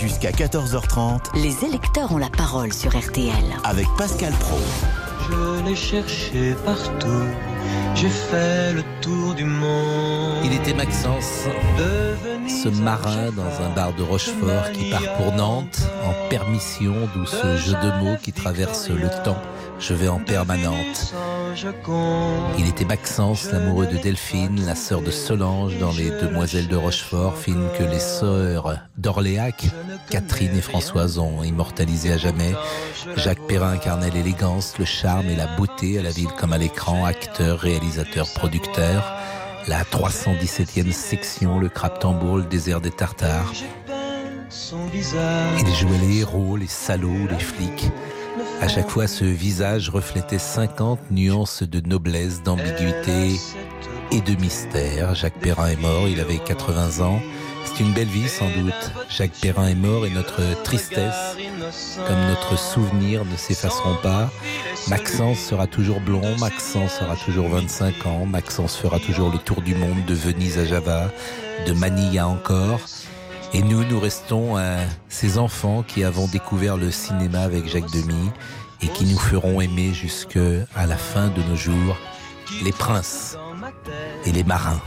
[0.00, 3.34] Jusqu'à 14h30 Les électeurs ont la parole sur RTL.
[3.64, 4.56] avec Pascal Pro.
[5.28, 7.26] Je l'ai cherché partout,
[7.94, 10.38] j'ai fait le tour du monde.
[10.42, 11.44] Il était Maxence,
[12.48, 17.58] ce marin dans un bar de Rochefort qui part pour Nantes en permission, d'où ce
[17.58, 19.42] jeu de mots qui traverse le temps
[19.80, 21.14] je vais en permanente.
[22.58, 27.38] Il était Maxence, l'amoureux de Delphine, la sœur de Solange dans Les Demoiselles de Rochefort,
[27.38, 29.66] film que les sœurs d'Orléac,
[30.10, 32.54] Catherine et Françoise ont immortalisé à jamais.
[33.16, 37.04] Jacques Perrin incarnait l'élégance, le charme et la beauté à la ville comme à l'écran,
[37.04, 39.16] acteur, réalisateur, producteur.
[39.66, 43.52] La 317e section, le crabe tambour, le désert des Tartares.
[44.72, 47.90] Il jouait les héros, les salauds, les flics.
[48.60, 53.36] À chaque fois, ce visage reflétait 50 nuances de noblesse, d'ambiguïté
[54.12, 55.14] et de mystère.
[55.14, 57.20] Jacques Perrin est mort, il avait 80 ans.
[57.64, 58.92] C'est une belle vie sans doute.
[59.08, 61.36] Jacques Perrin est mort et notre tristesse,
[62.06, 64.30] comme notre souvenir, ne s'effaceront pas.
[64.88, 69.74] Maxence sera toujours blond, Maxence sera toujours 25 ans, Maxence fera toujours le tour du
[69.74, 71.10] monde de Venise à Java,
[71.66, 72.80] de Manille à encore.
[73.52, 78.30] Et nous, nous restons euh, ces enfants qui avons découvert le cinéma avec Jacques Demy
[78.82, 81.96] et qui nous feront aimer jusqu'à la fin de nos jours
[82.64, 83.36] les princes
[84.24, 84.80] et les marins.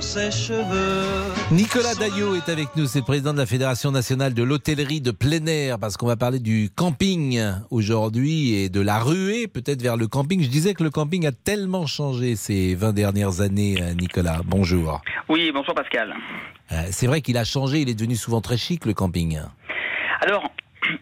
[0.00, 1.32] Ses cheveux.
[1.50, 5.10] Nicolas Daillot est avec nous, c'est le président de la Fédération nationale de l'hôtellerie de
[5.10, 7.40] plein air, parce qu'on va parler du camping
[7.70, 10.42] aujourd'hui et de la ruée peut-être vers le camping.
[10.42, 14.40] Je disais que le camping a tellement changé ces 20 dernières années, euh, Nicolas.
[14.44, 15.00] Bonjour.
[15.28, 16.14] Oui, bonjour Pascal.
[16.72, 19.38] Euh, c'est vrai qu'il a changé, il est devenu souvent très chic le camping.
[20.22, 20.50] Alors,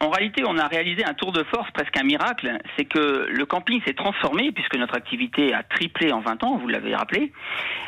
[0.00, 2.58] en réalité, on a réalisé un tour de force, presque un miracle.
[2.76, 6.68] C'est que le camping s'est transformé, puisque notre activité a triplé en 20 ans, vous
[6.68, 7.32] l'avez rappelé.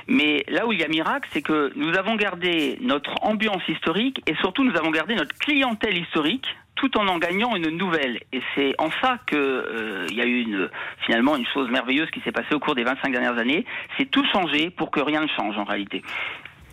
[0.07, 4.22] Mais là où il y a miracle, c'est que nous avons gardé notre ambiance historique
[4.26, 6.47] et surtout nous avons gardé notre clientèle historique
[6.80, 8.20] tout en en gagnant une nouvelle.
[8.32, 10.70] Et c'est en ça que euh, il y a eu une,
[11.05, 13.66] finalement une chose merveilleuse qui s'est passée au cours des 25 dernières années.
[13.99, 16.03] C'est tout changer pour que rien ne change en réalité.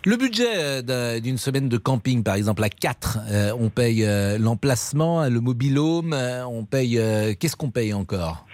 [0.08, 3.18] Le budget euh, d'un- d'une semaine de camping, par exemple, à 4,
[3.60, 6.98] on paye euh, l'emplacement, le mobilhome, euh, on paye...
[6.98, 8.46] euh, Qu'est-ce qu'on paye encore?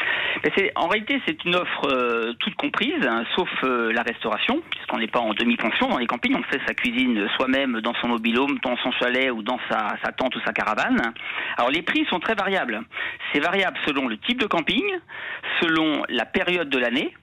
[0.56, 4.98] C'est- en réalité, c'est une offre euh, toute comprise, hein, sauf euh, la restauration, puisqu'on
[4.98, 6.34] n'est pas en demi-pension dans les campings.
[6.36, 10.34] On fait sa cuisine soi-même dans son mobilhome, dans son chalet ou dans sa tente
[10.34, 11.00] ou sa caravane.
[11.56, 12.80] Alors les prix sont très variables.
[13.32, 14.82] C'est variable selon le type de camping,
[15.62, 17.14] selon la période de l'année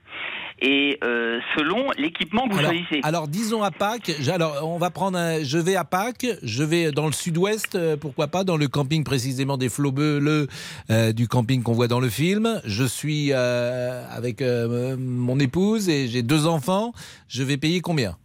[0.62, 3.00] et euh, selon l'équipement que vous alors, choisissez.
[3.02, 6.92] alors, disons à Pâques, alors on va prendre un, je vais à Pâques, je vais
[6.92, 10.46] dans le sud-ouest, euh, pourquoi pas, dans le camping précisément des bleus
[10.90, 12.60] euh, du camping qu'on voit dans le film.
[12.64, 16.92] Je suis euh, avec mon épouse et j'ai deux enfants.
[17.28, 18.16] Je vais payer combien?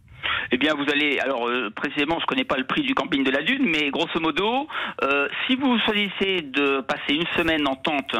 [0.50, 1.18] Eh bien, vous allez.
[1.18, 4.18] Alors, euh, précisément, je connais pas le prix du camping de la Dune, mais grosso
[4.20, 4.66] modo,
[5.02, 8.16] euh, si vous choisissez de passer une semaine en tente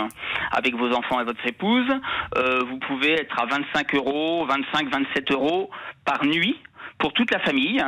[0.53, 1.89] avec vos enfants et votre épouse,
[2.37, 5.70] euh, vous pouvez être à 25 euros, 25, 27 euros
[6.05, 6.57] par nuit.
[6.99, 7.80] Pour toute la famille.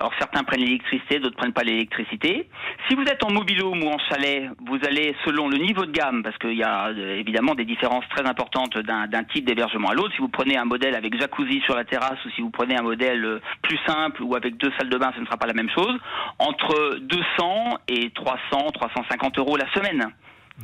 [0.00, 2.48] Alors certains prennent l'électricité, d'autres prennent pas l'électricité.
[2.88, 6.22] Si vous êtes en mobilhome ou en chalet, vous allez selon le niveau de gamme,
[6.22, 10.14] parce qu'il y a euh, évidemment des différences très importantes d'un type d'hébergement à l'autre.
[10.14, 12.82] Si vous prenez un modèle avec jacuzzi sur la terrasse ou si vous prenez un
[12.82, 15.54] modèle euh, plus simple ou avec deux salles de bain, ce ne sera pas la
[15.54, 15.98] même chose.
[16.38, 20.10] Entre 200 et 300, 350 euros la semaine.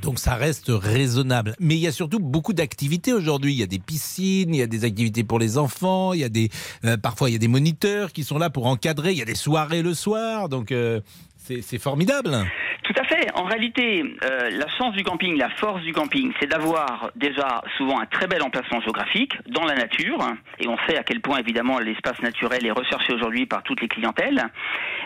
[0.03, 1.57] Donc ça reste raisonnable.
[1.59, 3.53] Mais il y a surtout beaucoup d'activités aujourd'hui.
[3.53, 6.25] Il y a des piscines, il y a des activités pour les enfants, il y
[6.25, 6.49] a des
[6.85, 9.13] euh, parfois il y a des moniteurs qui sont là pour encadrer.
[9.13, 11.01] Il y a des soirées le soir, donc euh,
[11.63, 12.37] c'est formidable.
[12.83, 13.29] Tout à fait.
[13.35, 18.01] En réalité, euh, la chance du camping, la force du camping, c'est d'avoir déjà souvent
[18.01, 20.19] un très bel emplacement géographique dans la nature.
[20.59, 23.89] Et on sait à quel point, évidemment, l'espace naturel est recherché aujourd'hui par toutes les
[23.89, 24.43] clientèles.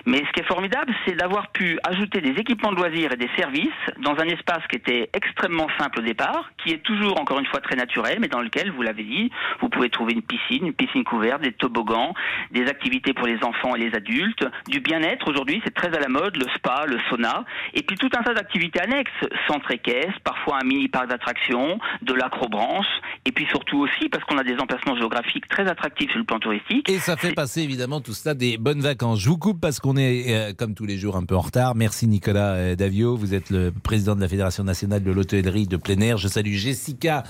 [0.06, 3.30] Mais ce qui est formidable, c'est d'avoir pu ajouter des équipements de loisirs et des
[3.36, 3.68] services
[3.98, 7.60] dans un espace qui était extrêmement simple au départ, qui est toujours, encore une fois,
[7.60, 9.30] très naturel, mais dans lequel, vous l'avez dit,
[9.60, 12.14] vous pouvez trouver une piscine, une piscine couverte, des toboggans,
[12.50, 15.28] des activités pour les enfants et les adultes, du bien-être.
[15.28, 18.34] Aujourd'hui, c'est très à la mode, le spa, le sauna, et puis tout un tas
[18.34, 19.10] d'activités annexes,
[19.46, 22.86] centre équestre, parfois un mini parc d'attractions, de l'acrobranche,
[23.24, 26.38] et puis surtout aussi parce qu'on a des emplacements géographiques très attractifs sur le plan
[26.38, 26.88] touristique.
[26.88, 29.20] Et ça fait passer évidemment tout cela des bonnes vacances.
[29.20, 31.74] Je vous coupe parce qu'on est, euh, comme tous les jours, un peu en retard.
[31.74, 33.16] Merci Nicolas euh, Davio.
[33.16, 36.18] Vous êtes le président de la Fédération nationale de l'hôtellerie de plein air.
[36.18, 37.24] Je salue Jessica,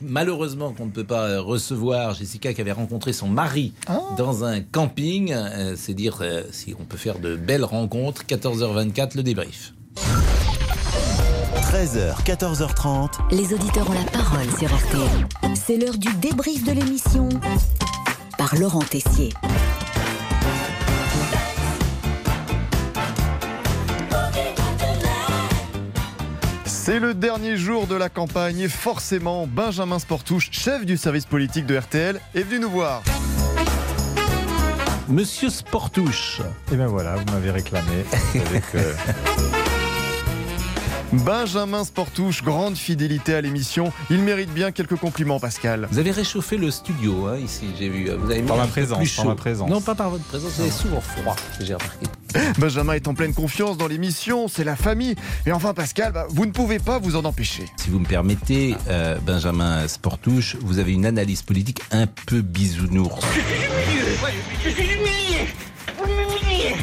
[0.00, 2.14] malheureusement qu'on ne peut pas euh, recevoir.
[2.14, 3.72] Jessica qui avait rencontré son mari
[4.16, 5.32] dans un camping.
[5.32, 8.26] Euh, C'est dire euh, si on peut faire de belles rencontres.
[8.36, 9.72] 14h24, le débrief.
[11.72, 13.34] 13h, 14h30.
[13.34, 15.54] Les auditeurs ont la parole sur RTL.
[15.54, 17.28] C'est l'heure du débrief de l'émission
[18.36, 19.32] par Laurent Tessier.
[26.66, 31.66] C'est le dernier jour de la campagne et forcément, Benjamin Sportouche, chef du service politique
[31.66, 33.02] de RTL, est venu nous voir.
[35.08, 36.40] Monsieur Sportouche.
[36.72, 38.04] Et ben voilà, vous m'avez réclamé.
[38.34, 38.92] Avec, euh,
[41.12, 43.92] Benjamin Sportouche, grande fidélité à l'émission.
[44.10, 45.86] Il mérite bien quelques compliments, Pascal.
[45.92, 48.10] Vous avez réchauffé le studio hein, ici, j'ai vu.
[48.10, 49.70] Vous avez mis Par ma présence, plus par ma présence.
[49.70, 52.06] Non, pas par votre présence, vous avez souvent froid, j'ai remarqué.
[52.58, 55.14] Benjamin est en pleine confiance dans l'émission, c'est la famille.
[55.46, 57.64] Et enfin, Pascal, bah, vous ne pouvez pas vous en empêcher.
[57.76, 63.24] Si vous me permettez, euh, Benjamin Sportouche, vous avez une analyse politique un peu bisounours.
[64.64, 65.48] Je suis humilié
[65.98, 66.74] Vous m'humiliez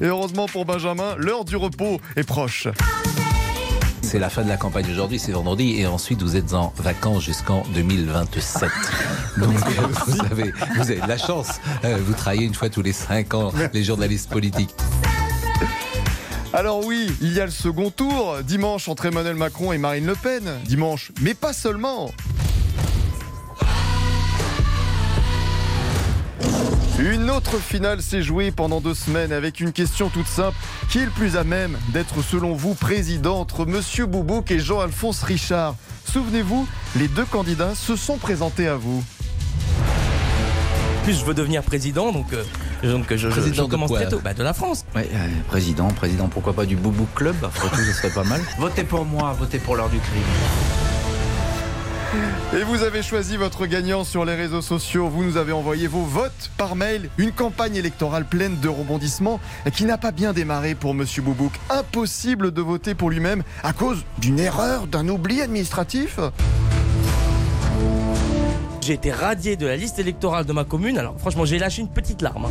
[0.00, 2.68] Et heureusement pour Benjamin, l'heure du repos est proche.
[4.14, 7.24] C'est la fin de la campagne aujourd'hui, c'est vendredi, et ensuite vous êtes en vacances
[7.24, 8.70] jusqu'en 2027.
[9.38, 9.50] Donc
[10.06, 11.60] vous avez, vous avez de la chance.
[11.84, 14.70] Euh, vous travaillez une fois tous les cinq ans, les journalistes politiques.
[16.52, 20.14] Alors oui, il y a le second tour, dimanche entre Emmanuel Macron et Marine Le
[20.14, 20.48] Pen.
[20.64, 22.12] Dimanche, mais pas seulement.
[26.98, 30.56] Une autre finale s'est jouée pendant deux semaines avec une question toute simple.
[30.88, 35.22] Qui est le plus à même d'être selon vous président entre Monsieur Boubouk et Jean-Alphonse
[35.24, 35.74] Richard?
[36.10, 39.02] Souvenez-vous, les deux candidats se sont présentés à vous.
[41.02, 42.44] plus je veux devenir président, donc, euh,
[42.84, 44.20] donc je, je- Président je de commence quoi très tôt.
[44.22, 44.84] Bah, de la France.
[44.94, 47.34] Ouais, euh, président, président, pourquoi pas du Boubou Club?
[47.42, 48.40] Après tout, ce serait pas mal.
[48.58, 50.22] Votez pour moi, votez pour l'heure du crime.
[52.56, 55.08] Et vous avez choisi votre gagnant sur les réseaux sociaux.
[55.08, 57.10] Vous nous avez envoyé vos votes par mail.
[57.18, 59.40] Une campagne électorale pleine de rebondissements
[59.74, 61.52] qui n'a pas bien démarré pour Monsieur Boubouk.
[61.68, 66.20] Impossible de voter pour lui-même à cause d'une erreur, d'un oubli administratif.
[68.80, 70.98] J'ai été radié de la liste électorale de ma commune.
[70.98, 72.48] Alors franchement, j'ai lâché une petite larme.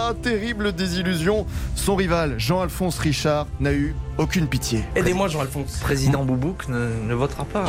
[0.00, 1.46] Là terrible désillusion.
[1.74, 4.82] Son rival, Jean-Alphonse Richard, n'a eu aucune pitié.
[4.96, 5.78] Aidez-moi, Jean-Alphonse.
[5.80, 7.66] Président Boubouk ne, ne votera pas.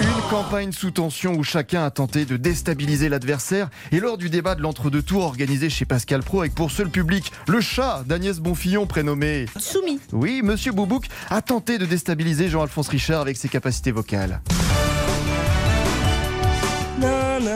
[0.00, 3.68] Une campagne sous tension où chacun a tenté de déstabiliser l'adversaire.
[3.92, 7.30] Et lors du débat de l'entre-deux tours organisé chez Pascal Pro avec pour seul public
[7.46, 10.00] le chat d'Agnès Bonfillon prénommé Soumis.
[10.12, 14.40] Oui, Monsieur Boubouk a tenté de déstabiliser Jean-Alphonse Richard avec ses capacités vocales.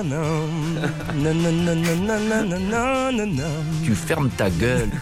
[3.84, 4.90] Tu fermes ta gueule.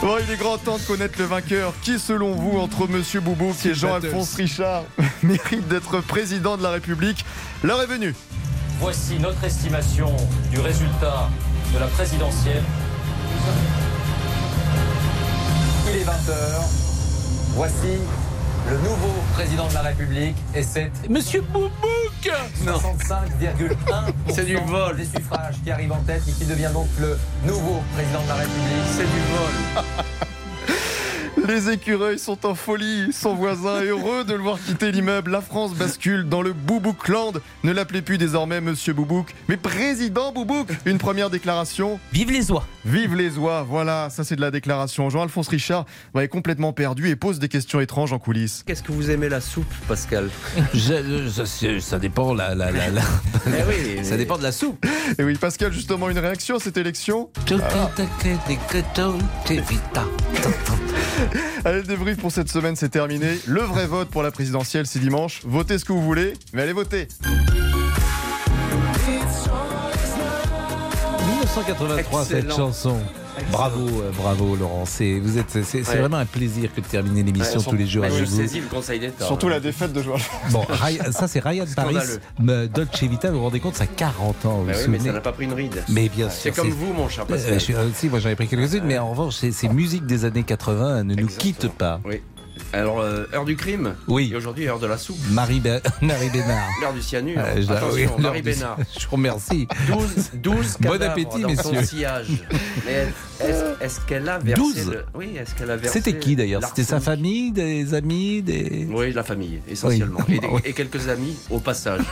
[0.00, 1.74] Bon, il est grand temps de connaître le vainqueur.
[1.82, 4.84] Qui, selon vous, entre Monsieur Boubouk et Jean-Alphonse Richard,
[5.24, 7.24] mérite d'être président de la République
[7.64, 8.14] L'heure est venue.
[8.78, 10.14] Voici notre estimation
[10.52, 11.28] du résultat
[11.74, 12.62] de la présidentielle.
[15.90, 16.32] Il est 20h.
[17.54, 17.98] Voici
[18.70, 21.70] le nouveau président de la République et c'est Monsieur Boubouk
[22.64, 24.96] 65,1% C'est du vol.
[24.96, 28.34] des suffrages qui arrivent en tête et qui devient donc le nouveau président de la
[28.34, 28.86] République.
[28.96, 29.84] C'est du vol.
[31.48, 33.10] Les écureuils sont en folie.
[33.12, 35.30] Son voisin est heureux de le voir quitter l'immeuble.
[35.30, 37.40] La France bascule dans le Bouboukland.
[37.64, 40.68] Ne l'appelez plus désormais Monsieur Boubouk, mais Président Boubouk.
[40.84, 41.98] Une première déclaration.
[42.12, 42.66] Vive les oies.
[42.84, 43.62] Vive les oies.
[43.66, 45.08] Voilà, ça c'est de la déclaration.
[45.08, 48.62] Jean-Alphonse Richard bah, est complètement perdu et pose des questions étranges en coulisses.
[48.66, 50.28] Qu'est-ce que vous aimez la soupe, Pascal?
[50.74, 53.02] Je- ça, dépend la, la, la, la-
[53.46, 54.84] Eh oui, ça dépend de la soupe.
[55.18, 57.30] Et oui, Pascal, justement, une réaction à cette élection?
[61.64, 63.38] Allez, le débrief pour cette semaine, c'est terminé.
[63.46, 65.40] Le vrai vote pour la présidentielle, c'est dimanche.
[65.44, 67.08] Votez ce que vous voulez, mais allez voter.
[71.26, 72.98] 1983, cette chanson.
[73.50, 74.84] Bravo, euh, bravo Laurent.
[74.84, 75.98] C'est vous êtes, c'est, c'est Ouais.
[76.00, 78.36] vraiment un plaisir que de terminer l'émission Ouais, tous les jours avec Je vous.
[78.36, 79.24] saisis le conseil d'État.
[79.26, 80.20] Surtout la défaite de Joël.
[80.50, 81.96] Bon, Ryan- ça c'est Ryan Paris,
[82.38, 83.30] Dolce Vita.
[83.30, 84.58] Vous vous rendez compte, ça a 40 ans.
[84.58, 85.82] Vous Bah vous oui, mais ça n'a pas pris une ride.
[85.88, 87.54] Mais bien C'est sûr, comme c'est- vous, mon cher Euh, Pascal.
[87.54, 90.04] je suis- euh, si, moi j'en ai pris quelques-unes, mais en revanche, ces, ces musiques
[90.06, 92.00] des années 80 ne nous quittent pas.
[92.04, 92.20] Oui.
[92.72, 94.30] Alors, euh, heure du crime Oui.
[94.32, 95.16] Et aujourd'hui, heure de la soupe.
[95.30, 96.68] Marie, Be- Marie Bénard.
[96.82, 97.38] L'heure du cyanure.
[97.38, 98.76] Euh, je la- Attention, oui, Marie du- Bénard.
[98.98, 99.66] Je vous remercie.
[99.88, 101.84] 12, 12 Bon appétit, dans son messieurs.
[101.86, 102.26] sillage.
[102.84, 103.06] Mais
[103.80, 104.90] est-ce qu'elle a versé 12?
[104.90, 106.62] le- Oui, est-ce qu'elle a versé C'était qui d'ailleurs?
[106.62, 108.86] C'était sa famille, des amis, des.
[108.90, 110.20] Oui, la famille, essentiellement.
[110.28, 110.36] Oui.
[110.36, 110.60] Et, des- Oui.
[110.64, 112.02] et quelques amis au passage.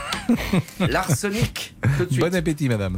[0.79, 2.19] L'arsenic, tout de suite.
[2.21, 2.97] Bon appétit, madame.